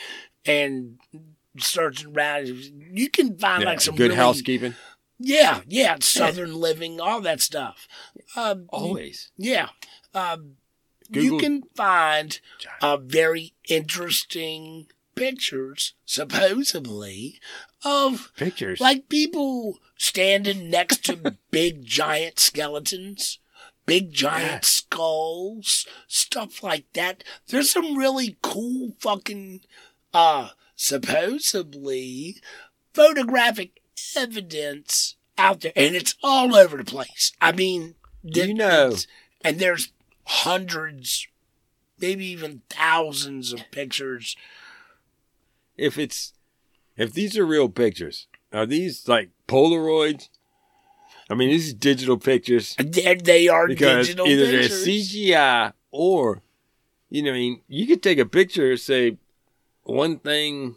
and 0.45 0.97
searching 1.61 2.15
around 2.15 2.47
you 2.47 3.09
can 3.09 3.37
find 3.37 3.63
Yeah, 3.63 3.69
like 3.69 3.81
some 3.81 3.95
good 3.95 4.05
really, 4.11 4.15
housekeeping. 4.15 4.75
yeah 5.19 5.61
yeah 5.67 5.97
southern 6.01 6.53
living 6.55 6.99
all 7.01 7.21
that 7.21 7.41
stuff 7.41 7.87
um, 8.35 8.65
Always. 8.69 9.31
yeah 9.37 9.69
um, 10.13 10.57
you 11.09 11.37
can 11.37 11.63
find 11.75 12.39
uh, 12.81 12.97
very 12.97 13.53
interesting 13.69 14.87
pictures 15.15 15.93
supposedly 16.05 17.39
of 17.83 18.31
Pictures. 18.35 18.79
like 18.79 19.09
people 19.09 19.79
standing 19.97 20.69
next 20.69 21.05
to 21.05 21.35
big 21.51 21.85
giant 21.85 22.39
skeletons, 22.39 23.39
big 23.85 24.11
giant 24.11 24.51
Yeah. 24.51 24.59
skulls, 24.63 25.87
stuff 26.07 26.61
like 26.63 26.85
that. 26.93 27.23
There's 27.47 27.71
some 27.71 27.97
really 27.97 28.35
cool 28.41 28.95
fucking, 28.99 29.61
uh, 30.13 30.49
supposedly 30.77 32.37
photographic 32.93 33.81
evidence 34.15 35.15
out 35.37 35.61
there, 35.61 35.73
and 35.75 35.95
it's 35.95 36.15
all 36.23 36.55
over 36.55 36.77
the 36.77 36.85
place. 36.85 37.33
I 37.41 37.51
mean, 37.51 37.95
You 38.23 38.53
know- 38.53 38.95
and 39.43 39.59
there's 39.59 39.91
hundreds, 40.25 41.27
maybe 41.99 42.25
even 42.25 42.61
thousands 42.69 43.51
of 43.53 43.61
pictures. 43.71 44.35
if 45.77 45.97
it's 45.99 46.33
if 46.97 47.13
these 47.13 47.37
are 47.37 47.45
real 47.45 47.69
pictures, 47.69 48.25
are 48.51 48.65
these 48.65 49.07
like 49.07 49.29
Polaroids? 49.47 50.29
I 51.29 51.35
mean, 51.35 51.49
these 51.49 51.71
are 51.71 51.77
digital 51.77 52.17
pictures 52.17 52.75
They, 52.79 53.13
they 53.15 53.47
are 53.47 53.67
because 53.67 54.07
digital 54.07 54.25
either 54.27 54.45
pictures. 54.45 54.85
they're 54.85 54.95
CGI 54.95 55.73
or 55.91 56.41
you 57.09 57.21
know, 57.21 57.29
I 57.29 57.33
mean, 57.33 57.61
you 57.67 57.85
could 57.87 58.01
take 58.03 58.17
a 58.17 58.25
picture, 58.25 58.75
say 58.77 59.17
one 59.87 60.19
thing 60.19 60.75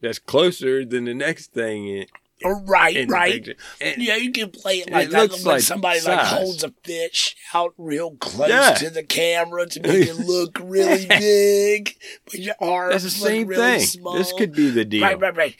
that's 0.00 0.18
closer 0.18 0.84
than 0.84 1.04
the 1.04 1.14
next 1.14 1.52
thing 1.52 1.86
in, 1.88 2.06
Oh, 2.44 2.60
right, 2.64 2.96
in 2.96 3.08
right. 3.08 3.56
And- 3.80 4.02
Yeah, 4.02 4.16
you 4.16 4.32
can 4.32 4.50
play 4.50 4.78
it 4.80 4.90
like 4.90 5.06
it 5.06 5.10
that. 5.12 5.30
looks 5.30 5.44
like 5.46 5.60
somebody 5.60 6.00
like 6.00 6.18
holds 6.26 6.64
a 6.64 6.72
fish 6.82 7.36
out 7.54 7.72
real 7.78 8.16
close 8.16 8.48
Yeah. 8.48 8.74
to 8.74 8.90
the 8.90 9.04
camera 9.04 9.66
to 9.68 9.80
make 9.80 10.08
it 10.08 10.16
look 10.16 10.58
really 10.62 11.06
big, 11.06 11.96
but 12.24 12.34
your 12.40 12.56
arms 12.60 12.92
That's 12.94 13.04
the 13.04 13.10
same 13.10 13.46
really 13.46 13.78
thing. 13.78 13.86
small. 13.86 14.14
This 14.14 14.32
could 14.32 14.52
be 14.52 14.70
the 14.70 14.84
deal. 14.84 15.02
Right, 15.02 15.20
right, 15.20 15.36
right. 15.36 15.56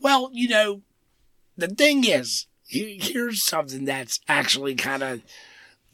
Well, 0.00 0.28
you 0.34 0.48
know, 0.48 0.82
the 1.56 1.68
thing 1.68 2.04
is, 2.04 2.44
here's 2.66 3.42
something 3.42 3.86
that's 3.86 4.20
actually 4.28 4.74
kind 4.74 5.02
of 5.02 5.22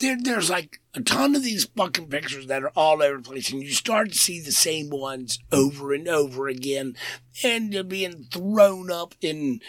there. 0.00 0.16
There's 0.20 0.50
like 0.50 0.80
a 0.94 1.00
ton 1.00 1.34
of 1.36 1.42
these 1.42 1.64
fucking 1.64 2.08
pictures 2.08 2.46
that 2.46 2.62
are 2.62 2.72
all 2.76 3.02
over 3.02 3.18
the 3.18 3.22
place, 3.28 3.50
and 3.52 3.62
you 3.62 3.72
start 3.72 4.12
to 4.12 4.18
see 4.18 4.40
the 4.40 4.52
same 4.52 4.90
ones 4.90 5.38
over 5.52 5.92
and 5.92 6.08
over 6.08 6.48
again, 6.48 6.96
and 7.44 7.72
they're 7.72 7.82
being 7.84 8.26
thrown 8.32 8.90
up 8.90 9.14
in 9.20 9.60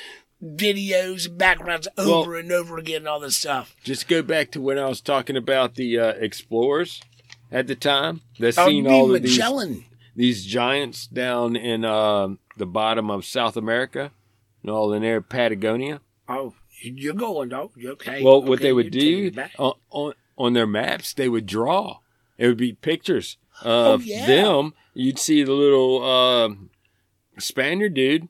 videos 0.44 1.28
and 1.28 1.38
backgrounds 1.38 1.88
over 1.98 2.38
and 2.38 2.52
over 2.52 2.78
again, 2.78 2.98
and 3.02 3.08
all 3.08 3.20
this 3.20 3.38
stuff. 3.38 3.76
Just 3.84 4.08
go 4.08 4.22
back 4.22 4.52
to 4.52 4.62
when 4.62 4.78
I 4.80 4.88
was 4.88 5.02
talking 5.02 5.36
about 5.38 5.76
the 5.76 6.00
uh, 6.00 6.08
explorers 6.14 7.02
at 7.52 7.68
the 7.68 7.76
time. 7.76 8.22
That 8.40 8.58
Oh, 8.58 8.68
seen 8.68 8.88
all 8.88 9.14
of 9.14 9.22
these 9.22 9.38
Magellan? 9.38 9.86
these 10.16 10.46
giants 10.46 11.08
down 11.08 11.56
in 11.56 11.86
um 11.86 12.40
the 12.58 12.66
bottom 12.66 13.10
of 13.10 13.24
South 13.26 13.56
America 13.56 14.12
and 14.62 14.72
all 14.72 14.92
in 14.94 15.02
there 15.02 15.22
Patagonia. 15.22 16.02
Oh, 16.28 16.54
you're 16.82 17.14
going, 17.14 17.50
though. 17.50 17.72
Okay. 17.84 18.24
Well, 18.24 18.42
what 18.42 18.54
okay, 18.60 18.64
they 18.64 18.74
would 18.74 18.92
do 18.92 19.32
on, 19.58 19.74
on 19.90 20.14
on 20.38 20.54
their 20.54 20.68
maps, 20.68 21.14
they 21.14 21.28
would 21.30 21.46
draw. 21.46 22.00
It 22.38 22.48
would 22.48 22.58
be 22.58 22.74
pictures 22.74 23.38
of 23.62 24.02
Oh, 24.02 24.04
yeah. 24.06 24.26
them, 24.26 24.74
you'd 24.94 25.20
see 25.20 25.44
the 25.44 25.52
little 25.52 26.02
uh, 26.04 26.50
Spaniard 27.38 27.94
dude, 27.94 28.30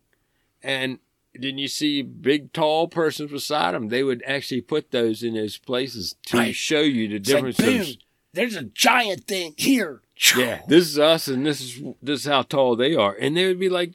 and 0.63 0.99
then 1.35 1.57
you 1.59 1.67
see 1.67 2.01
big, 2.01 2.51
tall 2.53 2.87
persons 2.87 3.31
beside 3.31 3.73
them. 3.75 3.89
They 3.89 4.03
would 4.03 4.23
actually 4.25 4.61
put 4.61 4.91
those 4.91 5.21
in 5.23 5.35
those 5.35 5.57
places 5.57 6.15
to 6.27 6.37
Right. 6.37 6.55
show 6.55 6.81
you 6.81 7.07
the 7.07 7.13
like, 7.15 7.23
difference. 7.55 7.59
of, 7.91 7.95
there's 8.33 8.55
a 8.55 8.63
giant 8.63 9.25
thing 9.25 9.53
here. 9.57 10.01
yeah, 10.35 10.61
this 10.67 10.87
is 10.87 10.97
us, 10.99 11.27
and 11.27 11.45
this 11.45 11.61
is 11.61 11.81
this 12.01 12.21
is 12.21 12.25
how 12.25 12.41
tall 12.41 12.75
they 12.75 12.95
are, 12.95 13.13
and 13.19 13.37
they 13.37 13.45
would 13.47 13.59
be 13.59 13.69
like 13.69 13.93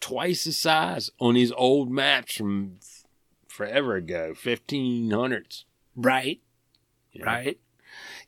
twice 0.00 0.44
the 0.44 0.52
size 0.52 1.10
on 1.18 1.34
these 1.34 1.52
old 1.52 1.90
maps 1.90 2.34
from 2.36 2.76
forever 3.54 3.96
ago, 3.96 4.34
fifteen 4.34 5.10
hundreds. 5.10 5.64
Right. 5.96 6.40
Right. 7.18 7.58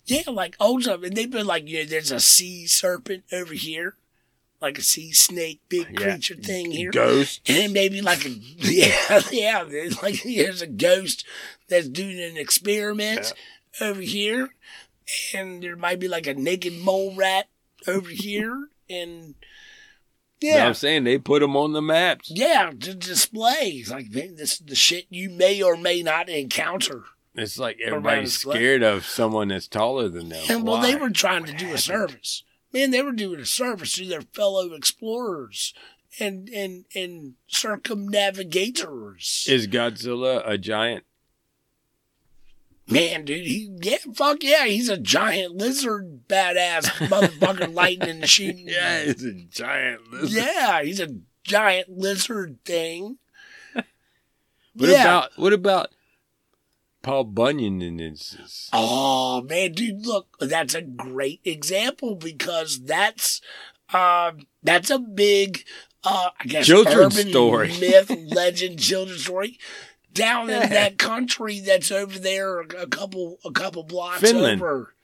Yeah, 0.04 0.22
like 0.28 0.54
old 0.60 0.84
stuff. 0.84 1.02
And 1.02 1.16
they've 1.16 1.30
been 1.30 1.46
like, 1.46 1.68
you 1.68 1.78
know, 1.80 1.84
there's 1.84 2.12
a 2.12 2.20
sea 2.20 2.66
serpent 2.68 3.24
over 3.32 3.52
here, 3.54 3.96
like 4.60 4.78
a 4.78 4.82
sea 4.82 5.12
snake, 5.12 5.60
big 5.68 5.88
Yeah. 5.90 6.10
creature 6.12 6.36
thing 6.36 6.70
here. 6.70 6.92
Ghost. 6.92 7.40
And 7.48 7.56
then 7.58 7.72
maybe 7.72 8.00
like 8.00 8.24
a, 8.24 8.28
yeah, 8.58 9.22
yeah, 9.32 9.64
there's 9.64 10.00
like 10.02 10.22
there's 10.22 10.62
a 10.62 10.68
ghost 10.68 11.26
that's 11.68 11.88
doing 11.88 12.20
an 12.20 12.36
experiment 12.36 13.32
over 13.80 14.00
here. 14.00 14.50
And 15.34 15.62
there 15.62 15.76
might 15.76 15.98
be 15.98 16.08
like 16.08 16.28
a 16.28 16.34
naked 16.34 16.74
mole 16.74 17.14
rat 17.16 17.48
over 17.88 18.10
here. 18.10 18.68
And 18.88 19.34
Yeah. 20.40 20.66
I'm 20.66 20.74
saying 20.74 21.04
they 21.04 21.18
put 21.18 21.40
them 21.40 21.56
on 21.56 21.72
the 21.72 21.82
maps. 21.82 22.30
Yeah, 22.34 22.72
to 22.80 22.94
display. 22.94 23.80
It's 23.80 23.90
like 23.90 24.10
this 24.10 24.58
the 24.58 24.74
shit 24.74 25.06
you 25.08 25.30
may 25.30 25.62
or 25.62 25.76
may 25.76 26.02
not 26.02 26.28
encounter. 26.28 27.04
It's 27.34 27.58
like 27.58 27.78
everybody's 27.84 28.38
scared 28.38 28.82
of 28.82 29.04
someone 29.04 29.48
that's 29.48 29.68
taller 29.68 30.08
than 30.08 30.30
them. 30.30 30.44
And 30.48 30.66
well, 30.66 30.80
they 30.80 30.96
were 30.96 31.10
trying 31.10 31.44
to 31.44 31.52
do 31.52 31.72
a 31.72 31.78
service. 31.78 32.42
Man, 32.72 32.90
they 32.90 33.02
were 33.02 33.12
doing 33.12 33.40
a 33.40 33.46
service 33.46 33.94
to 33.94 34.06
their 34.06 34.22
fellow 34.22 34.72
explorers 34.72 35.74
and 36.18 36.48
and 36.48 36.86
and 36.94 37.34
circumnavigators. 37.46 39.46
Is 39.48 39.68
Godzilla 39.68 40.42
a 40.46 40.58
giant? 40.58 41.04
Man, 42.88 43.24
dude, 43.24 43.46
he 43.46 43.68
yeah, 43.82 43.96
fuck 44.14 44.42
yeah, 44.42 44.66
he's 44.66 44.88
a 44.88 44.96
giant 44.96 45.56
lizard, 45.56 46.28
badass 46.28 46.84
motherfucker, 47.08 47.72
lightning 47.74 48.10
and 48.10 48.28
shooting. 48.28 48.68
Yeah, 48.68 49.04
he's 49.04 49.24
a 49.24 49.32
giant 49.32 50.12
lizard. 50.12 50.44
yeah, 50.44 50.82
he's 50.82 51.00
a 51.00 51.16
giant 51.42 51.98
lizard 51.98 52.58
thing. 52.64 53.18
What 53.74 54.90
yeah. 54.90 55.02
about 55.02 55.30
what 55.36 55.52
about 55.52 55.88
Paul 57.02 57.24
Bunyan 57.24 57.82
and 57.82 57.98
his? 57.98 58.68
Oh 58.72 59.42
man, 59.42 59.72
dude, 59.72 60.06
look, 60.06 60.36
that's 60.38 60.74
a 60.74 60.82
great 60.82 61.40
example 61.44 62.14
because 62.14 62.84
that's 62.84 63.40
uh, 63.92 64.32
that's 64.62 64.90
a 64.90 64.98
big 64.98 65.64
uh, 66.04 66.30
I 66.38 66.44
guess 66.44 66.66
Children's 66.66 67.18
urban 67.18 67.30
story. 67.30 67.68
myth, 67.80 68.10
legend, 68.26 68.78
children's 68.78 69.24
story. 69.24 69.58
Down 70.16 70.50
in 70.50 70.70
that 70.70 70.98
country 70.98 71.60
that's 71.60 71.90
over 71.92 72.18
there, 72.18 72.60
a 72.60 72.86
couple 72.86 73.38
a 73.44 73.50
couple 73.52 73.82
blocks 73.84 74.20
Finland. 74.20 74.60
over. 74.62 74.94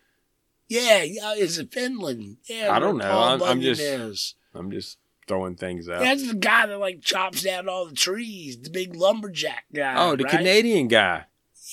Yeah, 0.68 1.02
yeah, 1.02 1.34
is 1.34 1.58
it 1.58 1.72
Finland? 1.72 2.38
Yeah, 2.48 2.72
I 2.74 2.78
don't 2.78 2.96
know. 2.98 3.04
I'm- 3.04 3.42
I'm 3.42 3.60
just- 3.60 3.80
is. 3.80 4.34
I'm 4.54 4.70
just 4.70 4.98
throwing 5.28 5.54
things 5.56 5.88
out. 5.88 6.00
That's 6.00 6.26
the 6.26 6.34
guy 6.34 6.66
that 6.66 6.78
like 6.78 7.00
chops 7.02 7.42
down 7.42 7.68
all 7.68 7.86
the 7.86 7.94
trees, 7.94 8.58
the 8.58 8.70
big 8.70 8.94
lumberjack 8.94 9.64
guy. 9.74 9.94
oh, 9.96 10.16
the 10.16 10.24
right? 10.24 10.30
Canadian 10.38 10.88
guy 10.88 11.26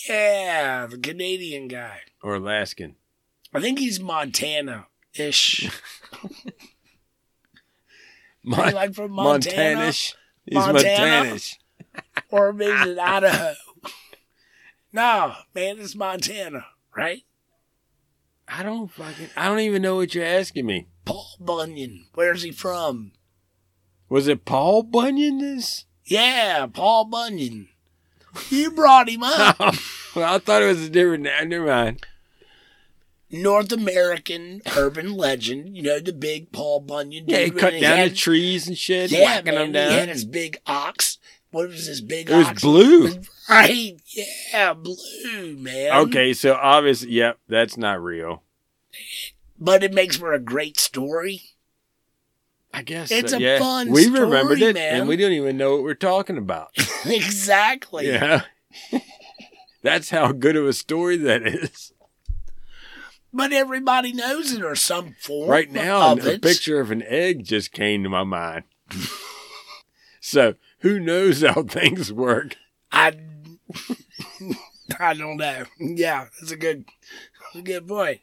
Yeah, 0.08 0.86
the 0.88 0.98
Canadian 0.98 1.68
guy. 1.68 2.02
or 2.22 2.36
Alaskan? 2.36 2.96
I 3.54 3.60
think 3.60 3.80
he's 3.80 4.00
Montana 4.00 4.88
ish. 5.16 5.70
Mon- 8.44 8.74
like 8.74 8.94
from 8.94 9.12
Montana, 9.12 9.76
Montanish. 9.76 10.16
He's 10.46 10.56
Montana? 10.56 10.74
Montanish. 11.24 11.60
or 12.30 12.54
maybe 12.54 12.72
it's 12.72 12.88
in 12.88 13.00
Idaho. 13.00 13.54
No, 14.92 15.36
man, 15.54 15.78
it's 15.80 15.96
Montana, 15.96 16.66
right? 16.96 17.24
I 18.48 18.64
don't 18.64 18.90
fucking. 18.92 19.30
I 19.38 19.48
don't 19.48 19.60
even 19.60 19.82
know 19.82 19.96
what 19.98 20.16
you're 20.16 20.26
asking 20.26 20.66
me. 20.66 20.88
Paul 21.06 21.28
Bunyan. 21.40 22.06
Where's 22.16 22.42
he 22.44 22.52
from? 22.52 23.12
Was 24.10 24.28
it 24.28 24.46
Paul 24.46 24.84
Bunyan? 24.84 25.38
This? 25.38 25.86
Yeah, 26.06 26.66
Paul 26.66 27.06
Bunyan. 27.06 27.70
You 28.50 28.72
brought 28.72 29.10
him 29.10 29.22
up. 29.24 29.60
well, 29.60 29.72
oh, 30.16 30.24
I 30.24 30.40
thought 30.40 30.64
it 30.64 30.68
was 30.68 30.82
a 30.84 30.90
different. 30.90 31.24
Never 31.24 31.66
mind. 31.68 32.04
North 33.32 33.72
American 33.72 34.62
urban 34.76 35.14
legend. 35.14 35.78
You 35.78 35.84
know 35.84 36.00
the 36.00 36.14
big 36.14 36.52
Paul 36.52 36.80
Bunyan. 36.80 37.26
Yeah, 37.28 37.40
he 37.40 37.52
cut 37.52 37.74
and 37.74 37.82
down 37.84 37.98
had- 37.98 38.12
the 38.12 38.16
trees 38.16 38.68
and 38.68 38.76
shit, 38.78 39.12
Yeah, 39.12 39.26
whacking 39.26 39.54
man, 39.54 39.72
them 39.72 39.92
he 39.92 39.98
had 39.98 40.10
his 40.10 40.26
big 40.26 40.58
ox. 40.66 41.19
What 41.52 41.70
was 41.70 41.88
his 41.88 42.02
big 42.02 42.30
It 42.30 42.36
was 42.36 42.48
ox? 42.48 42.62
blue. 42.62 43.22
Right? 43.50 44.00
Yeah, 44.54 44.76
blue, 44.76 45.56
man. 45.58 45.92
Okay, 46.02 46.34
so 46.36 46.54
obviously, 46.54 47.10
yep, 47.14 47.40
that's 47.48 47.78
not 47.78 48.00
real. 48.00 48.44
But 49.60 49.84
it 49.84 49.92
makes 49.92 50.18
for 50.18 50.34
a 50.34 50.40
great 50.40 50.80
story. 50.80 51.42
I 52.72 52.84
guess 52.84 53.10
It's 53.10 53.32
so, 53.32 53.38
a 53.38 53.42
yeah. 53.42 53.58
fun 53.58 53.90
We 53.90 54.08
remembered 54.08 54.62
it, 54.62 54.76
man. 54.76 55.00
and 55.00 55.10
we 55.10 55.18
don't 55.18 55.32
even 55.32 55.58
know 55.58 55.72
what 55.74 55.82
we're 55.82 55.96
talking 55.96 56.38
about. 56.38 56.70
exactly. 57.08 58.08
yeah, 58.08 58.44
that's 59.82 60.12
how 60.12 60.32
good 60.32 60.56
of 60.56 60.68
a 60.68 60.74
story 60.74 61.18
that 61.18 61.42
is. 61.48 61.92
But 63.34 63.52
everybody 63.52 64.14
knows 64.14 64.54
it 64.54 64.62
or 64.64 64.76
some 64.76 65.16
form 65.20 65.50
Right 65.50 65.72
now, 65.72 66.12
of 66.12 66.24
a 66.28 66.38
picture 66.38 66.80
of 66.80 66.92
an 66.92 67.02
egg 67.02 67.46
just 67.46 67.72
came 67.72 68.04
to 68.04 68.10
my 68.10 68.24
mind. 68.24 68.66
so 70.22 70.54
who 70.80 71.00
knows 71.00 71.42
how 71.42 71.64
things 71.68 72.12
work? 72.12 72.56
I 72.92 73.14
I 75.00 75.14
don't 75.14 75.38
know. 75.38 75.66
Yeah, 75.80 76.28
that's 76.40 76.52
a 76.52 76.58
good 76.58 76.86
a 77.56 77.62
good 77.62 77.88
point. 77.88 78.22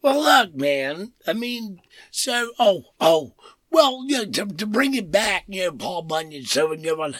Well, 0.00 0.20
look, 0.20 0.54
man. 0.54 1.12
I 1.26 1.32
mean, 1.32 1.80
so 2.10 2.52
oh 2.58 2.84
oh. 3.00 3.34
Well, 3.70 4.04
you 4.06 4.18
know, 4.18 4.24
to, 4.26 4.46
to 4.46 4.66
bring 4.66 4.94
it 4.94 5.10
back, 5.10 5.44
you 5.48 5.64
know, 5.64 5.72
Paul 5.72 6.02
Bunyan. 6.02 6.44
So 6.44 6.72
you 6.72 6.96
know, 6.96 7.12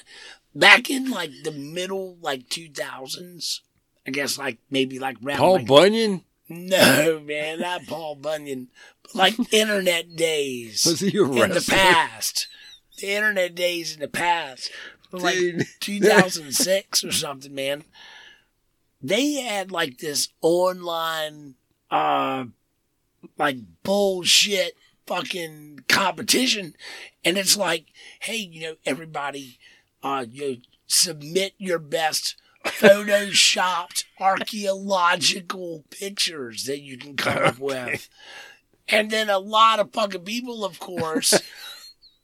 back 0.55 0.91
in 0.91 1.11
like 1.11 1.31
the 1.45 1.53
middle, 1.53 2.19
like 2.21 2.49
two 2.49 2.69
thousands, 2.69 3.63
I 4.07 4.11
guess, 4.11 4.39
like 4.39 4.59
maybe 4.71 4.99
like 4.99 5.17
around 5.25 5.39
Paul 5.39 5.57
like, 5.57 5.67
Bunyan 5.67 6.25
No, 6.49 7.21
man, 7.25 7.61
not 7.61 7.87
Paul 7.87 8.17
Bunyan. 8.17 8.69
Like 9.15 9.35
internet 9.53 10.15
days 10.17 10.85
was 10.85 11.01
he 11.01 11.17
a 11.17 11.25
in 11.25 11.51
the 11.51 11.67
past. 11.67 12.49
The 13.03 13.11
internet 13.11 13.57
days 13.57 13.95
in 13.95 14.01
the 14.01 14.09
past. 14.09 14.71
Like 15.11 15.35
Dude. 15.35 15.67
2006 15.81 17.05
or 17.05 17.11
something, 17.11 17.53
man. 17.53 17.83
They 19.03 19.35
had 19.35 19.73
like 19.73 19.99
this 19.99 20.29
online, 20.41 21.57
uh, 21.91 22.45
like 23.37 23.57
bullshit 23.83 24.77
fucking 25.07 25.81
competition. 25.89 26.77
And 27.25 27.37
it's 27.37 27.57
like, 27.57 27.87
hey, 28.21 28.37
you 28.37 28.63
know, 28.63 28.75
everybody, 28.87 29.59
uh, 30.03 30.25
you 30.31 30.49
know, 30.49 30.57
submit 30.87 31.55
your 31.59 31.81
best 31.81 32.37
photoshopped 32.65 34.05
archaeological 34.21 35.85
pictures 35.91 36.65
that 36.67 36.81
you 36.81 36.97
can 36.97 37.17
come 37.17 37.39
up 37.39 37.59
with. 37.59 38.09
And 38.89 39.11
then 39.11 39.29
a 39.29 39.39
lot 39.39 39.81
of 39.81 39.93
fucking 39.93 40.23
people, 40.23 40.65
of 40.65 40.79
course, 40.79 41.41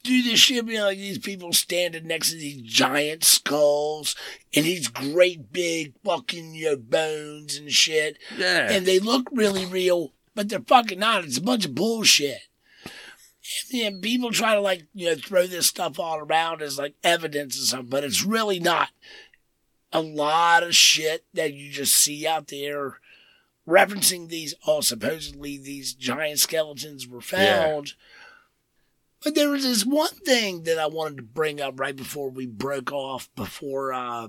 do 0.08 0.22
this 0.22 0.40
shit, 0.40 0.66
you 0.66 0.74
know, 0.74 0.86
like 0.86 0.98
these 0.98 1.18
people 1.18 1.52
standing 1.52 2.06
next 2.06 2.30
to 2.30 2.36
these 2.36 2.62
giant 2.62 3.22
skulls 3.22 4.16
and 4.54 4.64
these 4.64 4.88
great 4.88 5.52
big 5.52 5.94
fucking, 6.04 6.54
you 6.54 6.70
know, 6.70 6.76
bones 6.76 7.56
and 7.56 7.70
shit. 7.70 8.18
Yeah. 8.36 8.70
And 8.70 8.86
they 8.86 8.98
look 8.98 9.28
really 9.32 9.66
real, 9.66 10.12
but 10.34 10.48
they're 10.48 10.60
fucking 10.60 10.98
not. 10.98 11.24
It's 11.24 11.38
a 11.38 11.42
bunch 11.42 11.64
of 11.64 11.74
bullshit. 11.74 12.40
And 13.72 14.02
people 14.02 14.30
try 14.30 14.54
to 14.54 14.60
like, 14.60 14.86
you 14.92 15.06
know, 15.06 15.14
throw 15.14 15.46
this 15.46 15.66
stuff 15.66 15.98
all 15.98 16.18
around 16.18 16.60
as 16.60 16.78
like 16.78 16.94
evidence 17.04 17.56
or 17.56 17.64
something, 17.64 17.88
but 17.88 18.04
it's 18.04 18.24
really 18.24 18.58
not. 18.58 18.88
A 19.90 20.02
lot 20.02 20.62
of 20.62 20.74
shit 20.74 21.24
that 21.32 21.54
you 21.54 21.70
just 21.70 21.94
see 21.94 22.26
out 22.26 22.48
there 22.48 22.98
referencing 23.66 24.28
these, 24.28 24.54
oh, 24.66 24.80
supposedly 24.80 25.56
these 25.56 25.94
giant 25.94 26.40
skeletons 26.40 27.06
were 27.06 27.20
found. 27.20 27.94
But 29.22 29.34
there 29.34 29.50
was 29.50 29.64
this 29.64 29.84
one 29.84 30.14
thing 30.24 30.62
that 30.64 30.78
I 30.78 30.86
wanted 30.86 31.16
to 31.16 31.22
bring 31.22 31.60
up 31.60 31.80
right 31.80 31.96
before 31.96 32.30
we 32.30 32.46
broke 32.46 32.92
off, 32.92 33.28
before, 33.34 33.92
uh, 33.92 34.28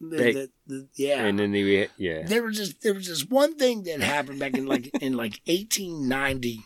the, 0.00 0.16
They- 0.16 0.32
the, 0.32 0.50
the, 0.66 0.88
yeah. 0.94 1.24
And 1.24 1.38
then 1.38 1.52
they, 1.52 1.88
yeah. 1.96 2.22
there 2.26 2.42
was 2.42 2.56
just 2.58 2.82
there 2.82 2.92
was 2.92 3.06
this 3.08 3.24
one 3.24 3.56
thing 3.56 3.84
that 3.84 4.00
happened 4.00 4.38
back 4.38 4.54
in 4.54 4.66
like 4.66 4.90
in 5.00 5.14
like 5.16 5.40
1890 5.46 6.60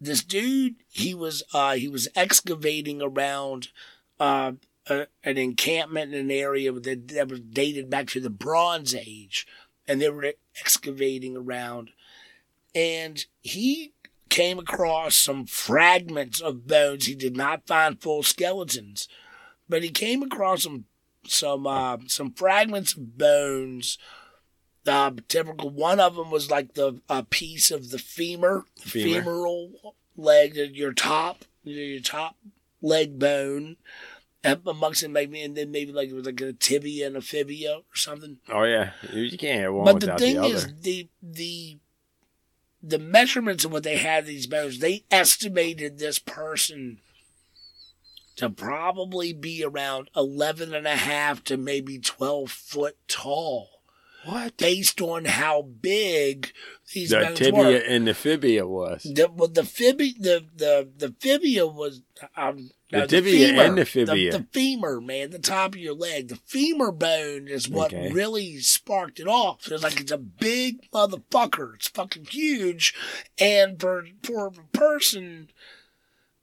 this 0.00 0.22
dude 0.22 0.76
he 0.88 1.14
was 1.14 1.42
uh 1.52 1.72
he 1.74 1.88
was 1.88 2.08
excavating 2.14 3.02
around 3.02 3.68
uh 4.20 4.52
a, 4.86 5.06
an 5.24 5.38
encampment 5.38 6.14
in 6.14 6.20
an 6.20 6.30
area 6.30 6.72
that, 6.72 7.08
that 7.08 7.28
was 7.28 7.40
dated 7.40 7.90
back 7.90 8.06
to 8.08 8.20
the 8.20 8.30
bronze 8.30 8.94
age. 8.94 9.46
And 9.86 10.00
they 10.00 10.08
were 10.10 10.32
excavating 10.60 11.36
around. 11.36 11.90
And 12.74 13.24
he 13.40 13.92
came 14.30 14.58
across 14.58 15.16
some 15.16 15.44
fragments 15.44 16.40
of 16.40 16.66
bones. 16.66 17.06
He 17.06 17.14
did 17.14 17.36
not 17.36 17.66
find 17.66 18.00
full 18.00 18.22
skeletons, 18.22 19.08
but 19.68 19.82
he 19.82 19.90
came 19.90 20.22
across 20.22 20.62
some 20.62 20.84
some 21.26 21.66
uh, 21.66 21.98
some 22.06 22.32
fragments 22.32 22.94
of 22.94 23.18
bones. 23.18 23.98
Uh, 24.86 25.10
typical 25.28 25.68
one 25.68 26.00
of 26.00 26.16
them 26.16 26.30
was 26.30 26.50
like 26.50 26.74
the 26.74 27.00
a 27.08 27.22
piece 27.22 27.70
of 27.70 27.90
the 27.90 27.98
femur, 27.98 28.64
Femur. 28.78 29.20
femoral 29.20 29.94
leg, 30.16 30.56
your 30.56 30.92
top, 30.92 31.44
your 31.62 32.00
top 32.00 32.36
leg 32.80 33.18
bone. 33.18 33.76
Up 34.42 34.66
amongst 34.66 35.02
it, 35.02 35.10
maybe, 35.10 35.42
and 35.42 35.54
then 35.54 35.70
maybe 35.70 35.92
like 35.92 36.08
it 36.08 36.14
was 36.14 36.24
like 36.24 36.40
a 36.40 36.54
tibia 36.54 37.06
and 37.06 37.14
a 37.14 37.20
fibia 37.20 37.74
or 37.74 37.94
something. 37.94 38.38
Oh 38.48 38.62
yeah, 38.62 38.92
you 39.12 39.36
can't 39.36 39.60
have 39.60 39.74
one 39.74 39.84
But 39.84 40.00
the 40.00 40.16
thing 40.16 40.40
the 40.40 40.46
is, 40.46 40.80
the 40.80 41.08
the 41.22 41.76
the 42.82 42.98
measurements 42.98 43.64
of 43.64 43.72
what 43.72 43.82
they 43.82 43.96
had 43.96 44.26
these 44.26 44.46
bones, 44.46 44.78
they 44.78 45.04
estimated 45.10 45.98
this 45.98 46.18
person 46.18 47.00
to 48.36 48.48
probably 48.48 49.32
be 49.32 49.62
around 49.62 50.08
11 50.16 50.74
and 50.74 50.86
a 50.86 50.96
half 50.96 51.44
to 51.44 51.56
maybe 51.56 51.98
12 51.98 52.50
foot 52.50 52.96
tall 53.06 53.79
what? 54.24 54.56
based 54.56 55.00
on 55.00 55.24
how 55.24 55.62
big 55.62 56.52
these 56.92 57.10
The 57.10 57.20
bones 57.20 57.38
tibia 57.38 57.62
were. 57.62 57.76
and 57.76 58.06
the 58.06 58.14
fibia 58.14 58.66
was. 58.66 59.02
The, 59.04 59.30
well, 59.34 59.48
the 59.48 59.64
fibia, 59.64 60.12
the, 60.18 60.46
the, 60.54 60.88
the 60.96 61.14
fibia 61.20 61.66
was, 61.66 62.02
um, 62.36 62.70
The 62.90 62.98
no, 62.98 63.06
tibia 63.06 63.48
femur, 63.48 63.62
and 63.62 63.78
the 63.78 63.84
fibia. 63.84 64.32
The, 64.32 64.46
femur, 64.52 65.00
man, 65.00 65.30
the 65.30 65.38
top 65.38 65.74
of 65.74 65.80
your 65.80 65.94
leg. 65.94 66.28
The 66.28 66.36
femur 66.36 66.92
bone 66.92 67.48
is 67.48 67.68
what 67.68 67.94
Okay. 67.94 68.10
really 68.12 68.58
sparked 68.58 69.20
it 69.20 69.26
off. 69.28 69.68
It's 69.70 69.82
like 69.82 70.00
it's 70.00 70.12
a 70.12 70.18
big 70.18 70.90
motherfucker. 70.90 71.74
It's 71.76 71.88
fucking 71.88 72.26
huge. 72.26 72.94
And 73.38 73.80
for, 73.80 74.06
for 74.22 74.48
a 74.48 74.52
person, 74.76 75.48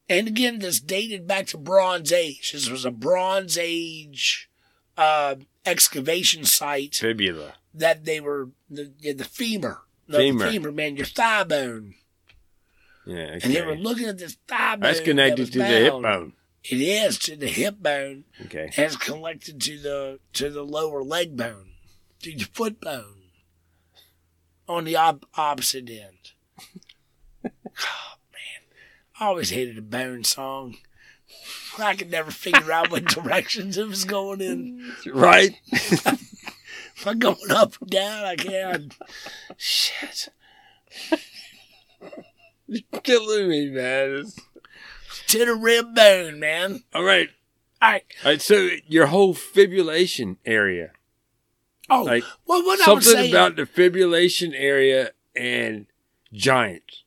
and 0.09 0.27
again, 0.29 0.59
this 0.59 0.79
dated 0.79 1.27
back 1.27 1.47
to 1.47 1.57
Bronze 1.57 2.13
Age. 2.13 2.53
This 2.53 2.69
was 2.69 2.85
a 2.85 2.91
Bronze 2.91 3.57
Age, 3.57 4.49
uh, 4.97 5.35
excavation 5.65 6.45
site 6.45 6.95
Fibula. 6.95 7.55
That 7.79 8.05
they 8.05 8.19
were, 8.19 8.49
the, 8.69 8.91
the 9.13 9.23
femur. 9.23 9.81
The 10.07 10.17
Femur. 10.19 10.49
femur, 10.49 10.71
man, 10.71 10.95
your 10.95 11.05
thigh 11.05 11.43
bone. 11.43 11.95
Yeah, 13.05 13.39
And 13.41 13.53
they 13.53 13.61
were 13.61 13.75
looking 13.75 14.07
at 14.07 14.17
this 14.17 14.37
thigh 14.47 14.75
bone. 14.75 14.81
That's 14.81 14.99
connected 15.01 15.39
was 15.39 15.49
to 15.51 15.59
the 15.59 15.65
hip 15.65 15.93
bone. 15.93 16.33
It 16.63 16.81
is 16.81 17.17
to 17.19 17.35
the 17.37 17.47
hip 17.47 17.77
bone, 17.79 18.25
Okay. 18.45 18.71
and 18.75 18.85
it's 18.85 18.97
connected 18.97 19.61
to 19.61 19.79
the 19.79 20.19
to 20.33 20.49
the 20.49 20.63
lower 20.63 21.01
leg 21.03 21.37
bone, 21.37 21.71
to 22.23 22.31
your 22.31 22.47
foot 22.53 22.81
bone, 22.81 23.23
on 24.67 24.83
the 24.83 24.95
op- 24.97 25.25
opposite 25.35 25.89
end. 25.89 26.31
oh 27.45 27.49
man, 28.33 28.61
I 29.19 29.25
always 29.27 29.51
hated 29.51 29.77
a 29.77 29.81
bone 29.81 30.25
song. 30.25 30.75
I 31.77 31.95
could 31.95 32.11
never 32.11 32.31
figure 32.31 32.71
out 32.71 32.91
what 32.91 33.05
directions 33.13 33.77
it 33.77 33.87
was 33.87 34.03
going 34.03 34.41
in. 34.41 34.93
Right? 35.13 35.55
If 36.97 37.05
I'm 37.05 37.19
going 37.19 37.51
up 37.51 37.75
or 37.81 37.85
down, 37.85 38.25
I 38.25 38.35
can't. 38.35 38.93
Shit. 39.55 40.29
Killing 43.03 43.49
me, 43.49 43.69
man. 43.69 44.25
To 45.27 45.45
the 45.45 45.53
rib 45.55 45.93
bone, 45.95 46.39
man. 46.39 46.83
All 46.93 47.03
right. 47.03 47.29
All 47.81 47.91
right. 47.91 48.03
All 48.25 48.31
right. 48.31 48.41
So 48.41 48.69
your 48.87 49.07
whole 49.07 49.33
fibrillation 49.35 50.37
area, 50.45 50.91
Oh, 51.89 52.03
Like, 52.03 52.23
well, 52.45 52.65
what 52.65 52.79
something 52.79 53.01
saying. 53.13 53.31
about 53.31 53.55
the 53.55 53.63
fibrillation 53.63 54.51
area 54.55 55.11
and 55.35 55.85
giants, 56.33 57.03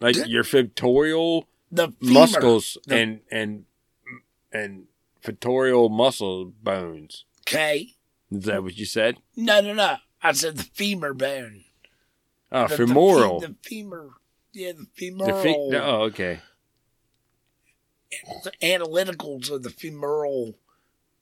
like 0.00 0.16
The- 0.16 0.28
your 0.28 0.42
pictorial 0.42 1.46
the 1.70 1.92
femur. 2.00 2.12
muscles 2.12 2.76
The- 2.86 2.96
and 2.96 3.20
and 3.30 3.64
and 4.50 4.86
pictorial 5.22 5.88
muscle 5.90 6.46
bones. 6.46 7.24
Okay. 7.42 7.95
Is 8.30 8.44
that 8.44 8.62
what 8.62 8.76
you 8.76 8.84
said? 8.86 9.16
No, 9.36 9.60
no, 9.60 9.72
no. 9.74 9.96
I 10.22 10.32
said 10.32 10.56
the 10.56 10.64
femur 10.64 11.14
bone. 11.14 11.64
Oh, 12.50 12.66
The- 12.66 12.76
the 12.76 12.86
femoral. 12.86 13.40
fe- 13.40 13.46
The, 13.46 13.56
femur. 13.62 14.10
Yeah, 14.52 14.72
the 14.72 14.78
The 14.78 14.86
femoral. 14.94 15.42
fe- 15.42 15.78
oh, 15.78 16.00
okay. 16.04 16.40
the 18.44 18.52
analyticals 18.62 19.50
of 19.50 19.62
the 19.62 19.70
femoral. 19.70 20.54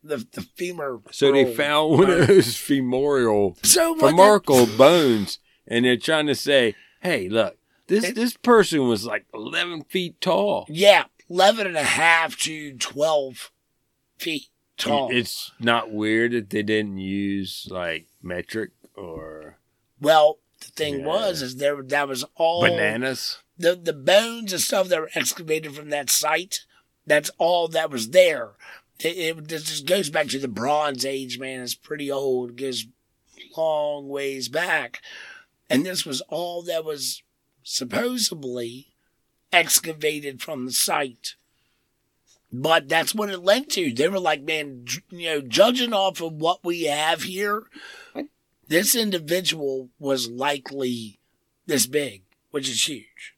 The, 0.02 0.18
the 0.32 0.42
femur. 0.42 1.00
So 1.12 1.32
they 1.32 1.54
found 1.54 1.92
one 1.98 2.10
of 2.10 2.26
those 2.26 2.56
femoral 2.58 3.56
So 3.62 3.94
femoral 3.96 4.66
bones, 4.76 5.38
and 5.66 5.84
they're 5.86 5.96
trying 5.96 6.26
to 6.26 6.34
say, 6.34 6.74
"Hey, 7.00 7.28
look, 7.30 7.56
this 7.86 8.04
It- 8.04 8.14
this 8.14 8.36
person 8.36 8.86
was 8.86 9.06
like 9.06 9.24
eleven 9.32 9.82
feet 9.84 10.20
tall. 10.20 10.66
yeah, 10.68 11.04
11 11.30 11.66
and 11.66 11.76
a 11.76 11.82
half 11.82 12.36
to 12.40 12.76
12 12.76 13.50
feet 14.18 14.48
tall. 14.76 15.08
It's 15.12 15.52
not 15.60 15.90
weird 15.92 16.32
that 16.32 16.50
they 16.50 16.62
didn't 16.62 16.98
use 16.98 17.66
like 17.70 18.06
metric 18.22 18.70
or 18.96 19.58
well, 20.00 20.38
the 20.60 20.66
thing 20.68 21.00
Yeah. 21.00 21.06
was, 21.06 21.42
is 21.42 21.56
there 21.56 21.82
that 21.82 22.08
was 22.08 22.24
all. 22.36 22.62
bananas. 22.62 23.38
the 23.58 23.74
the 23.76 23.92
bones 23.92 24.52
and 24.52 24.60
stuff 24.62 24.88
that 24.88 25.00
were 25.00 25.10
excavated 25.14 25.74
from 25.74 25.90
that 25.90 26.10
site. 26.10 26.60
That's 27.06 27.30
all 27.38 27.68
that 27.68 27.90
was 27.90 28.10
there. 28.10 28.52
It, 29.00 29.16
it 29.18 29.48
this 29.48 29.64
just 29.64 29.86
goes 29.86 30.08
back 30.10 30.28
to 30.28 30.38
the 30.38 30.48
Bronze 30.48 31.04
Age, 31.04 31.38
man. 31.38 31.60
It's 31.62 31.74
pretty 31.74 32.10
old. 32.10 32.50
It 32.50 32.56
goes 32.56 32.86
long 33.56 34.08
ways 34.08 34.48
back, 34.48 35.00
and 35.70 35.84
this 35.84 36.04
was 36.04 36.20
all 36.22 36.62
that 36.62 36.84
was 36.84 37.22
supposedly 37.62 38.88
excavated 39.52 40.42
from 40.42 40.66
the 40.66 40.72
site. 40.72 41.34
But 42.56 42.88
that's 42.88 43.12
what 43.14 43.30
it 43.30 43.38
led 43.42 43.68
to. 43.70 43.92
They 43.92 44.06
were 44.08 44.20
like, 44.20 44.42
man, 44.42 44.84
you 45.10 45.26
know, 45.28 45.40
judging 45.40 45.92
off 45.92 46.20
of 46.20 46.34
what 46.34 46.64
we 46.64 46.84
have 46.84 47.22
here, 47.24 47.64
this 48.68 48.94
individual 48.94 49.90
was 49.98 50.28
likely 50.30 51.18
this 51.66 51.86
big, 51.86 52.22
which 52.52 52.68
is 52.68 52.88
huge. 52.88 53.34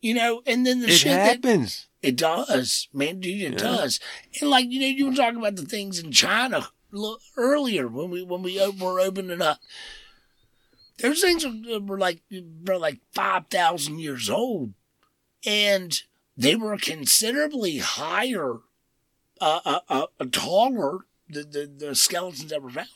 You 0.00 0.14
know, 0.14 0.42
and 0.46 0.64
then 0.64 0.78
the 0.80 0.86
It 0.86 0.92
shit 0.92 1.10
that 1.10 1.44
happens. 1.44 1.88
it 2.00 2.14
does, 2.14 2.86
man, 2.92 3.18
dude, 3.18 3.40
it 3.42 3.52
Yeah. 3.54 3.58
does. 3.58 3.98
And 4.40 4.48
like 4.48 4.66
you 4.70 4.78
know, 4.80 4.86
you 4.86 5.06
were 5.10 5.16
talking 5.16 5.40
about 5.40 5.56
the 5.56 5.66
things 5.66 5.98
in 5.98 6.12
China 6.12 6.68
earlier 7.36 7.88
when 7.88 8.10
we 8.10 8.22
when 8.22 8.42
we 8.42 8.60
were 8.80 9.00
opening 9.00 9.42
up. 9.42 9.58
Those 10.98 11.20
things 11.20 11.44
were, 11.44 11.80
were 11.80 11.98
like 11.98 12.22
were 12.64 12.78
like 12.78 13.00
five 13.12 13.46
thousand 13.50 13.98
years 13.98 14.30
old, 14.30 14.74
and 15.44 16.00
they 16.38 16.56
were 16.56 16.78
considerably 16.78 17.78
higher, 17.78 18.58
uh, 19.40 19.60
uh, 19.64 19.80
uh, 19.88 20.06
taller 20.32 21.00
the, 21.28 21.44
the 21.44 21.86
the 21.88 21.94
skeletons 21.96 22.50
that 22.50 22.62
were 22.62 22.70
found 22.70 22.88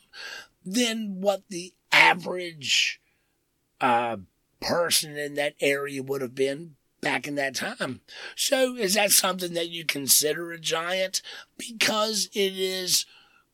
than 0.64 1.20
what 1.20 1.42
the 1.48 1.74
average 1.92 3.00
uh, 3.80 4.16
person 4.60 5.16
in 5.16 5.34
that 5.34 5.54
area 5.60 6.02
would 6.02 6.22
have 6.22 6.34
been 6.34 6.76
back 7.00 7.28
in 7.28 7.34
that 7.36 7.54
time. 7.54 8.00
So 8.36 8.76
is 8.76 8.94
that 8.94 9.10
something 9.12 9.54
that 9.54 9.70
you 9.70 9.84
consider 9.84 10.52
a 10.52 10.58
giant 10.58 11.22
because 11.58 12.28
it 12.34 12.58
is 12.58 13.06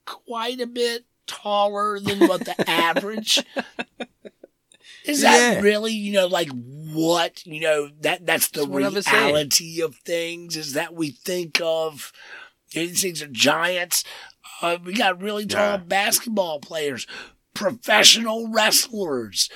quite 0.07 0.61
a 0.61 0.67
bit 0.67 1.05
taller 1.27 2.01
than 2.01 2.27
what 2.27 2.45
the 2.45 2.57
average? 2.69 3.45
Is 5.05 5.23
that 5.23 5.45
Yeah. 5.45 5.61
really, 5.61 5.93
you 5.93 6.13
know, 6.13 6.27
like 6.27 6.51
what, 6.93 7.45
you 7.47 7.61
know, 7.61 7.91
that 8.01 8.25
that's 8.27 8.49
the 8.49 8.61
That's 8.61 8.71
what 8.71 8.83
I 8.85 8.89
was 8.89 9.05
saying. 9.07 9.27
reality 9.27 9.81
of 9.83 9.97
things 9.97 10.57
is 10.57 10.73
that 10.75 10.95
we 10.95 11.11
think 11.11 11.61
of 11.63 12.13
these 12.73 13.03
things 13.03 13.23
are 13.23 13.29
giants. 13.29 14.05
Uh, 14.61 14.79
we 14.85 14.93
got 14.95 15.21
really 15.23 15.47
tall 15.47 15.61
Yeah. 15.73 15.77
basketball 15.79 16.61
players, 16.61 17.07
professional 17.55 18.49
wrestlers. 18.49 19.49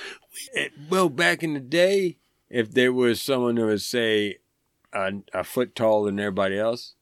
It- 0.55 0.73
well, 0.91 1.09
back 1.09 1.43
in 1.43 1.55
the 1.55 1.61
day, 1.61 2.19
if 2.49 2.71
there 2.73 2.93
was 2.93 3.21
someone 3.21 3.57
who 3.57 3.67
was 3.67 3.85
say 3.85 4.39
a, 4.93 5.13
a 5.33 5.45
foot 5.45 5.75
taller 5.75 6.07
than 6.11 6.21
everybody 6.21 6.59
else, 6.59 6.95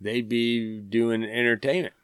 they'd 0.00 0.28
be 0.28 0.80
doing 0.80 1.22
entertainment. 1.24 1.94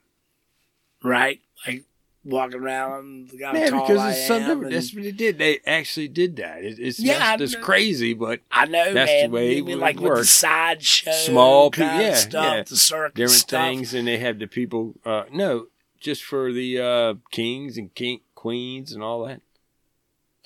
right? 1.02 1.40
Like 1.66 1.84
walking 2.24 2.60
around, 2.60 3.30
Yeah, 3.34 3.52
because 3.52 3.98
I 3.98 4.10
it's 4.12 4.26
something 4.26 4.46
different. 4.48 4.64
and- 4.64 4.72
That's 4.74 4.94
what 4.94 5.02
they 5.04 5.12
did. 5.12 5.38
They 5.38 5.60
actually 5.66 6.08
did 6.08 6.36
that. 6.36 6.64
It, 6.64 6.78
it's 6.78 6.98
Yeah, 6.98 7.36
it's 7.38 7.54
know. 7.54 7.60
crazy, 7.60 8.14
but 8.14 8.40
I 8.50 8.64
know, 8.66 8.92
that's 8.94 9.10
the 9.22 9.28
way 9.28 9.58
it 9.58 9.64
mean 9.64 9.64
would 9.76 9.78
like 9.78 9.96
with 9.96 10.04
the 10.04 10.08
work. 10.10 10.24
sideshow, 10.24 11.12
Small 11.12 11.70
pe- 11.70 11.82
kind 11.82 12.00
of 12.02 12.08
yeah, 12.08 12.14
stuff, 12.14 12.54
yeah. 12.56 12.62
the 12.62 12.76
circus 12.76 13.14
different 13.14 13.40
stuff. 13.40 13.64
things, 13.64 13.94
and 13.94 14.08
they 14.08 14.18
have 14.18 14.38
the 14.38 14.46
people. 14.46 14.94
Uh, 15.04 15.24
no, 15.30 15.66
just 16.00 16.22
for 16.24 16.52
the 16.52 16.78
uh, 16.80 17.14
kings 17.30 17.76
and 17.78 17.94
king 17.94 18.20
queens 18.34 18.92
and 18.92 19.02
all 19.02 19.26
that. 19.26 19.40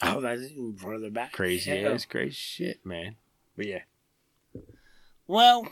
Oh, 0.02 0.20
that's 0.20 0.42
even 0.42 0.76
further 0.76 1.10
back. 1.10 1.32
Crazy 1.32 1.70
Yeah. 1.72 1.90
ass, 1.90 2.04
crazy 2.04 2.32
shit, 2.34 2.84
man. 2.86 3.16
But 3.56 3.66
yeah, 3.66 3.80
Well, 5.26 5.66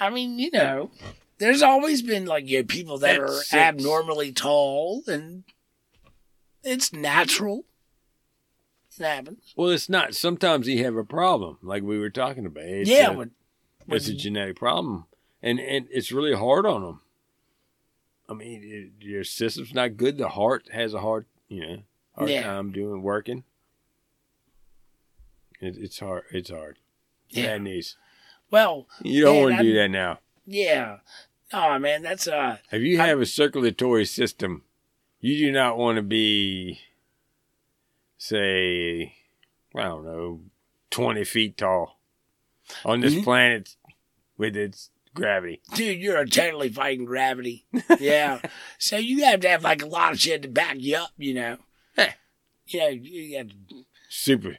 I 0.00 0.10
mean, 0.10 0.38
you 0.38 0.50
know, 0.50 0.90
there's 1.38 1.62
always 1.62 2.02
been 2.02 2.26
like 2.26 2.48
you 2.48 2.58
know, 2.58 2.64
people 2.64 2.98
that 2.98 3.16
At 3.16 3.20
are 3.20 3.28
six. 3.28 3.54
abnormally 3.54 4.32
tall, 4.32 5.02
and 5.06 5.44
it's 6.62 6.92
natural. 6.92 7.64
It 8.98 9.04
happens. 9.04 9.52
Well, 9.56 9.70
it's 9.70 9.88
not. 9.88 10.14
Sometimes 10.14 10.68
you 10.68 10.84
have 10.84 10.96
a 10.96 11.04
problem, 11.04 11.58
like 11.62 11.82
we 11.82 11.98
were 11.98 12.10
talking 12.10 12.46
about. 12.46 12.64
It's 12.64 12.88
yeah, 12.88 13.10
a, 13.10 13.14
but 13.14 13.30
it's 13.88 14.08
a 14.08 14.14
genetic 14.14 14.56
problem, 14.56 15.06
and 15.42 15.58
and 15.58 15.86
it's 15.90 16.12
really 16.12 16.34
hard 16.34 16.64
on 16.66 16.82
them. 16.82 17.00
I 18.28 18.34
mean, 18.34 18.62
it, 18.64 19.04
your 19.04 19.24
system's 19.24 19.74
not 19.74 19.96
good. 19.96 20.16
The 20.16 20.28
heart 20.30 20.68
has 20.72 20.94
a 20.94 21.00
hard, 21.00 21.26
you 21.48 21.60
know, 21.66 21.76
hard 22.16 22.30
Yeah. 22.30 22.42
time 22.44 22.72
doing 22.72 23.02
working. 23.02 23.44
It, 25.60 25.76
it's 25.78 25.98
hard. 25.98 26.24
It's 26.30 26.50
hard. 26.50 26.78
Yeah. 27.30 27.46
Bad 27.46 27.62
news. 27.62 27.96
well, 28.50 28.86
You 29.02 29.24
don't 29.24 29.42
want 29.42 29.56
to 29.58 29.62
do 29.62 29.74
that 29.74 29.88
now. 29.88 30.20
Yeah. 30.46 30.98
Oh 31.52 31.78
man, 31.78 32.02
that's 32.02 32.26
uh 32.26 32.56
If 32.72 32.82
you 32.82 32.98
have 32.98 33.20
a 33.20 33.26
circulatory 33.26 34.04
system, 34.04 34.62
you 35.20 35.36
do 35.38 35.52
not 35.52 35.78
want 35.78 35.96
to 35.96 36.02
be, 36.02 36.80
say, 38.18 39.14
I 39.74 39.82
don't 39.82 40.04
know, 40.04 40.40
20 40.90 41.24
feet 41.24 41.56
tall 41.58 41.98
on 42.84 43.00
this 43.00 43.14
Mhm. 43.14 43.24
planet 43.24 43.76
with 44.36 44.56
its 44.56 44.90
gravity. 45.14 45.60
dude, 45.74 46.00
you're 46.00 46.24
totally 46.26 46.68
fighting 46.68 47.04
gravity. 47.04 47.66
Yeah. 48.00 48.40
so 48.78 48.96
you 48.96 49.24
have 49.24 49.40
to 49.40 49.48
have 49.48 49.62
like 49.62 49.82
a 49.82 49.86
lot 49.86 50.12
of 50.12 50.20
shit 50.20 50.42
to 50.42 50.48
back 50.48 50.76
you 50.78 50.96
up, 50.96 51.10
you 51.16 51.34
know. 51.34 51.58
Hey. 51.96 52.14
You 52.66 52.80
know, 52.80 52.88
you 52.88 53.36
got 53.44 53.52
Super, 54.08 54.58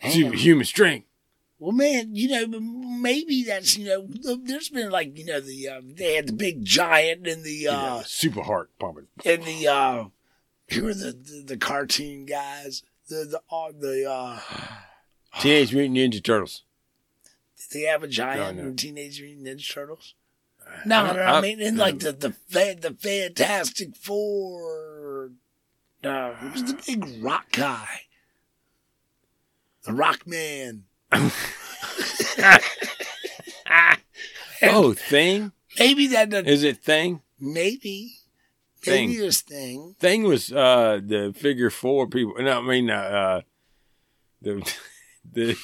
Damn. 0.00 0.12
superhuman 0.12 0.64
strength. 0.66 1.06
Well, 1.62 1.70
man, 1.70 2.16
you 2.16 2.28
know, 2.28 2.58
maybe 2.58 3.44
that's 3.44 3.76
you 3.78 3.86
know, 3.86 4.36
there's 4.36 4.68
been 4.68 4.90
like 4.90 5.16
you 5.16 5.24
know 5.24 5.38
the 5.38 5.68
uh, 5.68 5.80
they 5.84 6.16
had 6.16 6.26
the 6.26 6.32
big 6.32 6.64
giant 6.64 7.28
and 7.28 7.44
the 7.44 7.68
uh 7.68 7.72
yeah, 7.98 8.02
super 8.04 8.42
heart 8.42 8.70
pumping. 8.80 9.06
and 9.24 9.44
the 9.44 9.68
uh 9.68 10.04
who 10.70 10.88
are 10.88 10.94
the 10.94 11.12
the, 11.12 11.44
the 11.46 11.56
cartoon 11.56 12.26
guys 12.26 12.82
the 13.08 13.24
the 13.30 13.40
uh, 13.54 13.70
the 13.78 14.10
uh 14.10 14.40
Teenage 15.40 15.72
Mutant 15.72 15.96
Ninja 15.96 16.20
Turtles. 16.24 16.64
did 17.56 17.78
they 17.80 17.86
have 17.86 18.02
a 18.02 18.08
giant 18.08 18.56
No, 18.56 18.64
no. 18.64 18.74
Teenage 18.74 19.22
Mutant 19.22 19.46
Ninja 19.46 19.72
Turtles? 19.72 20.14
No, 20.84 21.06
no, 21.06 21.12
no, 21.12 21.22
I, 21.22 21.38
I- 21.38 21.40
mean 21.42 21.60
in 21.60 21.76
like 21.76 22.00
the 22.00 22.10
the 22.10 22.34
the 22.50 22.96
Fantastic 22.98 23.94
Four. 23.94 25.30
No, 26.02 26.34
it 26.42 26.52
was 26.54 26.64
the 26.64 26.82
big 26.84 27.22
rock 27.22 27.52
guy, 27.52 28.00
the 29.84 29.92
Rock 29.92 30.26
Man. 30.26 30.86
Oh, 34.64 34.92
Thing? 34.92 35.50
Maybe 35.78 36.06
that 36.08 36.30
doesn't 36.30 36.46
Is 36.46 36.62
it 36.62 36.78
Thing? 36.78 37.20
Maybe. 37.40 38.12
Thing. 38.80 39.10
Maybe 39.10 39.30
thing. 39.30 39.96
Thing 39.98 40.22
was 40.24 40.52
uh 40.52 41.00
the 41.04 41.32
figure 41.36 41.70
four 41.70 42.06
people. 42.06 42.34
No, 42.38 42.58
I 42.58 42.62
mean 42.62 42.90
uh, 42.90 42.94
uh 42.94 43.40
the 44.40 44.74
the 45.32 45.56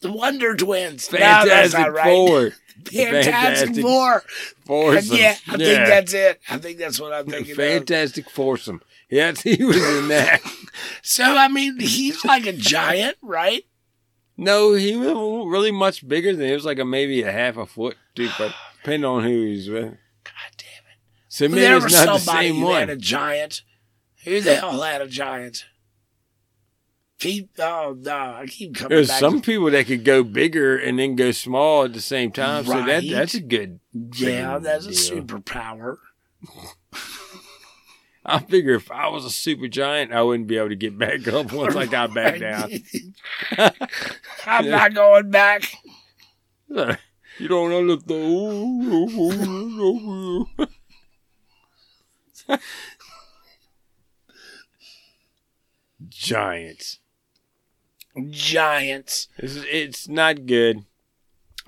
The 0.00 0.12
Wonder 0.12 0.56
Twins. 0.56 1.10
No, 1.12 1.18
that's 1.18 1.72
Fantastic 1.74 1.80
not 1.80 1.92
right. 1.92 2.04
Four. 2.04 2.50
Fantastic, 2.84 3.32
Fantastic 3.32 3.82
Four. 3.82 4.22
Foursome. 4.64 5.16
Yeah, 5.16 5.36
I 5.48 5.56
think 5.56 5.86
that's 5.86 6.14
it. 6.14 6.40
I 6.48 6.58
think 6.58 6.78
that's 6.78 6.98
what 6.98 7.12
I'm 7.12 7.26
thinking 7.26 7.52
of. 7.52 7.56
Fantastic 7.58 8.30
foursome. 8.30 8.80
Yes, 9.10 9.40
he 9.42 9.62
was 9.62 9.76
in 9.76 10.08
that. 10.08 10.40
So, 11.02 11.24
I 11.24 11.48
mean, 11.48 11.78
he's 11.80 12.24
like 12.24 12.46
a 12.46 12.52
giant, 12.52 13.16
right? 13.20 13.64
No, 14.40 14.72
he 14.72 14.96
was 14.96 15.46
really 15.48 15.70
much 15.70 16.06
bigger 16.08 16.34
than 16.34 16.46
he 16.46 16.52
was 16.52 16.64
like 16.64 16.78
a 16.78 16.84
maybe 16.84 17.22
a 17.22 17.30
half 17.30 17.56
a 17.56 17.66
foot, 17.66 17.96
two, 18.14 18.28
but 18.38 18.52
depending 18.82 19.04
on 19.04 19.22
who 19.22 19.44
he's 19.46 19.68
with. 19.68 19.84
God 20.24 20.50
damn 20.56 20.66
it. 20.68 20.98
So 21.28 21.46
maybe 21.48 21.60
there 21.60 21.74
was 21.80 21.92
not 21.92 22.06
the 22.06 22.18
same 22.18 22.56
who 22.56 22.70
had 22.72 22.88
a 22.90 22.96
giant. 22.96 23.62
Who 24.24 24.40
the 24.40 24.54
hell 24.56 24.80
had 24.80 25.02
a 25.02 25.08
giant? 25.08 25.66
Keep, 27.18 27.50
oh, 27.58 27.96
no, 28.00 28.12
I 28.12 28.46
keep 28.48 28.76
coming 28.76 28.96
There's 28.96 29.12
some 29.12 29.42
people 29.42 29.70
that 29.70 29.86
could 29.86 30.04
go 30.06 30.22
bigger 30.24 30.78
and 30.78 30.98
then 30.98 31.16
go 31.16 31.32
small 31.32 31.84
at 31.84 31.92
the 31.92 32.00
same 32.00 32.32
time. 32.32 32.64
So 32.64 32.72
that 32.72 32.86
Right. 32.86 33.10
that's 33.10 33.34
a 33.34 33.40
good. 33.40 33.80
yeah, 34.16 34.58
that's 34.58 34.86
a 34.86 34.90
deal. 34.90 35.22
superpower. 35.22 35.98
I 38.24 38.38
figure 38.40 38.74
if 38.74 38.90
I 38.90 39.08
was 39.08 39.24
a 39.24 39.30
super 39.30 39.66
giant, 39.66 40.12
I 40.12 40.22
wouldn't 40.22 40.46
be 40.48 40.58
able 40.58 40.68
to 40.68 40.76
get 40.76 40.98
back 40.98 41.26
up 41.28 41.52
once 41.52 41.74
I 41.76 41.86
got 41.86 42.12
back 42.14 42.38
down. 42.40 42.70
I'm 44.46 44.68
not 44.68 44.94
going 44.94 45.30
back. 45.30 45.72
You 47.38 47.48
don't 47.48 47.72
understand. 47.72 48.20
Giants. 56.08 56.98
Giants. 58.30 59.28
It's, 59.38 59.56
it's 59.70 60.08
not 60.08 60.46
good. 60.46 60.78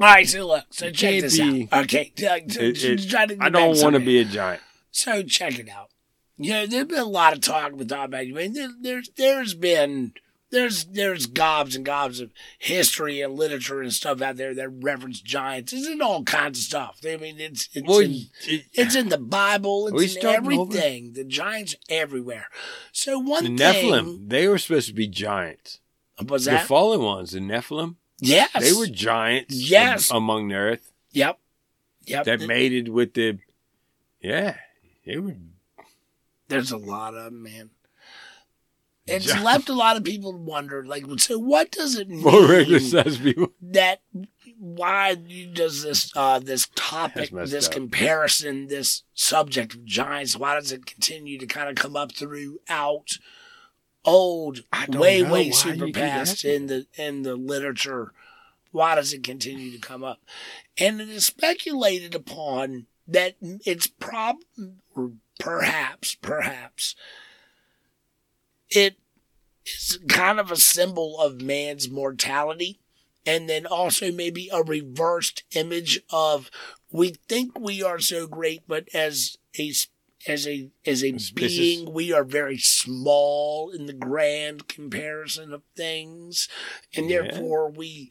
All 0.00 0.06
right, 0.06 0.28
so 0.28 0.46
look, 0.46 0.64
so 0.70 0.90
check 0.90 1.20
this 1.20 1.38
be- 1.38 1.68
out. 1.70 1.84
Okay, 1.84 2.12
so- 2.16 2.38
so 2.48 2.60
It- 2.60 2.82
it- 2.84 3.10
try 3.10 3.26
to 3.26 3.36
get 3.36 3.44
I 3.44 3.50
don't 3.50 3.78
want 3.80 3.94
to 3.94 4.00
be 4.00 4.18
a 4.20 4.24
giant. 4.24 4.62
So 4.90 5.22
check 5.22 5.58
it 5.58 5.68
out. 5.68 5.90
Know, 6.38 6.66
there's 6.66 6.86
been 6.86 6.98
a 6.98 7.04
lot 7.04 7.32
of 7.34 7.40
talk 7.40 7.72
with 7.72 7.88
Tom 7.88 8.10
Brady. 8.10 8.32
I 8.32 8.34
mean, 8.34 8.52
there, 8.54 8.70
there's 8.80 9.10
there's 9.16 9.54
been 9.54 10.12
there's 10.50 10.84
there's 10.86 11.26
gobs 11.26 11.76
and 11.76 11.84
gobs 11.84 12.20
of 12.20 12.30
history 12.58 13.20
and 13.20 13.34
literature 13.34 13.80
and 13.80 13.92
stuff 13.92 14.20
out 14.22 14.36
there 14.36 14.54
that 14.54 14.68
reference 14.68 15.20
giants. 15.20 15.72
It's 15.72 15.86
in 15.88 16.02
all 16.02 16.24
kinds 16.24 16.58
of 16.58 16.64
stuff. 16.64 17.00
I 17.06 17.16
mean, 17.16 17.38
it's 17.38 17.68
it's 17.74 17.86
Well, 17.86 18.00
in, 18.00 18.26
it- 18.44 18.64
it's 18.72 18.94
in 18.96 19.08
the 19.08 19.18
Bible. 19.18 19.88
It's 19.88 20.14
in 20.14 20.20
starting 20.20 20.52
over? 20.58 20.62
everything. 20.72 21.12
The 21.12 21.24
giants 21.24 21.74
everywhere. 21.88 22.46
So 22.92 23.12
the 23.12 23.18
one 23.20 23.44
thing 23.44 23.56
Nephilim, 23.58 24.28
they 24.28 24.48
were 24.48 24.58
supposed 24.58 24.88
to 24.88 24.94
be 24.94 25.06
giants. 25.08 25.80
was 26.26 26.46
The 26.46 26.58
fallen 26.58 27.02
ones, 27.02 27.32
the 27.32 27.40
Nephilim, 27.40 27.96
yes 28.18 28.50
they 28.58 28.72
were 28.72 28.86
giants 28.86 29.54
Yes. 29.54 30.10
am- 30.10 30.18
among 30.18 30.48
the 30.48 30.54
earth 30.54 30.92
yep 31.10 31.38
yep. 32.04 32.24
that 32.26 32.40
mated 32.40 32.88
with 32.88 33.14
the. 33.14 33.38
Yeah, 34.20 34.56
they 35.06 35.16
were. 35.18 35.34
There's 36.52 36.72
a 36.72 36.76
lot 36.76 37.14
of 37.14 37.26
'em, 37.26 37.42
man. 37.42 37.70
It's 39.06 39.32
Gi- 39.32 39.40
left 39.40 39.68
a 39.68 39.72
lot 39.72 39.96
of 39.96 40.04
people 40.04 40.32
wonder, 40.32 40.84
like, 40.84 41.04
so 41.18 41.36
what 41.38 41.72
does 41.72 41.96
it 41.96 42.08
mean? 42.08 42.20
More 42.22 42.46
regular 42.48 42.78
sized 42.78 43.20
people. 43.22 43.48
that 43.60 44.00
why 44.58 45.14
does 45.52 45.82
this 45.82 46.12
uh 46.14 46.38
this 46.38 46.68
topic 46.76 47.30
this 47.32 47.66
up. 47.66 47.72
comparison 47.72 48.68
this 48.68 49.02
subject 49.12 49.74
of 49.74 49.84
giants 49.84 50.36
why 50.36 50.54
does 50.54 50.70
it 50.70 50.86
continue 50.86 51.36
to 51.36 51.46
kind 51.46 51.68
of 51.68 51.74
come 51.74 51.96
up 51.96 52.12
throughout 52.12 53.18
old 54.04 54.60
way 54.88 55.20
way 55.22 55.50
super 55.50 55.90
past 55.90 56.44
in 56.44 56.66
the 56.66 56.86
in 56.96 57.22
the 57.22 57.34
literature 57.34 58.12
why 58.70 58.94
does 58.94 59.12
it 59.12 59.24
continue 59.24 59.72
to 59.72 59.78
come 59.78 60.04
up 60.04 60.20
and 60.78 61.00
it 61.00 61.08
is 61.08 61.26
speculated 61.26 62.14
upon 62.14 62.86
that 63.08 63.34
it's 63.40 63.88
prob 63.88 64.36
or 64.94 65.12
perhaps 65.38 66.14
perhaps. 66.16 66.94
It 68.70 68.96
is 69.66 69.98
kind 70.08 70.40
of 70.40 70.50
a 70.50 70.56
symbol 70.56 71.20
of 71.20 71.40
man's 71.40 71.90
mortality 71.90 72.80
and 73.26 73.48
then 73.48 73.66
also 73.66 74.10
maybe 74.12 74.48
a 74.52 74.62
reversed 74.62 75.44
image 75.54 76.00
of 76.10 76.50
we 76.90 77.10
think 77.28 77.58
we 77.58 77.82
are 77.82 78.00
so 78.00 78.26
great 78.26 78.62
but 78.66 78.88
as 78.94 79.36
a 79.58 79.72
as 80.26 80.46
a 80.46 80.70
as 80.86 81.04
a 81.04 81.12
being 81.34 81.92
we 81.92 82.12
are 82.12 82.24
very 82.24 82.58
small 82.58 83.70
in 83.70 83.86
the 83.86 83.92
grand 83.92 84.68
comparison 84.68 85.52
of 85.52 85.62
things. 85.76 86.48
And 86.94 87.10
Yeah. 87.10 87.22
therefore 87.22 87.70
we 87.70 88.10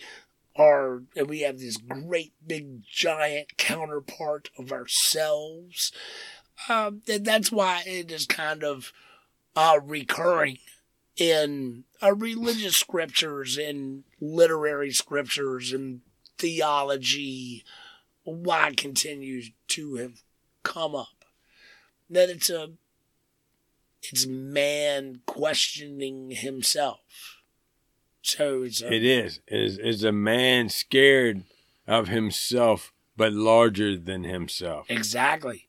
are 0.56 1.04
and 1.16 1.30
we 1.30 1.42
have 1.42 1.60
this 1.60 1.78
great 1.78 2.34
big 2.46 2.84
giant 2.84 3.58
counterpart 3.58 4.50
of 4.58 4.72
ourselves 4.72 5.92
um, 6.70 7.02
and 7.08 7.26
that's 7.26 7.52
why 7.52 7.84
it 7.86 8.12
is 8.12 8.26
kind 8.26 8.64
of 8.64 8.92
uh, 9.56 9.80
recurring 9.84 10.58
in 11.18 11.84
uh, 12.02 12.14
religious 12.14 12.78
scriptures 12.78 13.58
in 13.58 14.04
literary 14.20 14.92
scriptures 14.92 15.74
and 15.74 16.02
theology 16.38 17.64
why 18.24 18.70
it 18.70 18.78
continues 18.78 19.52
to 19.68 19.96
have 19.96 20.24
come 20.64 20.96
up 20.96 21.26
that 22.10 22.30
it's 22.30 22.50
a 22.50 22.72
it's 24.02 24.26
man 24.26 25.22
questioning 25.26 26.32
himself 26.32 27.42
so 28.22 28.64
it's 28.64 28.82
a, 28.82 28.94
It 28.94 29.04
is. 29.04 29.40
It 29.48 29.60
is. 29.60 29.78
It's 29.78 30.04
a 30.04 30.12
man 30.12 30.70
scared 30.70 31.44
of 31.88 32.08
himself, 32.08 32.94
but 33.18 33.34
larger 33.34 33.98
than 33.98 34.24
himself. 34.24 34.86
exactly 34.90 35.68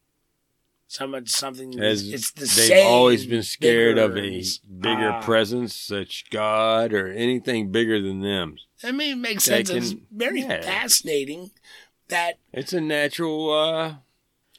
Some, 0.93 1.27
something 1.27 1.81
As 1.81 2.07
it's 2.07 2.33
the 2.33 2.41
they've 2.41 2.49
same 2.51 2.87
always 2.87 3.25
been 3.25 3.43
scared 3.43 3.97
of 3.97 4.15
a 4.15 4.43
bigger 4.79 5.09
Ah. 5.13 5.23
presence, 5.23 5.75
such 5.75 6.29
God 6.29 6.93
or 6.93 7.09
anything 7.11 7.73
bigger 7.73 7.99
than 8.03 8.21
them. 8.21 8.59
I 8.85 8.93
mean, 8.93 9.13
it 9.13 9.17
makes 9.17 9.45
sense. 9.45 9.71
It's 9.71 9.95
very 10.11 10.43
yeah. 10.43 10.61
fascinating 10.61 11.51
that 12.09 12.39
It's 12.53 12.75
a 12.75 12.81
natural 12.83 13.51
uh, 13.55 13.95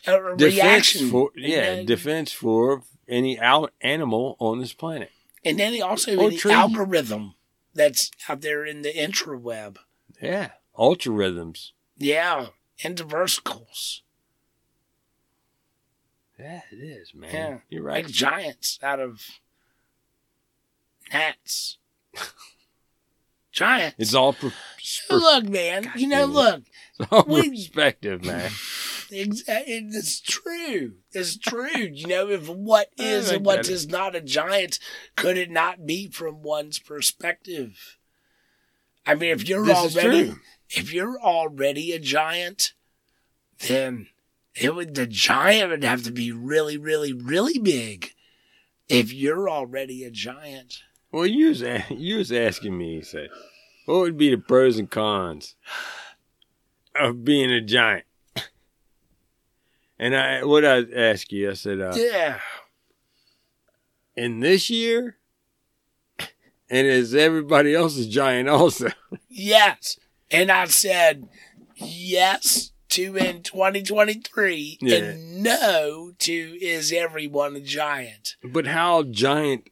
a 0.08 0.20
reaction. 0.36 1.12
for 1.12 1.30
yeah 1.36 1.60
And, 1.74 1.80
uh, 1.82 1.96
defense 1.96 2.32
for 2.32 2.82
any 3.08 3.40
out 3.40 3.72
animal 3.82 4.36
on 4.40 4.58
this 4.60 4.74
planet. 4.74 5.12
And 5.46 5.60
then 5.60 5.80
also 5.84 6.16
Or 6.18 6.32
the 6.32 6.38
tree. 6.38 6.52
algorithm 6.52 7.36
that's 7.76 8.10
out 8.28 8.42
there 8.42 8.66
in 8.66 8.82
the 8.82 8.92
intraweb. 8.92 9.78
Yeah. 10.20 10.54
Ultra 10.76 11.12
rhythms. 11.12 11.74
Yeah, 11.98 12.48
interversicles. 12.80 14.00
Yeah, 16.44 16.62
it 16.72 16.76
is, 16.76 17.14
man. 17.16 17.30
Yeah, 17.34 17.58
You're 17.70 17.84
right. 17.84 18.04
Like 18.04 18.14
giants 18.14 18.78
out 18.84 19.00
of 19.00 19.22
gnats. 21.12 21.78
giants. 23.52 23.96
It's 23.98 24.14
all 24.14 24.34
per- 24.34 24.52
per- 25.10 25.16
look, 25.16 25.46
man. 25.48 25.89
you 25.96 26.08
know, 26.08 26.26
look. 26.26 26.64
it's 27.00 27.10
all 27.12 27.24
we- 27.28 27.50
perspective, 27.50 28.24
man. 28.26 28.52
It's 29.16 30.22
true. 30.22 30.94
It's 31.12 31.38
true. 31.38 31.70
You 31.78 32.08
know, 32.08 32.30
if 32.30 32.50
what 32.50 32.89
is 32.98 33.30
and 33.30 33.46
what 33.46 33.70
is 33.70 33.88
not 33.88 34.16
a 34.16 34.22
giant, 34.22 34.80
could 35.16 35.38
it 35.38 35.52
not 35.52 35.86
be 35.86 36.08
from 36.10 36.41
one's 36.41 36.80
perspective? 36.80 37.98
I 39.06 39.14
mean, 39.14 39.30
if 39.30 39.48
you're 39.48 39.66
This 39.66 39.96
already 39.96 40.34
if 40.72 40.91
you're 40.91 41.20
already 41.22 41.91
a 41.91 42.00
giant, 42.00 42.74
then 43.60 44.08
it 44.56 44.76
would 44.76 44.95
the 44.95 45.08
giant 45.08 45.70
would 45.70 45.84
have 45.84 46.04
to 46.04 46.12
be 46.12 46.32
really, 46.32 46.78
really, 46.78 47.14
really 47.14 47.60
big. 47.60 48.14
If 48.89 49.14
you're 49.14 49.49
already 49.49 50.04
a 50.04 50.12
giant, 50.12 50.84
Well, 51.12 51.26
you 51.26 51.49
was, 51.49 51.62
you 51.89 52.18
was 52.18 52.32
asking 52.32 52.78
me, 52.78 53.01
said, 53.01 53.30
what 53.86 53.99
would 53.99 54.18
be 54.18 54.30
the 54.30 54.38
pros 54.38 54.78
and 54.78 54.89
cons 54.89 55.56
of 56.95 57.24
being 57.24 57.51
a 57.51 57.62
giant? 57.62 58.06
And 59.97 60.16
I, 60.16 60.43
what 60.43 60.66
I 60.66 60.84
asked 60.93 61.32
you, 61.32 61.49
I 61.49 61.54
said, 61.54 61.80
uh, 61.80 61.93
yeah, 61.95 62.39
in 64.16 64.41
this 64.41 64.70
year, 64.70 65.18
and 66.70 66.88
is 66.88 67.16
everybody 67.16 67.74
else 67.74 67.97
a 67.97 68.08
giant 68.08 68.49
also? 68.49 68.89
yes. 69.30 69.97
And 70.30 70.51
I 70.51 70.66
said 70.66 71.30
yes 71.76 72.73
to 72.94 73.16
in 73.18 73.44
2023, 73.44 74.78
Yeah. 74.82 74.96
and 74.98 75.44
no 75.44 76.14
to 76.20 76.34
is 76.62 76.91
everyone 76.91 77.56
a 77.56 77.60
giant? 77.62 78.36
But 78.44 78.68
how 78.68 79.04
giant 79.04 79.70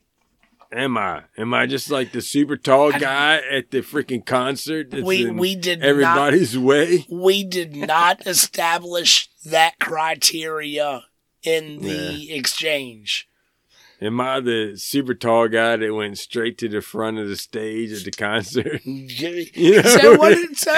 am 0.72 0.98
I? 0.98 1.24
Am 1.38 1.54
I 1.54 1.66
just 1.66 1.90
like 1.92 2.12
the 2.12 2.22
super 2.22 2.58
tall 2.58 2.92
guy 2.92 3.42
at 3.50 3.72
the 3.72 3.80
freaking 3.82 4.26
concert? 4.26 4.92
That's 4.92 5.04
We 5.04 5.26
in 5.28 5.38
we 5.38 5.56
did 5.56 5.80
not 5.80 5.88
everybody's 5.88 6.58
way. 6.58 7.06
we 7.10 7.44
did 7.44 7.76
not 7.76 8.22
establish 8.28 9.30
that 9.46 9.80
criteria 9.80 11.04
in 11.44 11.82
the 11.82 12.32
exchange. 12.34 13.28
Am 14.04 14.20
I 14.20 14.40
the 14.40 14.74
super 14.78 15.14
tall 15.14 15.48
guy 15.48 15.76
that 15.78 15.94
went 15.94 16.18
straight 16.18 16.58
to 16.58 16.68
the 16.68 16.82
front 16.82 17.20
of 17.20 17.28
the 17.28 17.36
stage 17.38 17.92
at 17.92 18.04
the 18.04 18.12
concert? 18.12 18.82
You 18.86 19.76
know? 19.76 19.82
So 19.84 20.18
what? 20.18 20.32
It, 20.32 20.58
so 20.58 20.72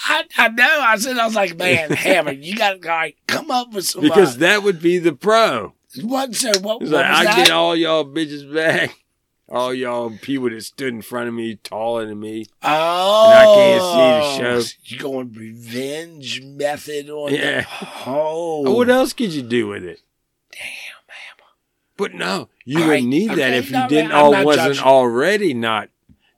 I, 0.00 0.24
I 0.36 0.48
know. 0.48 0.80
I 0.82 0.96
said 0.96 1.16
I 1.16 1.24
was 1.24 1.34
like, 1.34 1.56
man, 1.56 1.90
Hammer, 1.92 2.32
you 2.32 2.54
got 2.54 2.82
to 2.82 2.88
like 2.88 3.16
come 3.26 3.50
up 3.50 3.72
with 3.72 3.86
some. 3.86 4.02
because 4.02 4.36
uh, 4.36 4.40
that 4.40 4.62
would 4.62 4.82
be 4.82 4.98
the 4.98 5.14
pro. 5.14 5.72
what? 6.02 6.34
So 6.34 6.50
what? 6.60 6.80
What 6.82 6.88
like 6.90 7.08
was 7.08 7.18
I 7.20 7.24
that? 7.24 7.36
get 7.36 7.50
all 7.50 7.74
y'all 7.74 8.04
bitches 8.04 8.52
back. 8.52 8.96
All 9.48 9.72
y'all 9.74 10.10
people 10.22 10.48
that 10.50 10.62
stood 10.62 10.94
in 10.94 11.02
front 11.02 11.28
of 11.28 11.34
me 11.34 11.56
taller 11.56 12.06
than 12.06 12.20
me. 12.20 12.46
oh, 12.62 13.30
and 13.30 13.38
I 13.38 13.54
can't 13.54 13.82
see 13.82 14.42
the 14.42 14.60
show. 14.62 14.78
You 14.84 14.98
going 14.98 15.32
revenge 15.32 16.42
method 16.42 17.08
on? 17.10 17.32
Yeah. 17.34 17.64
The, 17.80 18.10
oh, 18.10 18.74
What 18.74 18.88
else 18.90 19.12
could 19.12 19.32
you 19.32 19.42
do 19.42 19.68
with 19.68 19.84
it? 19.84 20.00
Damn. 20.52 20.60
But 21.96 22.14
no, 22.14 22.48
you 22.64 22.78
All 22.78 22.88
wouldn't 22.88 23.04
right, 23.04 23.08
need 23.08 23.30
that 23.30 23.38
okay, 23.38 23.58
if 23.58 23.70
you 23.70 23.88
didn't 23.88 24.12
I'm 24.12 24.44
wasn't 24.44 24.74
judging. 24.76 24.84
already 24.84 25.54
not. 25.54 25.90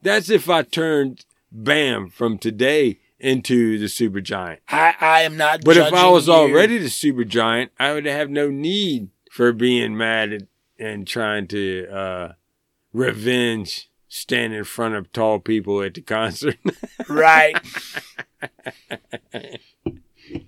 That's 0.03 0.29
if 0.29 0.51
I 0.51 0.63
turned 0.63 1.25
bam 1.51 2.11
from 2.11 2.39
today 2.39 2.99
into 3.19 3.79
the 3.79 3.89
super 3.89 4.21
giant. 4.21 4.61
I 4.69 4.95
I 5.01 5.21
am 5.23 5.37
not. 5.37 5.65
But 5.65 5.77
if 5.77 5.93
I 5.93 6.09
was 6.09 6.27
you. 6.27 6.35
already 6.35 6.79
the 6.79 6.91
super 6.91 7.25
giant, 7.25 7.73
I 7.79 7.93
would 7.93 8.05
have 8.07 8.31
no 8.31 8.51
need 8.51 9.09
for 9.31 9.53
being 9.53 9.97
mad 9.97 10.33
at, 10.33 10.43
and 10.79 11.07
trying 11.07 11.47
to 11.49 11.87
uh, 11.91 12.33
revenge 12.93 13.89
stand 14.09 14.53
in 14.55 14.65
front 14.65 14.95
of 14.95 15.11
tall 15.13 15.39
people 15.39 15.83
at 15.83 15.95
the 15.95 16.01
concert. 16.01 16.59
right, 17.09 17.57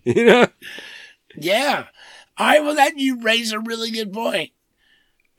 you 0.04 0.24
know? 0.24 0.46
yeah. 1.36 1.86
All 2.38 2.46
right. 2.46 2.62
Well, 2.62 2.74
that 2.74 2.98
you 2.98 3.20
raise 3.20 3.52
a 3.52 3.58
really 3.60 3.90
good 3.90 4.12
point. 4.12 4.50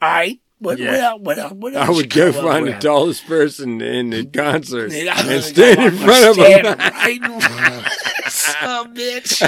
All 0.01 0.09
right. 0.09 0.39
What, 0.59 0.79
Yeah. 0.79 1.13
what 1.13 1.37
else? 1.37 1.53
What 1.53 1.73
else? 1.75 1.87
What 1.87 1.89
I 1.89 1.89
would 1.91 2.09
go 2.09 2.31
find 2.31 2.67
the 2.67 2.73
tallest 2.73 3.27
person 3.27 3.79
in 3.81 4.09
the 4.09 4.25
concert 4.25 4.91
And 4.91 5.07
and 5.09 5.27
was 5.27 5.45
stand 5.47 5.79
in 5.93 5.97
front 5.97 6.25
of 6.25 6.35
stand 6.43 6.65
them. 6.65 6.77
Right 6.79 7.21
in 7.21 7.39
front. 7.41 7.87
Some 8.31 8.95
bitch. 8.95 9.41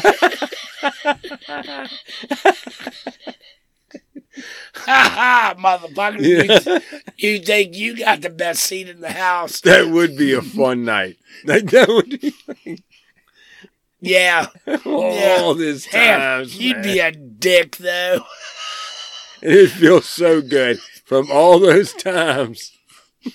ha 4.76 4.76
ha, 4.76 5.56
motherfucker. 5.58 6.20
Yeah. 6.22 6.80
You, 7.18 7.32
you 7.32 7.40
think 7.40 7.76
you 7.76 7.98
got 7.98 8.22
the 8.22 8.30
best 8.30 8.64
seat 8.64 8.88
in 8.90 9.02
the 9.02 9.12
house? 9.12 9.62
That 9.62 9.88
would 9.90 10.16
be 10.18 10.34
a 10.34 10.42
fun 10.42 10.86
night. 10.86 11.18
Like 11.46 11.66
that 11.72 11.88
would 11.88 12.20
be 12.22 12.34
Yeah. 14.02 14.48
all 14.86 15.14
Yeah. 15.16 15.54
this 15.58 15.88
Damn, 15.88 16.46
time. 16.46 16.50
you'd 16.52 16.84
be 16.84 17.00
a 17.00 17.12
dick, 17.12 17.78
though. 17.78 18.24
It 19.42 19.68
feels 19.68 20.06
so 20.08 20.42
good 20.42 20.80
from 21.06 21.30
all 21.32 21.60
those 21.60 21.94
times. 21.94 22.72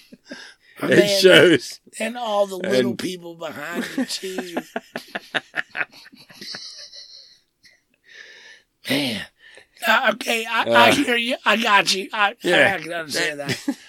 It 0.83 0.89
Man, 0.99 1.21
shows. 1.21 1.81
And 2.01 2.19
all 2.19 2.47
the 2.47 2.57
little 2.57 2.91
And- 2.91 2.99
people 2.99 3.37
behind 3.37 3.87
you, 3.97 4.05
too. 4.05 4.57
Man. 8.91 9.23
Uh, 9.87 10.11
okay, 10.15 10.45
I, 10.47 10.65
I 10.69 10.91
Uh, 10.91 10.95
hear 10.95 11.17
you. 11.17 11.37
I 11.45 11.57
got 11.63 11.95
you. 11.95 12.09
I, 12.13 12.35
Yeah. 12.43 12.77
I 12.79 12.83
can 12.83 12.93
understand 12.93 13.41
that. 13.41 13.65
Yeah. 13.69 13.75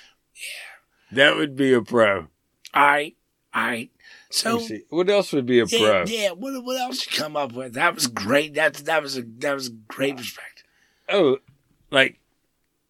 That 1.11 1.35
would 1.37 1.55
be 1.55 1.71
a 1.73 1.81
pro. 1.81 2.27
All 2.73 2.85
right. 2.85 3.15
All 3.53 3.63
right. 3.65 3.89
So. 4.31 4.59
What 4.89 5.09
else 5.09 5.31
would 5.33 5.45
be 5.45 5.59
a 5.59 5.65
yeah, 5.65 5.79
pro? 5.79 6.03
yeah. 6.07 6.31
What, 6.31 6.61
what 6.63 6.81
else 6.81 7.05
you 7.05 7.11
come 7.17 7.37
up 7.37 7.53
with? 7.53 7.73
That 7.75 7.95
was 7.95 8.07
great. 8.07 8.55
That, 8.55 8.73
that 8.85 9.01
was 9.01 9.17
a 9.17 9.21
that 9.39 9.53
was 9.53 9.67
a 9.67 9.71
great 9.87 10.17
perspective. 10.17 10.65
Oh, 11.07 11.37
like 11.95 12.19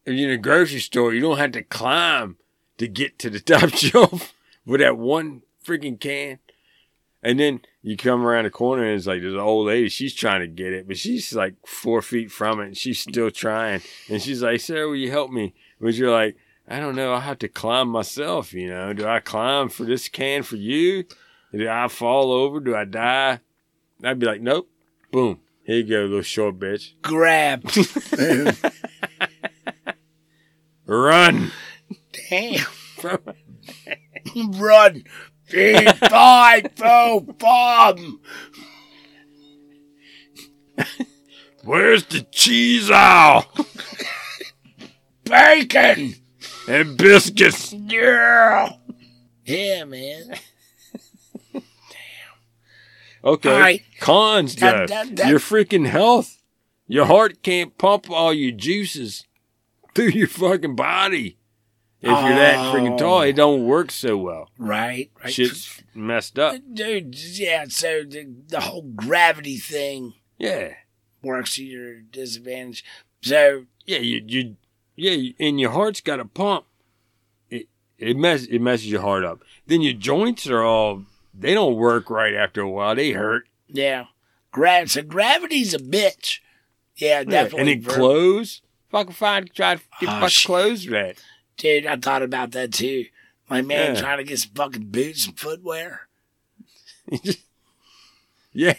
if 0.05 0.13
you're 0.13 0.29
in 0.29 0.35
a 0.37 0.41
grocery 0.41 0.79
store, 0.79 1.13
you 1.13 1.21
don't 1.21 1.37
have 1.37 1.53
to 1.53 1.63
climb 1.63 2.37
to 2.77 2.87
get 2.87 3.17
to 3.19 3.29
the 3.29 3.39
top 3.51 3.69
shelf 3.69 4.33
with 4.65 4.81
that 4.81 4.97
one 4.97 5.43
freaking 5.63 5.99
can. 5.99 6.39
And 7.23 7.39
then 7.39 7.61
you 7.81 7.97
come 7.97 8.23
around 8.23 8.43
the 8.43 8.51
corner 8.51 8.83
and 8.83 8.95
it's 8.95 9.07
like 9.07 9.21
there's 9.21 9.33
an 9.33 9.39
old 9.39 9.67
lady. 9.67 9.89
She's 9.89 10.13
trying 10.13 10.41
to 10.41 10.47
get 10.47 10.73
it, 10.73 10.87
but 10.87 10.97
she's 10.97 11.33
like 11.33 11.55
four 11.65 12.01
feet 12.01 12.31
from 12.31 12.59
it 12.59 12.65
and 12.65 12.77
she's 12.77 12.99
still 12.99 13.31
trying. 13.31 13.81
And 14.09 14.21
she's 14.21 14.43
like, 14.43 14.59
Sarah, 14.59 14.87
will 14.87 14.95
you 14.95 15.09
help 15.09 15.31
me? 15.31 15.55
But 15.79 15.95
you're 15.95 16.11
like, 16.11 16.35
I 16.67 16.79
don't 16.79 16.95
know. 16.95 17.13
I 17.13 17.21
have 17.21 17.39
to 17.39 17.47
climb 17.47 17.89
myself, 17.89 18.53
you 18.53 18.67
know. 18.69 18.93
Do 18.93 19.07
I 19.07 19.19
climb 19.19 19.69
for 19.69 19.85
this 19.85 20.07
can 20.07 20.43
for 20.43 20.55
you? 20.55 21.05
Do 21.51 21.67
I 21.69 21.87
fall 21.87 22.31
over? 22.31 22.59
Do 22.59 22.75
I 22.75 22.85
die? 22.85 23.39
I'd 24.03 24.19
be 24.19 24.25
like, 24.25 24.41
nope. 24.41 24.69
Boom. 25.11 25.39
Here 25.65 25.77
you 25.77 25.83
go, 25.83 26.01
little 26.01 26.21
short 26.21 26.59
bitch. 26.59 26.91
Grab. 27.01 27.63
Run. 30.85 31.51
Damn. 32.29 32.65
Run. 34.35 35.03
Big 35.49 35.95
five, 36.09 36.75
boom, 36.75 37.35
bomb. 37.39 38.19
Where's 41.63 42.05
the 42.05 42.21
cheese 42.31 42.91
owl 42.91 43.45
Bacon. 45.23 46.13
and 46.67 46.95
biscuits? 46.97 47.73
Yeah. 47.73 48.69
Yeah, 49.45 49.83
man. 49.85 50.35
Okay. 53.25 53.59
Right. 53.59 53.81
Cons. 53.99 54.55
That- 54.57 54.89
that- 54.89 55.15
that- 55.15 55.27
your 55.29 55.39
freaking 55.39 55.87
health. 55.87 56.41
Your 56.87 57.05
heart 57.05 57.41
can't 57.41 57.75
pump 57.79 58.09
all 58.11 58.31
your 58.33 58.51
juices 58.51 59.25
through 59.95 60.09
your 60.09 60.27
fucking 60.27 60.75
body. 60.75 61.37
If 62.01 62.09
you're 62.11 62.35
that 62.35 62.71
freaking 62.75 62.99
tall, 62.99 63.21
it 63.21 63.33
don't 63.35 63.65
work 63.65 63.89
so 63.89 64.15
well. 64.15 64.51
Right. 64.59 65.09
right. 65.23 65.33
Shit's 65.33 65.81
messed 65.95 66.37
up. 66.37 66.57
Dude, 66.71 67.15
yeah, 67.39 67.65
so 67.69 68.03
the, 68.03 68.27
the 68.47 68.59
whole 68.59 68.83
gravity 68.83 69.57
thing 69.57 70.13
Yeah. 70.37 70.73
works 71.23 71.55
to 71.55 71.63
your 71.65 72.01
disadvantage. 72.01 72.85
So, 73.23 73.65
Yeah, 73.87 73.97
you 73.99 74.21
you 74.27 74.55
yeah, 74.95 75.31
and 75.39 75.59
your 75.59 75.71
heart's 75.71 76.01
got 76.01 76.19
a 76.19 76.25
pump. 76.25 76.65
It 77.49 77.67
it 77.97 78.15
mess 78.17 78.43
it 78.45 78.59
messes 78.59 78.91
your 78.91 79.01
heart 79.01 79.23
up. 79.25 79.39
Then 79.65 79.81
your 79.81 79.93
joints 79.93 80.45
are 80.47 80.61
all 80.61 81.05
they 81.37 81.53
don't 81.53 81.75
work 81.75 82.09
right 82.09 82.33
after 82.33 82.61
a 82.61 82.69
while. 82.69 82.95
They 82.95 83.11
hurt. 83.11 83.47
yeah. 83.67 84.05
Gra- 84.51 84.87
so 84.87 85.01
gravity's 85.01 85.73
a 85.73 85.79
bitch. 85.79 86.39
Yeah, 86.95 87.19
Yeah, 87.19 87.23
definitely. 87.25 87.59
And 87.59 87.69
it 87.69 87.83
Ver- 87.83 87.93
clothes. 87.93 88.61
Fucking 88.89 89.13
find 89.13 89.53
try 89.53 89.75
to 89.75 89.81
get 89.99 90.07
Oh, 90.09 90.11
fucking 90.13 90.29
shit. 90.29 90.47
clothes 90.47 90.85
for. 90.85 91.13
Dude, 91.57 91.85
I 91.85 91.97
thought 91.97 92.21
about 92.23 92.51
that 92.51 92.71
too. 92.71 93.05
My 93.49 93.61
man 93.61 93.95
Yeah. 93.95 94.01
trying 94.01 94.17
to 94.19 94.23
get 94.23 94.39
some 94.39 94.51
fucking 94.55 94.85
boots 94.91 95.25
and 95.27 95.37
footwear. 95.37 96.07
yeah. 98.53 98.73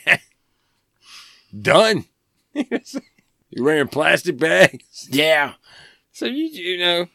Done. 1.61 2.04
You're 2.54 3.64
wearing 3.64 3.88
plastic 3.88 4.38
bags. 4.38 5.09
Yeah. 5.11 5.54
So 6.12 6.26
you 6.26 6.44
you 6.44 6.78
know 6.78 7.07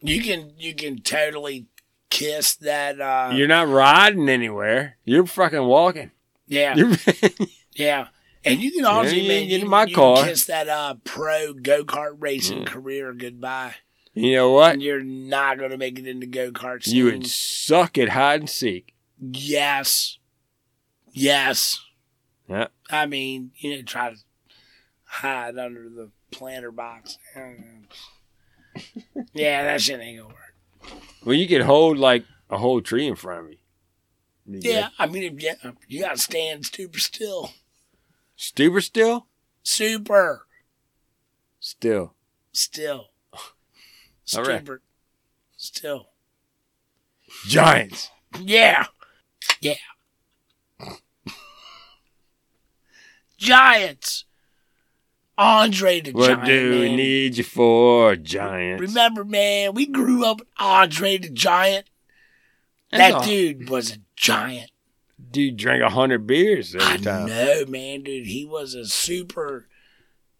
You 0.00 0.22
can 0.22 0.52
you 0.56 0.74
can 0.74 1.00
totally 1.00 1.66
kiss 2.22 2.54
that 2.56 3.00
uh 3.00 3.30
you're 3.34 3.48
not 3.48 3.68
riding 3.68 4.28
anywhere. 4.28 4.96
You're 5.04 5.26
fucking 5.26 5.64
walking. 5.64 6.10
yeah. 6.46 6.74
You're 6.76 6.92
Yeah. 7.76 8.08
And 8.44 8.60
you 8.60 8.72
can 8.72 8.84
also 8.84 9.12
you 9.14 9.28
man, 9.28 9.48
you, 9.48 9.58
in 9.58 9.68
my 9.68 9.84
you 9.84 9.94
car. 9.94 10.16
can 10.16 10.26
kiss 10.26 10.44
that 10.46 10.68
uh 10.68 10.94
pro 11.04 11.52
go 11.54 11.84
kart 11.84 12.16
racing 12.18 12.58
Yeah. 12.60 12.64
career 12.64 13.12
goodbye. 13.12 13.74
you 14.14 14.34
know 14.34 14.50
what? 14.50 14.74
And 14.74 14.82
you're 14.82 15.02
not 15.02 15.58
gonna 15.58 15.78
make 15.78 15.98
it 15.98 16.06
into 16.06 16.26
go 16.26 16.50
karts. 16.50 16.88
You 16.88 17.04
would 17.06 17.26
suck 17.26 17.96
at 17.98 18.10
hide 18.10 18.40
and 18.40 18.50
seek. 18.50 18.94
Yes. 19.20 20.18
Yes. 21.12 21.80
Yeah. 22.48 22.66
I 22.90 23.06
mean, 23.06 23.52
you 23.56 23.76
know, 23.76 23.82
try 23.82 24.10
to 24.10 24.16
hide 25.04 25.56
under 25.56 25.88
the 25.88 26.10
planter 26.30 26.72
box. 26.72 27.16
yeah, 29.34 29.62
that 29.64 29.80
shit 29.80 30.00
ain't 30.00 30.18
gonna 30.18 30.28
work. 30.28 30.41
Well, 31.24 31.34
you 31.34 31.46
could 31.46 31.62
hold 31.62 31.98
like 31.98 32.24
a 32.50 32.58
whole 32.58 32.80
tree 32.80 33.06
in 33.06 33.16
front 33.16 33.46
of 33.46 33.50
you. 33.50 33.58
Be 34.50 34.60
good. 34.60 34.68
Yeah, 34.68 34.88
I 34.98 35.06
mean, 35.06 35.22
if 35.22 35.42
you, 35.42 35.54
you 35.88 36.00
gotta 36.00 36.18
stand 36.18 36.66
super 36.66 36.98
still. 36.98 37.52
Stuber 38.36 38.82
still? 38.82 39.26
Super 39.62 40.46
Still. 41.60 42.14
still. 42.52 43.06
All 43.32 44.42
right. 44.42 44.58
Super 44.58 44.82
still. 45.56 46.08
Giants. 47.46 48.10
Yeah. 48.40 48.86
Yeah. 49.60 49.74
Giants. 53.38 54.24
Andre 55.38 56.00
the 56.00 56.12
What 56.12 56.28
Giant. 56.28 56.46
do 56.46 56.70
we 56.80 56.86
man. 56.88 56.96
need 56.96 57.36
you 57.38 57.44
for, 57.44 58.16
Giant? 58.16 58.80
Remember, 58.80 59.24
man, 59.24 59.74
we 59.74 59.86
grew 59.86 60.24
up 60.24 60.40
with 60.40 60.48
Andre 60.58 61.18
the 61.18 61.30
Giant. 61.30 61.86
That's 62.90 63.02
that 63.02 63.14
all. 63.14 63.24
dude 63.24 63.70
was 63.70 63.92
a 63.92 63.98
giant. 64.16 64.70
Dude 65.30 65.56
drank 65.56 65.82
a 65.82 65.88
hundred 65.88 66.26
beers 66.26 66.74
every 66.74 66.86
I 66.86 66.96
time. 66.98 67.28
No, 67.28 67.64
man, 67.66 68.02
dude. 68.02 68.26
He 68.26 68.44
was 68.44 68.74
a 68.74 68.84
super 68.84 69.66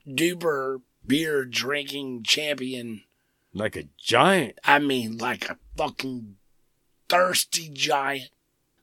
duper 0.06 0.82
beer 1.06 1.44
drinking 1.46 2.24
champion. 2.24 3.02
Like 3.54 3.76
a 3.76 3.84
giant. 3.96 4.58
I 4.64 4.78
mean, 4.80 5.16
like 5.18 5.48
a 5.48 5.56
fucking 5.76 6.36
thirsty 7.08 7.70
giant. 7.70 8.30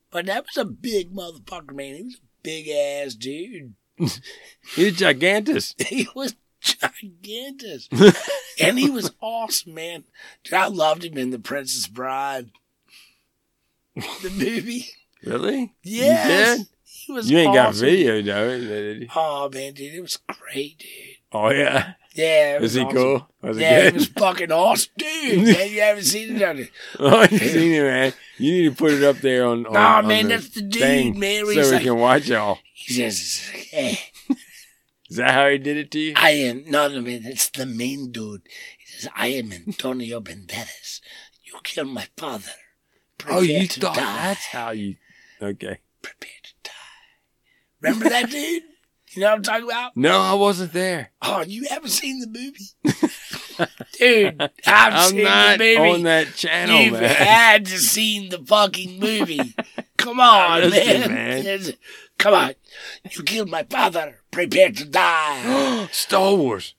But 0.10 0.26
that 0.26 0.46
was 0.46 0.58
a 0.58 0.66
big 0.66 1.14
motherfucker, 1.14 1.74
man. 1.74 1.96
He 1.96 2.04
was 2.04 2.16
a 2.16 2.42
big 2.42 2.68
ass 2.70 3.14
dude. 3.14 3.76
He's 4.76 4.98
gigantus. 4.98 5.76
He 5.78 6.08
was 6.16 6.36
gigantic. 6.62 7.82
and 8.62 8.80
he 8.80 8.90
was 8.90 9.12
awesome, 9.22 9.74
man. 9.74 10.04
I 10.52 10.68
loved 10.68 11.06
him 11.06 11.18
in 11.18 11.32
The 11.32 11.40
Princess 11.40 11.88
Bride. 11.88 12.50
The 13.96 14.30
movie. 14.30 14.86
really? 15.26 15.74
Yes. 15.84 16.60
You 16.60 16.66
He 16.84 17.14
was? 17.14 17.30
You 17.30 17.38
ain't 17.40 17.54
got 17.54 17.76
video 17.76 18.22
though. 18.22 19.06
Oh 19.16 19.50
man, 19.50 19.74
dude, 19.74 19.94
it 19.94 20.02
was 20.02 20.20
great, 20.28 20.80
dude. 20.80 21.18
Oh 21.32 21.50
yeah. 21.50 21.94
Yeah, 22.20 22.56
it 22.56 22.56
Is 22.58 22.62
was 22.62 22.74
he 22.74 22.82
awesome. 22.82 22.98
cool? 22.98 23.28
Was 23.42 23.58
it 23.58 23.62
Yeah, 23.62 23.80
good? 23.82 23.88
it 23.88 23.94
was 23.94 24.08
fucking 24.08 24.52
awesome, 24.52 24.92
dude. 24.98 25.44
man, 25.46 25.72
you 25.72 25.82
haven't 25.82 26.04
seen 26.04 26.36
it, 26.36 26.42
have 26.42 26.60
you? 26.60 26.68
oh, 27.00 27.22
you 27.32 27.38
seen 27.38 27.72
it, 27.74 27.84
man. 27.84 28.14
You 28.38 28.52
need 28.52 28.70
to 28.70 28.76
put 28.76 28.92
it 28.94 29.04
up 29.04 29.18
there 29.18 29.46
on. 29.46 29.66
on 29.68 29.74
Nah, 29.74 29.98
on 30.00 30.08
man, 30.08 30.24
the 30.28 30.30
that's 30.36 30.50
the 30.50 30.62
dude, 30.62 30.82
thing 30.82 31.20
man, 31.20 31.46
So 31.46 31.48
we 31.50 31.62
like- 31.62 31.84
can 31.84 31.98
watch 31.98 32.28
y'all. 32.28 32.58
He 32.74 32.94
says, 32.94 33.50
eh, 33.74 33.96
Is 35.10 35.18
that 35.18 35.32
how 35.32 35.48
he 35.50 35.58
did 35.58 35.78
it 35.78 35.90
to 35.92 36.00
you? 36.00 36.14
"I 36.18 36.32
am 36.32 36.64
not 36.70 36.92
a 36.92 37.02
man. 37.02 37.22
It's 37.26 37.50
the 37.50 37.66
main 37.66 38.12
dude." 38.12 38.42
He 38.78 38.86
says, 38.86 39.10
"I 39.16 39.28
am 39.28 39.52
Antonio 39.52 40.20
Banderas. 40.22 41.02
You 41.44 41.54
killed 41.64 41.88
my 41.88 42.08
father. 42.16 42.52
oh, 43.28 43.42
you 43.42 43.54
Prepare 43.60 43.68
to 43.68 43.80
thought 43.82 43.96
die. 43.96 44.04
that's 44.28 44.46
how 44.48 44.70
you? 44.72 44.96
Okay. 45.42 45.80
Prepare 46.02 46.30
to 46.44 46.54
die." 46.64 46.72
Remember 47.82 48.10
that 48.10 48.30
dude? 48.30 48.64
You 49.16 49.22
know 49.22 49.30
what 49.30 49.36
I'm 49.38 49.44
talking 49.44 49.64
about? 49.66 49.98
No, 49.98 50.20
I 50.20 50.34
wasn't 50.34 50.72
there. 50.74 51.12
Oh, 51.22 51.42
you 51.42 51.66
haven't 51.70 51.90
seen 51.90 52.20
the 52.20 52.28
movie, 52.28 52.70
dude? 53.98 54.42
I've 54.68 54.94
I'm 54.94 55.10
seen 55.10 55.24
not 55.24 55.58
the 55.58 55.78
movie. 55.78 55.90
on 55.92 56.04
that 56.04 56.36
channel, 56.36 56.80
You've 56.80 56.94
man. 56.94 57.16
had 57.16 57.66
to 57.66 57.78
see 57.80 58.30
the 58.30 58.38
fucking 58.38 59.00
movie. 59.00 59.56
Come 59.98 60.20
on, 60.20 60.70
man. 60.70 61.12
man. 61.12 61.62
Come 62.20 62.34
on. 62.34 62.54
You 63.12 63.24
killed 63.24 63.50
my 63.50 63.64
father. 63.64 64.22
Prepare 64.32 64.72
to 64.74 64.86
die. 64.86 65.88
Star 65.92 66.36
Wars. 66.36 66.76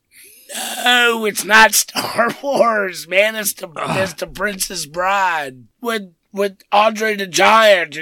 no, 0.84 1.24
it's 1.26 1.44
not 1.44 1.74
Star 1.74 2.34
Wars, 2.42 3.08
man. 3.08 3.34
It's 3.36 3.52
the 3.54 3.68
it's 3.76 4.14
the 4.14 4.26
Princess 4.28 4.86
Bride 4.86 5.64
with 5.80 6.14
with 6.32 6.58
Andre 6.70 7.16
the 7.16 7.26
Giant. 7.26 7.98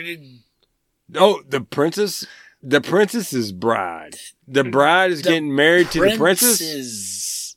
Oh, 1.15 1.43
the 1.49 1.61
princess. 1.63 2.27
The 2.69 2.83
princess's 2.83 3.51
bride. 3.51 4.17
The 4.47 4.63
hmm. 4.63 4.71
bride 4.71 5.11
is 5.11 5.23
The 5.23 5.31
getting 5.31 5.55
married 5.57 5.91
to 5.93 6.01
the 6.01 6.17
princess. 6.19 6.59
Princes. 6.59 7.57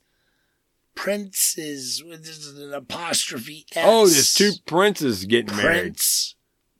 Princes. 0.95 2.03
This 2.07 2.37
is 2.37 2.57
an 2.57 2.73
apostrophe 2.73 3.65
S. 3.75 3.83
Oh, 3.85 4.07
there's 4.07 4.33
two 4.33 4.53
princes 4.65 5.25
getting 5.25 5.53
married. 5.57 5.81
Prince. 5.81 6.35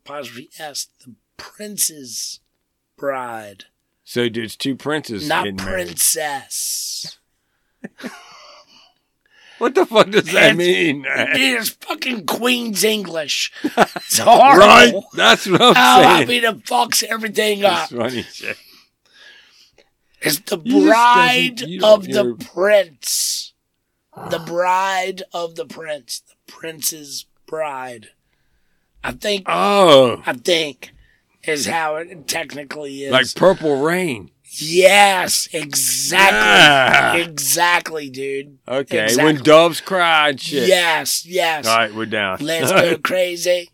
Apostrophe 0.06 0.49
S. 0.57 0.88
The 1.03 1.15
Prince's 1.35 2.39
Bride. 2.95 3.65
So 4.06 4.30
there's 4.30 4.56
two 4.56 4.77
princes 4.77 5.27
not 5.27 5.43
getting 5.43 5.57
married. 5.57 5.88
princess. 5.88 7.18
What 9.61 9.75
the 9.75 9.85
fuck 9.85 10.09
does 10.09 10.25
that 10.31 10.53
It's- 10.53 10.57
mean? 10.57 11.05
It's 11.07 11.69
fucking 11.69 12.25
Queen's 12.25 12.83
English. 12.83 13.51
It's 13.63 14.17
horrible. 14.17 14.57
right? 14.59 14.93
That's 15.13 15.45
what 15.47 15.61
I'm 15.61 15.73
I 15.77 16.15
saying. 16.25 16.27
mean, 16.27 16.43
it 16.43 16.65
fucks 16.65 17.03
everything 17.03 17.63
up. 17.63 17.89
That's 17.89 17.91
funny 17.91 18.23
shit. 18.23 18.57
It's 20.21 20.39
the 20.39 20.59
You 20.63 20.85
bride 20.85 21.61
of 21.83 22.05
the 22.05 22.35
prince. 22.53 23.53
The 24.29 24.39
bride 24.39 25.23
of 25.33 25.55
the 25.55 25.65
prince. 25.65 26.21
The 26.27 26.51
prince's 26.51 27.25
bride. 27.45 28.07
I 29.03 29.11
think, 29.13 29.43
Oh, 29.47 30.21
I 30.25 30.33
think, 30.33 30.91
is 31.43 31.65
how 31.65 31.95
it 31.97 32.27
technically 32.27 33.03
is. 33.03 33.11
like 33.11 33.33
Purple 33.35 33.81
Rain. 33.81 34.31
Yes, 34.60 35.48
exactly. 35.53 36.38
Ah. 36.40 37.15
Exactly, 37.15 38.10
dude. 38.10 38.57
Okay, 38.68 39.03
Exactly. 39.06 39.34
when 39.34 39.44
doves 39.44 39.82
cry 39.82 40.30
and 40.30 40.40
shit. 40.40 40.68
Yes, 40.68 41.26
yes. 41.26 41.65
All 41.68 41.78
right, 41.78 41.94
we're 41.94 42.06
down. 42.06 42.38
Let's 42.41 42.72
go 42.72 42.98
crazy. 43.03 43.69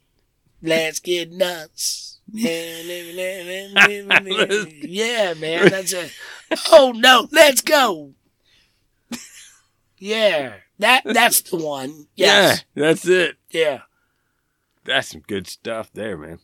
Let's 0.62 0.99
get 0.99 1.32
nuts. 1.32 2.20
yeah, 2.34 2.54
man, 5.34 5.70
that's 5.70 5.94
it. 5.94 6.12
Oh 6.72 6.91
no, 6.95 7.28
let's 7.32 7.62
go. 7.62 8.14
Yeah, 9.98 10.54
that 10.80 11.04
that's 11.06 11.41
the 11.41 11.58
one. 11.58 12.08
Yes. 12.16 12.64
Yeah, 12.76 12.84
that's 12.84 13.08
it. 13.08 13.38
Yeah. 13.49 13.82
That's 14.84 15.10
some 15.10 15.22
good 15.22 15.48
stuff 15.48 15.90
there, 15.94 16.18
man. 16.18 16.40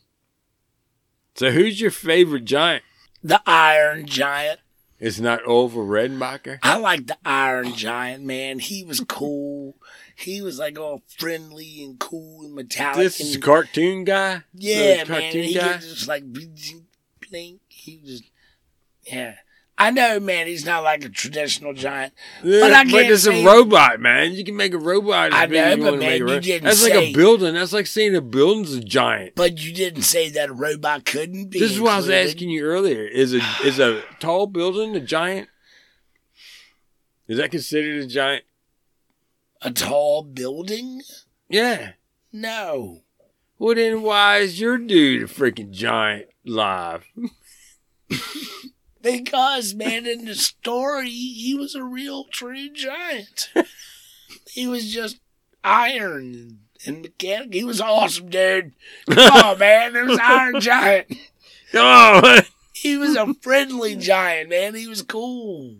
So, 1.34 1.50
who's 1.50 1.80
your 1.80 1.90
favorite 1.90 2.44
giant? 2.44 2.84
The 3.24 3.40
Iron 3.46 4.06
Giant. 4.06 4.60
It's 5.00 5.18
not 5.18 5.46
Orville 5.46 5.86
Redenbacher. 5.86 6.58
I 6.62 6.76
like 6.76 7.06
the 7.06 7.16
Iron 7.24 7.72
Giant, 7.74 8.22
man. 8.24 8.58
He 8.58 8.84
was 8.84 9.00
cool. 9.00 9.76
He 10.14 10.40
was 10.40 10.58
like 10.58 10.78
all 10.78 11.02
friendly 11.18 11.82
and 11.82 11.98
cool 11.98 12.44
and 12.44 12.54
metallic. 12.54 12.98
This 12.98 13.20
is 13.20 13.36
a 13.36 13.40
cartoon 13.40 14.04
guy. 14.04 14.42
yeah, 14.54 15.04
The 15.04 15.10
man. 15.10 15.22
cartoon 15.22 15.42
He 15.42 15.54
guy. 15.54 15.76
was 15.76 15.86
just 15.94 16.06
like 16.08 16.24
blink. 16.30 17.60
He 17.68 17.98
was, 18.02 18.22
yeah. 19.06 19.36
I 19.76 19.90
know, 19.90 20.20
man. 20.20 20.46
He's 20.46 20.64
not 20.64 20.84
like 20.84 21.04
a 21.04 21.08
traditional 21.08 21.72
giant. 21.72 22.12
Yeah, 22.44 22.60
But 22.60 22.72
I 22.72 22.84
but 22.84 23.06
it's 23.06 23.24
say- 23.24 23.42
a 23.42 23.46
robot, 23.46 24.00
man. 24.00 24.32
You 24.32 24.44
can 24.44 24.56
make 24.56 24.72
a 24.72 24.78
robot. 24.78 25.32
I 25.32 25.46
know, 25.46 25.76
but 25.78 25.98
man, 25.98 26.18
you 26.28 26.40
didn't 26.40 26.64
That's 26.64 26.82
like 26.82 26.94
a 26.94 27.12
building. 27.12 27.54
That's 27.54 27.72
like 27.72 27.86
saying 27.88 28.14
a 28.14 28.20
building's 28.20 28.72
a 28.74 28.80
giant. 28.80 29.34
But 29.34 29.60
you 29.60 29.72
didn't 29.72 30.02
say 30.02 30.30
that 30.30 30.50
a 30.50 30.52
robot 30.52 31.04
couldn't 31.04 31.46
be. 31.46 31.58
This 31.58 31.72
is 31.72 31.80
what 31.80 31.92
I 31.92 31.96
was 31.96 32.08
asking 32.08 32.50
you 32.50 32.62
earlier. 32.64 33.02
Is 33.02 33.34
a 33.34 33.40
is 33.64 33.80
a 33.80 34.02
tall 34.20 34.46
building 34.46 34.94
a 34.94 35.00
giant? 35.00 35.48
Is 37.26 37.38
that 37.38 37.50
considered 37.50 38.04
a 38.04 38.06
giant? 38.06 38.44
A 39.62 39.72
tall 39.72 40.22
building? 40.22 41.00
Yeah. 41.48 41.92
No. 42.32 43.00
Well, 43.58 43.74
then 43.74 44.02
why 44.02 44.38
is 44.38 44.60
your 44.60 44.78
dude 44.78 45.22
a 45.22 45.26
freaking 45.26 45.70
giant 45.70 46.26
live? 46.44 47.06
Because, 49.04 49.74
man, 49.74 50.06
in 50.06 50.24
the 50.24 50.34
story, 50.34 51.10
he 51.10 51.54
was 51.54 51.74
a 51.74 51.84
real 51.84 52.24
true 52.24 52.70
giant. 52.70 53.50
he 54.50 54.66
was 54.66 54.90
just 54.90 55.18
iron 55.62 56.60
and 56.86 57.02
mechanic. 57.02 57.52
He 57.52 57.64
was 57.64 57.82
awesome, 57.82 58.30
dude. 58.30 58.72
Come 59.10 59.44
on, 59.44 59.58
man. 59.60 59.92
There 59.92 60.06
was 60.06 60.18
Iron 60.20 60.58
Giant. 60.58 61.06
Oh, 61.74 62.40
He 62.72 62.96
was 62.96 63.14
a 63.14 63.34
friendly 63.34 63.94
giant, 63.94 64.48
man. 64.48 64.74
He 64.74 64.86
was 64.86 65.02
cool. 65.02 65.76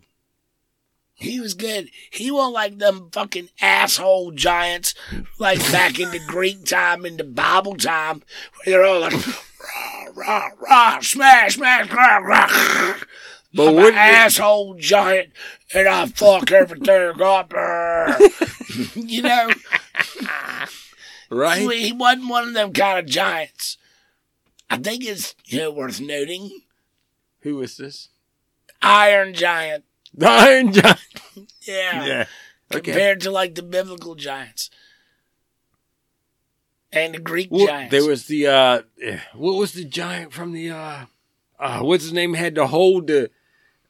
He 1.14 1.40
was 1.40 1.54
good. 1.54 1.88
He 2.10 2.30
wasn't 2.30 2.54
like 2.54 2.78
them 2.78 3.08
fucking 3.10 3.48
asshole 3.60 4.32
giants 4.32 4.94
like 5.38 5.60
back 5.72 5.98
in 5.98 6.10
the 6.10 6.20
Greek 6.26 6.66
time, 6.66 7.06
in 7.06 7.16
the 7.16 7.24
Bible 7.24 7.76
time, 7.76 8.22
where 8.64 8.76
they're 8.76 8.84
all 8.84 9.00
like, 9.00 9.14
rah, 10.14 10.48
rah, 10.60 11.00
smash, 11.00 11.56
smash, 11.56 11.90
rah, 11.90 12.18
rah. 12.18 12.96
But 13.52 13.68
I'm 13.68 13.78
an 13.78 13.84
it- 13.86 13.94
asshole 13.94 14.76
giant 14.78 15.30
and 15.74 15.88
I 15.88 16.06
fuck 16.06 16.50
everything 16.50 17.20
up. 17.22 17.52
Uh. 17.56 18.28
you 18.94 19.22
know, 19.22 19.50
right? 21.30 21.60
he, 21.60 21.86
he 21.86 21.92
wasn't 21.92 22.28
one 22.28 22.48
of 22.48 22.54
them 22.54 22.72
kind 22.72 22.98
of 22.98 23.06
giants. 23.06 23.76
I 24.70 24.78
think 24.78 25.04
it's 25.04 25.34
you 25.44 25.58
know 25.58 25.70
worth 25.70 26.00
noting. 26.00 26.50
Who 27.40 27.60
is 27.62 27.76
this? 27.76 28.08
Iron 28.82 29.34
Giant. 29.34 29.84
The 30.12 30.28
Iron 30.28 30.72
Giant. 30.72 30.98
Yeah. 31.66 32.06
Yeah. 32.06 32.24
Okay. 32.72 32.92
Compared 32.92 33.20
to 33.22 33.30
like 33.30 33.54
the 33.54 33.62
biblical 33.62 34.14
giants. 34.14 34.68
And 36.94 37.14
the 37.14 37.18
Greek 37.18 37.48
Well, 37.50 37.66
giants. 37.66 37.90
there 37.90 38.04
was 38.06 38.26
the 38.26 38.46
uh, 38.46 38.82
what 39.34 39.56
was 39.56 39.72
the 39.72 39.84
giant 39.84 40.32
from 40.32 40.52
the 40.52 40.70
uh, 40.70 41.04
uh, 41.58 41.80
what's 41.80 42.04
his 42.04 42.12
name 42.12 42.34
had 42.34 42.54
to 42.54 42.66
hold 42.66 43.08
the 43.08 43.30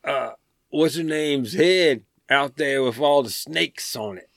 uh, 0.02 0.31
what's 0.70 0.97
her 0.97 1.02
name's 1.02 1.52
head 1.52 2.02
out 2.31 2.56
there 2.56 2.82
with 2.82 2.98
all 2.98 3.22
the 3.22 3.31
snakes 3.31 3.94
on 3.94 4.18
it. 4.18 4.28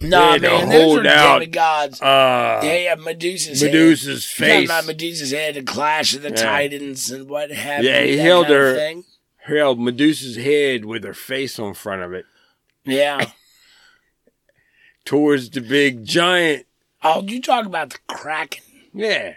Nah, 0.00 0.38
man, 0.38 0.68
those 0.68 0.82
hold 0.82 1.06
are 1.06 1.08
out, 1.08 1.38
demigods. 1.40 2.00
Uh, 2.00 2.60
yeah, 2.62 2.76
yeah, 2.76 2.94
Medusa's. 2.94 3.60
Medusa's 3.62 4.24
talking 4.30 4.46
face. 4.46 4.68
about 4.68 4.86
Medusa's 4.86 5.32
head, 5.32 5.56
the 5.56 5.62
Clash 5.62 6.14
of 6.14 6.22
the 6.22 6.28
Yeah. 6.30 6.36
Titans, 6.36 7.10
and 7.10 7.28
what 7.28 7.50
have 7.50 7.82
Yeah, 7.82 8.02
he 8.04 8.16
held 8.16 8.46
her- 8.46 8.76
Thing. 8.76 9.04
held 9.38 9.80
Medusa's 9.80 10.36
head 10.36 10.84
with 10.84 11.02
her 11.02 11.14
face 11.14 11.58
on 11.58 11.74
front 11.74 12.02
of 12.02 12.12
it 12.12 12.26
Yeah. 12.84 13.30
towards 15.04 15.50
the 15.50 15.60
big 15.60 16.04
giant. 16.04 16.66
Oh, 17.02 17.22
you 17.22 17.40
talk 17.40 17.66
about 17.66 17.90
the 17.90 17.98
Kraken? 18.08 18.64
Yeah, 18.92 19.34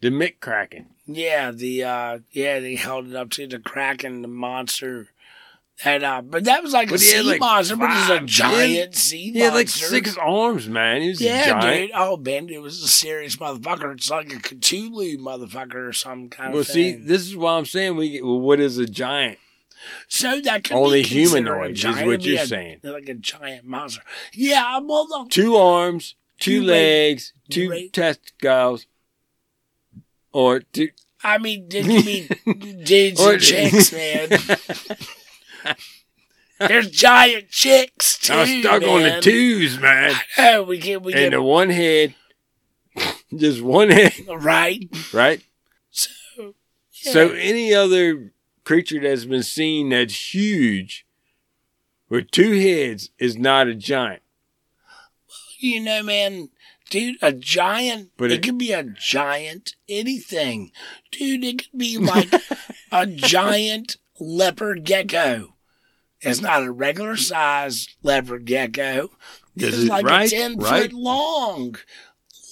the 0.00 0.08
Mick 0.10 0.40
Kraken. 0.40 0.86
Yeah, 1.06 1.50
the 1.50 1.84
uh, 1.84 2.18
yeah, 2.30 2.60
they 2.60 2.76
held 2.76 3.08
it 3.08 3.16
up 3.16 3.30
to 3.30 3.46
the 3.46 3.58
Kraken, 3.58 4.22
the 4.22 4.28
monster. 4.28 5.08
And 5.84 6.04
uh, 6.04 6.22
but 6.22 6.44
that 6.44 6.62
was 6.62 6.72
like 6.72 6.90
But 6.90 6.96
a 6.96 6.98
sea 6.98 7.22
like, 7.22 7.40
monster, 7.40 7.74
but 7.76 7.90
it's 7.90 8.08
a 8.10 8.18
five- 8.18 8.26
giant 8.26 8.94
sea 8.94 9.32
He 9.32 9.38
had 9.40 9.54
like 9.54 9.68
six 9.68 10.16
arms, 10.16 10.68
man. 10.68 11.02
He 11.02 11.08
was 11.08 11.20
a 11.20 11.24
Yeah, 11.24 11.46
giant. 11.60 11.80
dude. 11.88 11.90
Oh, 11.94 12.16
man, 12.18 12.48
it 12.50 12.62
was 12.62 12.80
a 12.82 12.86
serious 12.86 13.36
motherfucker. 13.36 13.92
It's 13.94 14.08
like 14.10 14.32
a 14.32 14.36
Cthulhu 14.36 15.16
motherfucker 15.18 15.88
or 15.88 15.92
some 15.92 16.28
kind 16.28 16.48
of 16.50 16.52
Well, 16.52 16.60
of 16.60 16.66
see, 16.68 16.92
this 16.92 17.22
is 17.22 17.34
why 17.36 17.56
I'm 17.56 17.64
saying 17.66 17.96
we. 17.96 18.20
Well, 18.22 18.38
what 18.38 18.60
is 18.60 18.78
a 18.78 18.86
giant? 18.86 19.38
so 20.06 20.40
that 20.42 20.62
could 20.62 20.76
only 20.76 21.02
be 21.02 21.08
humanoid 21.08 21.70
a 21.84 21.88
is 21.88 22.02
what 22.06 22.22
you're 22.22 22.42
a- 22.42 22.46
saying. 22.46 22.78
Like 22.84 23.08
a 23.08 23.14
giant 23.14 23.64
monster. 23.64 24.02
Yeah, 24.34 24.78
well, 24.78 25.26
Two 25.30 25.56
arms, 25.56 26.14
two, 26.42 26.62
legs, 26.62 27.32
two 27.50 27.88
testicles, 27.90 28.86
or 30.32 30.60
two. 30.60 30.88
I 31.24 31.38
mean, 31.38 31.68
did 31.68 31.86
you 31.86 32.02
mean 32.02 32.28
dudes 32.84 33.20
Or- 33.20 33.34
and 33.34 33.40
chicks, 33.42 33.92
man? 33.92 34.28
There's 36.58 36.90
giant 36.90 37.48
chicks 37.50 38.18
too. 38.18 38.34
I'm 38.34 38.60
stuck 38.60 38.82
on 38.84 39.02
the 39.02 39.20
twos, 39.20 39.78
man. 39.80 40.14
Oh, 40.38 40.62
we 40.62 40.78
get 40.78 41.02
we 41.02 41.12
And 41.12 41.20
get 41.22 41.30
the 41.32 41.42
one 41.42 41.70
head, 41.70 42.14
just 43.36 43.60
one 43.62 43.90
head, 43.90 44.12
right. 44.28 44.84
right? 45.12 45.42
So, 45.90 46.54
So 46.90 47.30
any 47.30 47.74
other 47.74 48.32
creature 48.64 49.00
that's 49.00 49.24
been 49.24 49.42
seen 49.42 49.88
that's 49.88 50.32
huge 50.34 51.04
with 52.08 52.30
two 52.30 52.52
heads 52.60 53.10
is 53.18 53.36
not 53.36 53.66
a 53.66 53.74
giant. 53.74 54.21
You 55.62 55.80
know, 55.80 56.02
man, 56.02 56.50
dude, 56.90 57.16
a 57.22 57.32
giant. 57.32 58.10
But 58.16 58.30
it, 58.30 58.34
it- 58.34 58.42
could 58.42 58.58
be 58.58 58.72
a 58.72 58.82
giant 58.82 59.76
anything, 59.88 60.72
dude. 61.10 61.44
It 61.44 61.58
could 61.70 61.78
be 61.78 61.98
like 61.98 62.32
a 62.90 63.06
giant 63.06 63.96
leopard 64.18 64.84
gecko. 64.84 65.54
It's 66.20 66.40
not 66.40 66.62
a 66.62 66.70
regular 66.70 67.16
size 67.16 67.88
leopard 68.02 68.44
gecko. 68.44 69.10
This 69.56 69.74
Is 69.74 69.88
like 69.88 70.06
right? 70.06 70.26
a 70.26 70.30
ten 70.30 70.56
Right? 70.56 70.82
foot 70.84 70.92
long 70.92 71.76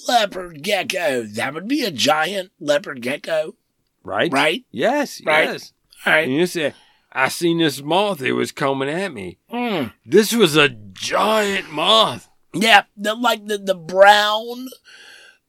leopard 0.08 0.62
gecko. 0.62 1.22
That 1.22 1.54
would 1.54 1.68
be 1.68 1.84
a 1.84 1.90
giant 1.90 2.50
leopard 2.58 3.00
gecko, 3.02 3.54
Right? 4.02 4.32
right? 4.32 4.64
Yes, 4.70 5.20
Right. 5.24 5.44
yes. 5.50 5.72
All 6.04 6.12
right. 6.12 6.24
And 6.24 6.34
you 6.34 6.46
said, 6.46 6.74
I 7.12 7.28
seen 7.28 7.58
this 7.58 7.82
moth, 7.82 8.22
it 8.22 8.32
was 8.32 8.52
coming 8.52 8.88
at 8.88 9.12
me. 9.12 9.38
Mm. 9.52 9.92
This 10.06 10.32
was 10.32 10.56
a 10.56 10.68
giant 10.68 11.70
moth. 11.70 12.28
Yeah, 12.52 12.84
the, 12.96 13.14
like 13.14 13.46
the, 13.46 13.58
the 13.58 13.74
brown, 13.74 14.68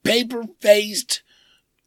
paper 0.03 0.44
faced 0.60 1.23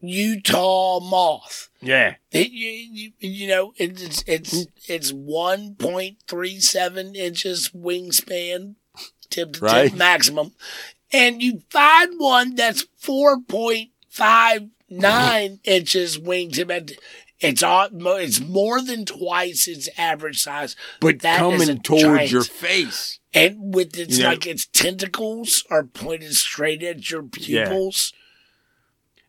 Utah 0.01 1.01
moth. 1.01 1.69
Yeah. 1.81 2.17
It, 2.31 2.51
you, 2.51 2.69
you, 2.71 3.13
you 3.21 3.49
know, 3.49 3.73
it's 3.77 4.23
it's 4.27 4.67
it's 4.89 5.13
three 6.27 6.61
seven 6.61 7.15
inches 7.15 7.71
wingspan, 7.71 8.75
tip 9.31 9.55
to 9.55 9.61
Right. 9.61 9.91
tip 9.91 9.99
maximum, 9.99 10.53
and 11.13 11.43
you 11.43 11.63
find 11.71 12.15
one 12.19 12.55
that's 12.55 12.87
four 12.99 13.41
point 13.41 13.91
five 14.09 14.69
nine 14.91 15.61
inches 15.65 16.19
wingtip. 16.19 16.97
It's 17.41 17.63
all, 17.63 17.89
it's 17.93 18.41
more 18.41 18.81
than 18.81 19.05
twice 19.05 19.69
its 19.69 19.89
average 19.99 20.41
size, 20.41 20.77
But 21.01 21.21
that 21.21 21.39
coming 21.41 21.79
towards 21.81 22.03
giant. 22.03 22.31
your 22.31 22.45
face. 22.45 23.19
And 23.35 23.75
with 23.75 23.97
its 23.99 24.19
Yeah. 24.19 24.29
like 24.29 24.47
its 24.47 24.67
tentacles 24.67 25.65
are 25.71 25.85
pointed 25.85 26.35
straight 26.35 26.83
at 26.83 27.11
your 27.11 27.23
pupils. 27.23 28.13
Yeah. 28.15 28.21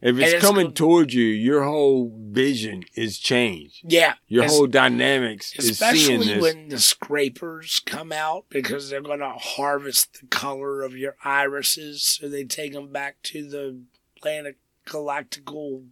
If 0.02 0.20
it's, 0.20 0.34
it's 0.34 0.46
coming 0.46 0.74
towards 0.74 1.16
you, 1.16 1.24
your 1.26 1.64
whole 1.64 2.12
vision 2.16 2.84
is 2.96 3.18
changed. 3.18 3.80
Yeah, 3.84 4.16
Your 4.28 4.46
whole 4.46 4.68
dynamics 4.68 5.56
is 5.58 5.80
seeing 5.80 6.20
especially 6.22 6.40
when 6.42 6.68
the 6.70 6.80
scrapers 6.80 7.82
come 7.86 8.12
out 8.12 8.46
because 8.50 8.90
they're 8.90 9.02
going 9.02 9.20
to 9.22 9.32
harvest 9.32 10.20
the 10.22 10.28
color 10.28 10.84
of 10.84 10.96
your 10.96 11.16
irises, 11.24 12.04
so 12.04 12.28
they 12.30 12.44
take 12.44 12.74
them 12.74 12.92
back 12.92 13.22
to 13.24 13.50
the 13.50 13.80
planet 14.22 14.58
galactical 14.86 15.86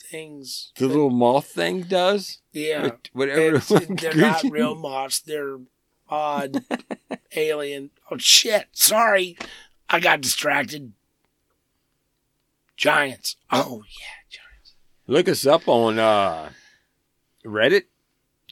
things. 0.00 0.72
the 0.78 0.86
little 0.88 1.10
moth 1.10 1.46
thing 1.46 1.82
does. 1.82 2.38
yeah, 2.52 2.92
Whatever. 3.12 3.56
It's- 3.56 3.86
they're 4.00 4.14
not 4.14 4.42
real 4.50 4.74
moths. 4.74 5.20
They're 5.20 5.58
odd 6.12 6.62
alien. 7.34 7.90
Oh 8.10 8.18
shit! 8.18 8.66
Sorry, 8.72 9.36
I 9.88 9.98
got 10.00 10.20
distracted. 10.20 10.92
Giants. 12.76 13.36
Oh 13.50 13.82
yeah, 13.88 14.28
giants. 14.30 14.74
Look 15.06 15.28
us 15.28 15.46
up 15.46 15.68
on 15.68 15.98
uh, 15.98 16.50
Reddit. 17.44 17.84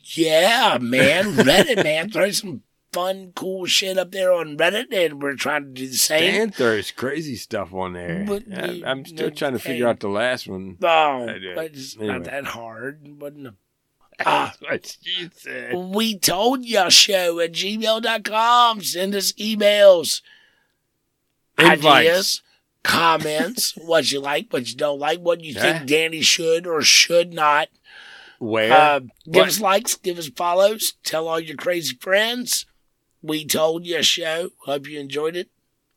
Yeah, 0.02 0.78
man. 0.80 1.24
Reddit, 1.34 1.82
man. 1.82 2.10
Throw 2.10 2.30
some 2.30 2.62
fun, 2.92 3.32
cool 3.34 3.66
shit 3.66 3.98
up 3.98 4.12
there 4.12 4.32
on 4.32 4.56
Reddit, 4.56 4.92
and 4.92 5.22
we're 5.22 5.34
trying 5.36 5.62
to 5.64 5.70
do 5.70 5.86
the 5.88 5.94
same. 5.94 6.32
Dan 6.32 6.50
throws 6.50 6.90
crazy 6.90 7.36
stuff 7.36 7.72
on 7.74 7.92
there. 7.92 8.24
But 8.26 8.44
I- 8.52 8.82
I'm 8.84 9.04
still 9.04 9.30
trying 9.30 9.52
to 9.52 9.58
figure 9.58 9.86
out 9.88 10.00
the 10.00 10.08
last 10.08 10.48
one. 10.48 10.76
Oh, 10.82 11.26
but 11.54 11.66
it's 11.66 11.96
Anyway. 11.96 12.12
not 12.14 12.24
that 12.24 12.44
hard. 12.46 13.00
It 13.06 13.14
wasn't 13.14 13.46
a- 13.48 13.54
Ah, 14.24 14.54
What 14.60 14.96
you 15.02 15.30
said. 15.34 15.74
we 15.74 16.18
told 16.18 16.64
you 16.64 16.90
show 16.90 17.40
at 17.40 17.52
gmail.com. 17.52 18.82
Send 18.82 19.14
us 19.14 19.32
emails, 19.32 20.22
Invites. 21.58 21.84
ideas, 21.86 22.42
comments, 22.82 23.74
what 23.76 24.10
you 24.12 24.20
like, 24.20 24.52
what 24.52 24.68
you 24.68 24.76
don't 24.76 24.98
like, 24.98 25.20
what 25.20 25.42
you 25.42 25.54
Yeah. 25.54 25.60
think 25.78 25.88
Danny 25.88 26.22
should 26.22 26.66
or 26.66 26.82
should 26.82 27.32
not. 27.32 27.68
Where? 28.38 28.72
Uh, 28.72 29.00
give 29.00 29.10
What? 29.26 29.48
us 29.48 29.60
likes, 29.60 29.94
give 29.96 30.18
us 30.18 30.28
follows, 30.28 30.94
tell 31.04 31.28
all 31.28 31.40
your 31.40 31.56
crazy 31.56 31.96
friends. 32.00 32.64
We 33.22 33.44
told 33.44 33.84
you 33.84 34.02
show. 34.02 34.50
Hope 34.64 34.88
you 34.88 34.98
enjoyed 34.98 35.36
it. 35.36 35.50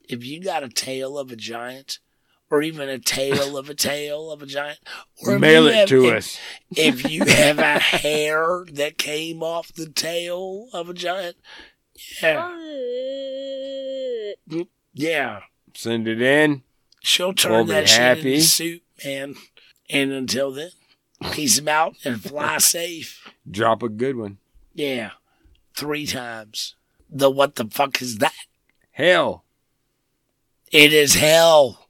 If 0.09 0.25
you 0.25 0.43
got 0.43 0.63
a 0.63 0.67
tail 0.67 1.17
of 1.17 1.31
a 1.31 1.37
giant, 1.37 1.99
or 2.53 2.61
even 2.61 2.87
a 2.87 2.99
tail 2.99 3.57
of 3.57 3.67
a 3.67 3.73
tail 3.73 4.29
of 4.31 4.43
a 4.43 4.45
giant, 4.45 4.77
or 5.25 5.39
Mail 5.39 5.65
it 5.65 5.73
have- 5.73 5.89
to 5.89 6.05
if- 6.05 6.13
us. 6.17 6.37
If 6.77 7.09
you 7.09 7.25
have 7.27 7.57
a 7.57 7.79
hair 7.79 8.63
that 8.73 8.99
came 8.99 9.41
off 9.41 9.73
the 9.73 9.87
tail 9.89 10.67
of 10.71 10.87
a 10.87 10.93
giant, 10.93 11.35
yeah, 12.21 12.51
mm, 14.49 14.67
yeah, 14.93 15.39
Send 15.73 16.07
it 16.07 16.21
in. 16.21 16.61
she'll 17.01 17.33
turn 17.33 17.51
We'll 17.53 17.63
be 17.65 17.71
that 17.71 17.89
shit 17.89 17.99
happy. 17.99 18.33
into 18.35 18.45
soup, 18.45 18.81
man. 19.03 19.33
And 19.89 20.11
until 20.11 20.51
then, 20.51 20.69
peace 21.31 21.57
'em 21.57 21.67
out 21.67 21.95
and 22.05 22.21
fly 22.21 22.57
safe. 22.59 23.27
Drop 23.49 23.81
a 23.81 23.89
good 23.89 24.15
one. 24.15 24.37
Yeah, 24.75 25.11
three 25.75 26.05
times. 26.05 26.75
The 27.09 27.31
what 27.31 27.55
the 27.55 27.65
fuck 27.65 27.99
is 28.01 28.19
that? 28.19 28.33
Hell. 28.91 29.43
It 30.71 30.93
is 30.93 31.15
hell. 31.15 31.82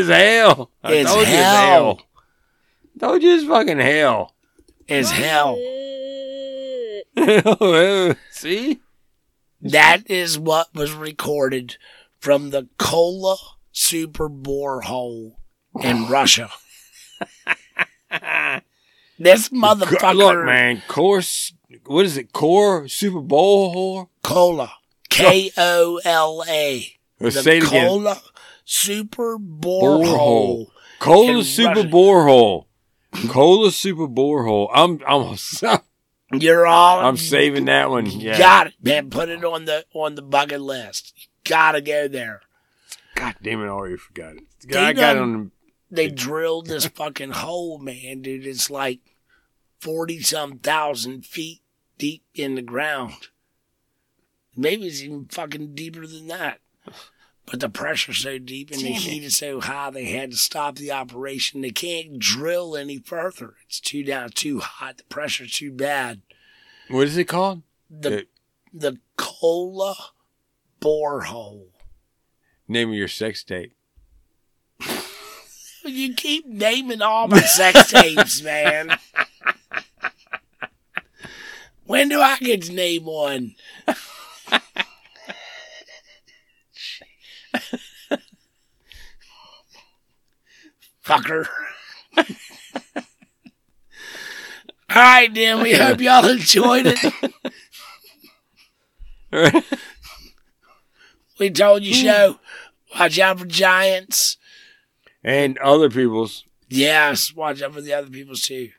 It's 0.00 0.08
hell. 0.08 0.70
I 0.82 0.92
It's 0.94 1.10
told 1.10 1.26
you 1.26 1.34
hell. 1.34 1.90
it's 1.90 2.00
hell. 2.00 2.00
Told 3.10 3.22
you 3.22 3.34
it's 3.34 3.44
fucking 3.46 3.78
hell. 3.78 4.32
It's 4.88 5.10
hell. 5.10 5.56
See? 8.30 8.80
That 9.62 10.02
is 10.10 10.38
what 10.38 10.74
was 10.74 10.92
recorded 10.92 11.76
from 12.18 12.50
the 12.50 12.68
Kola 12.78 13.36
super 13.72 14.28
borehole 14.28 15.32
in 15.82 16.06
Russia. 16.08 16.50
This 19.18 19.48
motherfucker, 19.50 20.14
Look, 20.16 20.44
man, 20.44 20.82
course. 20.88 21.52
What 21.86 22.04
is 22.04 22.16
it? 22.16 22.32
Core 22.32 22.88
Super 22.88 23.20
Bowl 23.20 23.74
whore? 23.74 24.08
Kola, 24.22 24.72
K 25.08 25.50
O 25.56 26.00
L 26.04 26.44
A, 26.48 26.86
the 27.18 27.30
say 27.30 27.58
it 27.58 27.64
again. 27.66 27.88
Kola 27.88 28.20
super 28.64 29.38
Borehole. 29.38 30.04
borehole. 30.04 30.66
Kola 31.00 31.44
Super 31.44 31.68
Russia. 31.74 31.88
Borehole. 31.88 32.66
Kola 33.28 33.70
Super 33.70 34.08
Borehole. 34.08 34.70
I'm 34.72 35.00
I'm 35.06 35.36
You're 36.40 36.66
all. 36.66 37.00
I'm 37.00 37.16
saving 37.16 37.66
that 37.66 37.90
one. 37.90 38.06
Yeah. 38.06 38.38
Got 38.38 38.68
it, 38.68 38.74
man. 38.82 39.10
Put 39.10 39.28
it 39.28 39.44
on 39.44 39.66
the 39.66 39.84
on 39.92 40.14
the 40.14 40.22
bucket 40.22 40.60
list. 40.60 41.12
You 41.16 41.22
gotta 41.44 41.80
go 41.80 42.08
there. 42.08 42.40
God 43.14 43.36
damn 43.42 43.60
it! 43.62 43.66
I 43.66 43.68
already 43.68 43.96
forgot 43.96 44.34
it. 44.36 44.42
They 44.66 44.78
I 44.78 44.92
got 44.92 45.14
done- 45.14 45.22
on. 45.22 45.50
They 45.90 46.08
drilled 46.08 46.66
this 46.66 46.86
fucking 46.86 47.30
hole, 47.30 47.78
man, 47.78 48.22
dude. 48.22 48.46
It's 48.46 48.68
like 48.70 49.00
forty 49.80 50.20
some 50.20 50.58
thousand 50.58 51.24
feet 51.24 51.60
deep 51.98 52.24
in 52.34 52.56
the 52.56 52.62
ground. 52.62 53.28
Maybe 54.56 54.86
it's 54.86 55.02
even 55.02 55.26
fucking 55.26 55.74
deeper 55.76 56.04
than 56.06 56.26
that. 56.28 56.58
But 57.46 57.60
the 57.60 57.68
pressure's 57.68 58.18
so 58.18 58.38
deep 58.38 58.70
and 58.70 58.80
the 58.80 58.92
heat 58.92 59.22
is 59.22 59.36
so 59.36 59.60
high, 59.60 59.90
they 59.90 60.06
had 60.06 60.30
to 60.30 60.36
stop 60.36 60.76
the 60.76 60.90
operation. 60.90 61.60
They 61.60 61.70
can't 61.70 62.18
drill 62.18 62.74
any 62.76 62.98
further. 62.98 63.54
It's 63.66 63.80
too 63.80 64.02
down, 64.02 64.30
too 64.30 64.60
hot. 64.60 64.96
The 64.96 65.04
pressure's 65.04 65.52
too 65.52 65.70
bad. 65.70 66.22
What 66.88 67.06
is 67.06 67.16
it 67.18 67.24
called? 67.24 67.62
The 67.90 68.18
Uh, 68.18 68.22
the 68.72 68.98
Kola 69.16 69.94
borehole. 70.80 71.66
name 72.66 72.88
of 72.90 72.94
your 72.96 73.08
sex 73.08 73.44
tape. 73.44 73.74
You 75.86 76.14
keep 76.14 76.46
naming 76.46 77.02
all 77.02 77.28
my 77.28 77.42
sex 77.42 77.90
tapes, 77.92 78.40
man. 78.40 78.96
When 81.84 82.08
do 82.08 82.22
I 82.22 82.38
get 82.38 82.62
to 82.62 82.72
name 82.72 83.04
one? 83.04 83.54
Fucker. 91.04 91.46
all 92.16 92.24
right, 94.94 95.32
then. 95.34 95.62
We 95.62 95.74
hope 95.74 96.00
y'all 96.00 96.26
enjoyed 96.28 96.86
it. 96.86 96.98
We 101.38 101.50
told 101.50 101.82
you 101.82 101.94
so. 101.94 102.38
Watch 102.98 103.18
out 103.18 103.40
for 103.40 103.46
giants. 103.46 104.36
and 105.22 105.58
other 105.58 105.90
people's. 105.90 106.44
Yes, 106.68 107.34
watch 107.34 107.60
out 107.60 107.74
for 107.74 107.80
the 107.80 107.92
other 107.92 108.08
people's 108.08 108.42
too. 108.42 108.70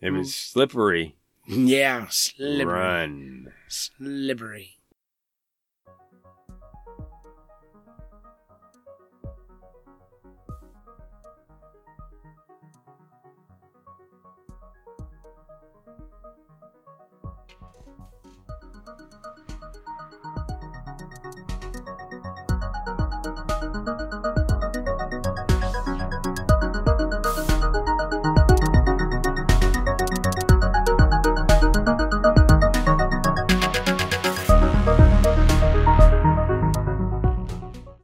If 0.00 0.14
it's 0.14 0.30
mm. 0.30 0.52
slippery, 0.52 1.16
Yeah, 1.46 2.06
slippery. 2.08 2.64
run. 2.64 3.52
Slippery. 3.68 4.77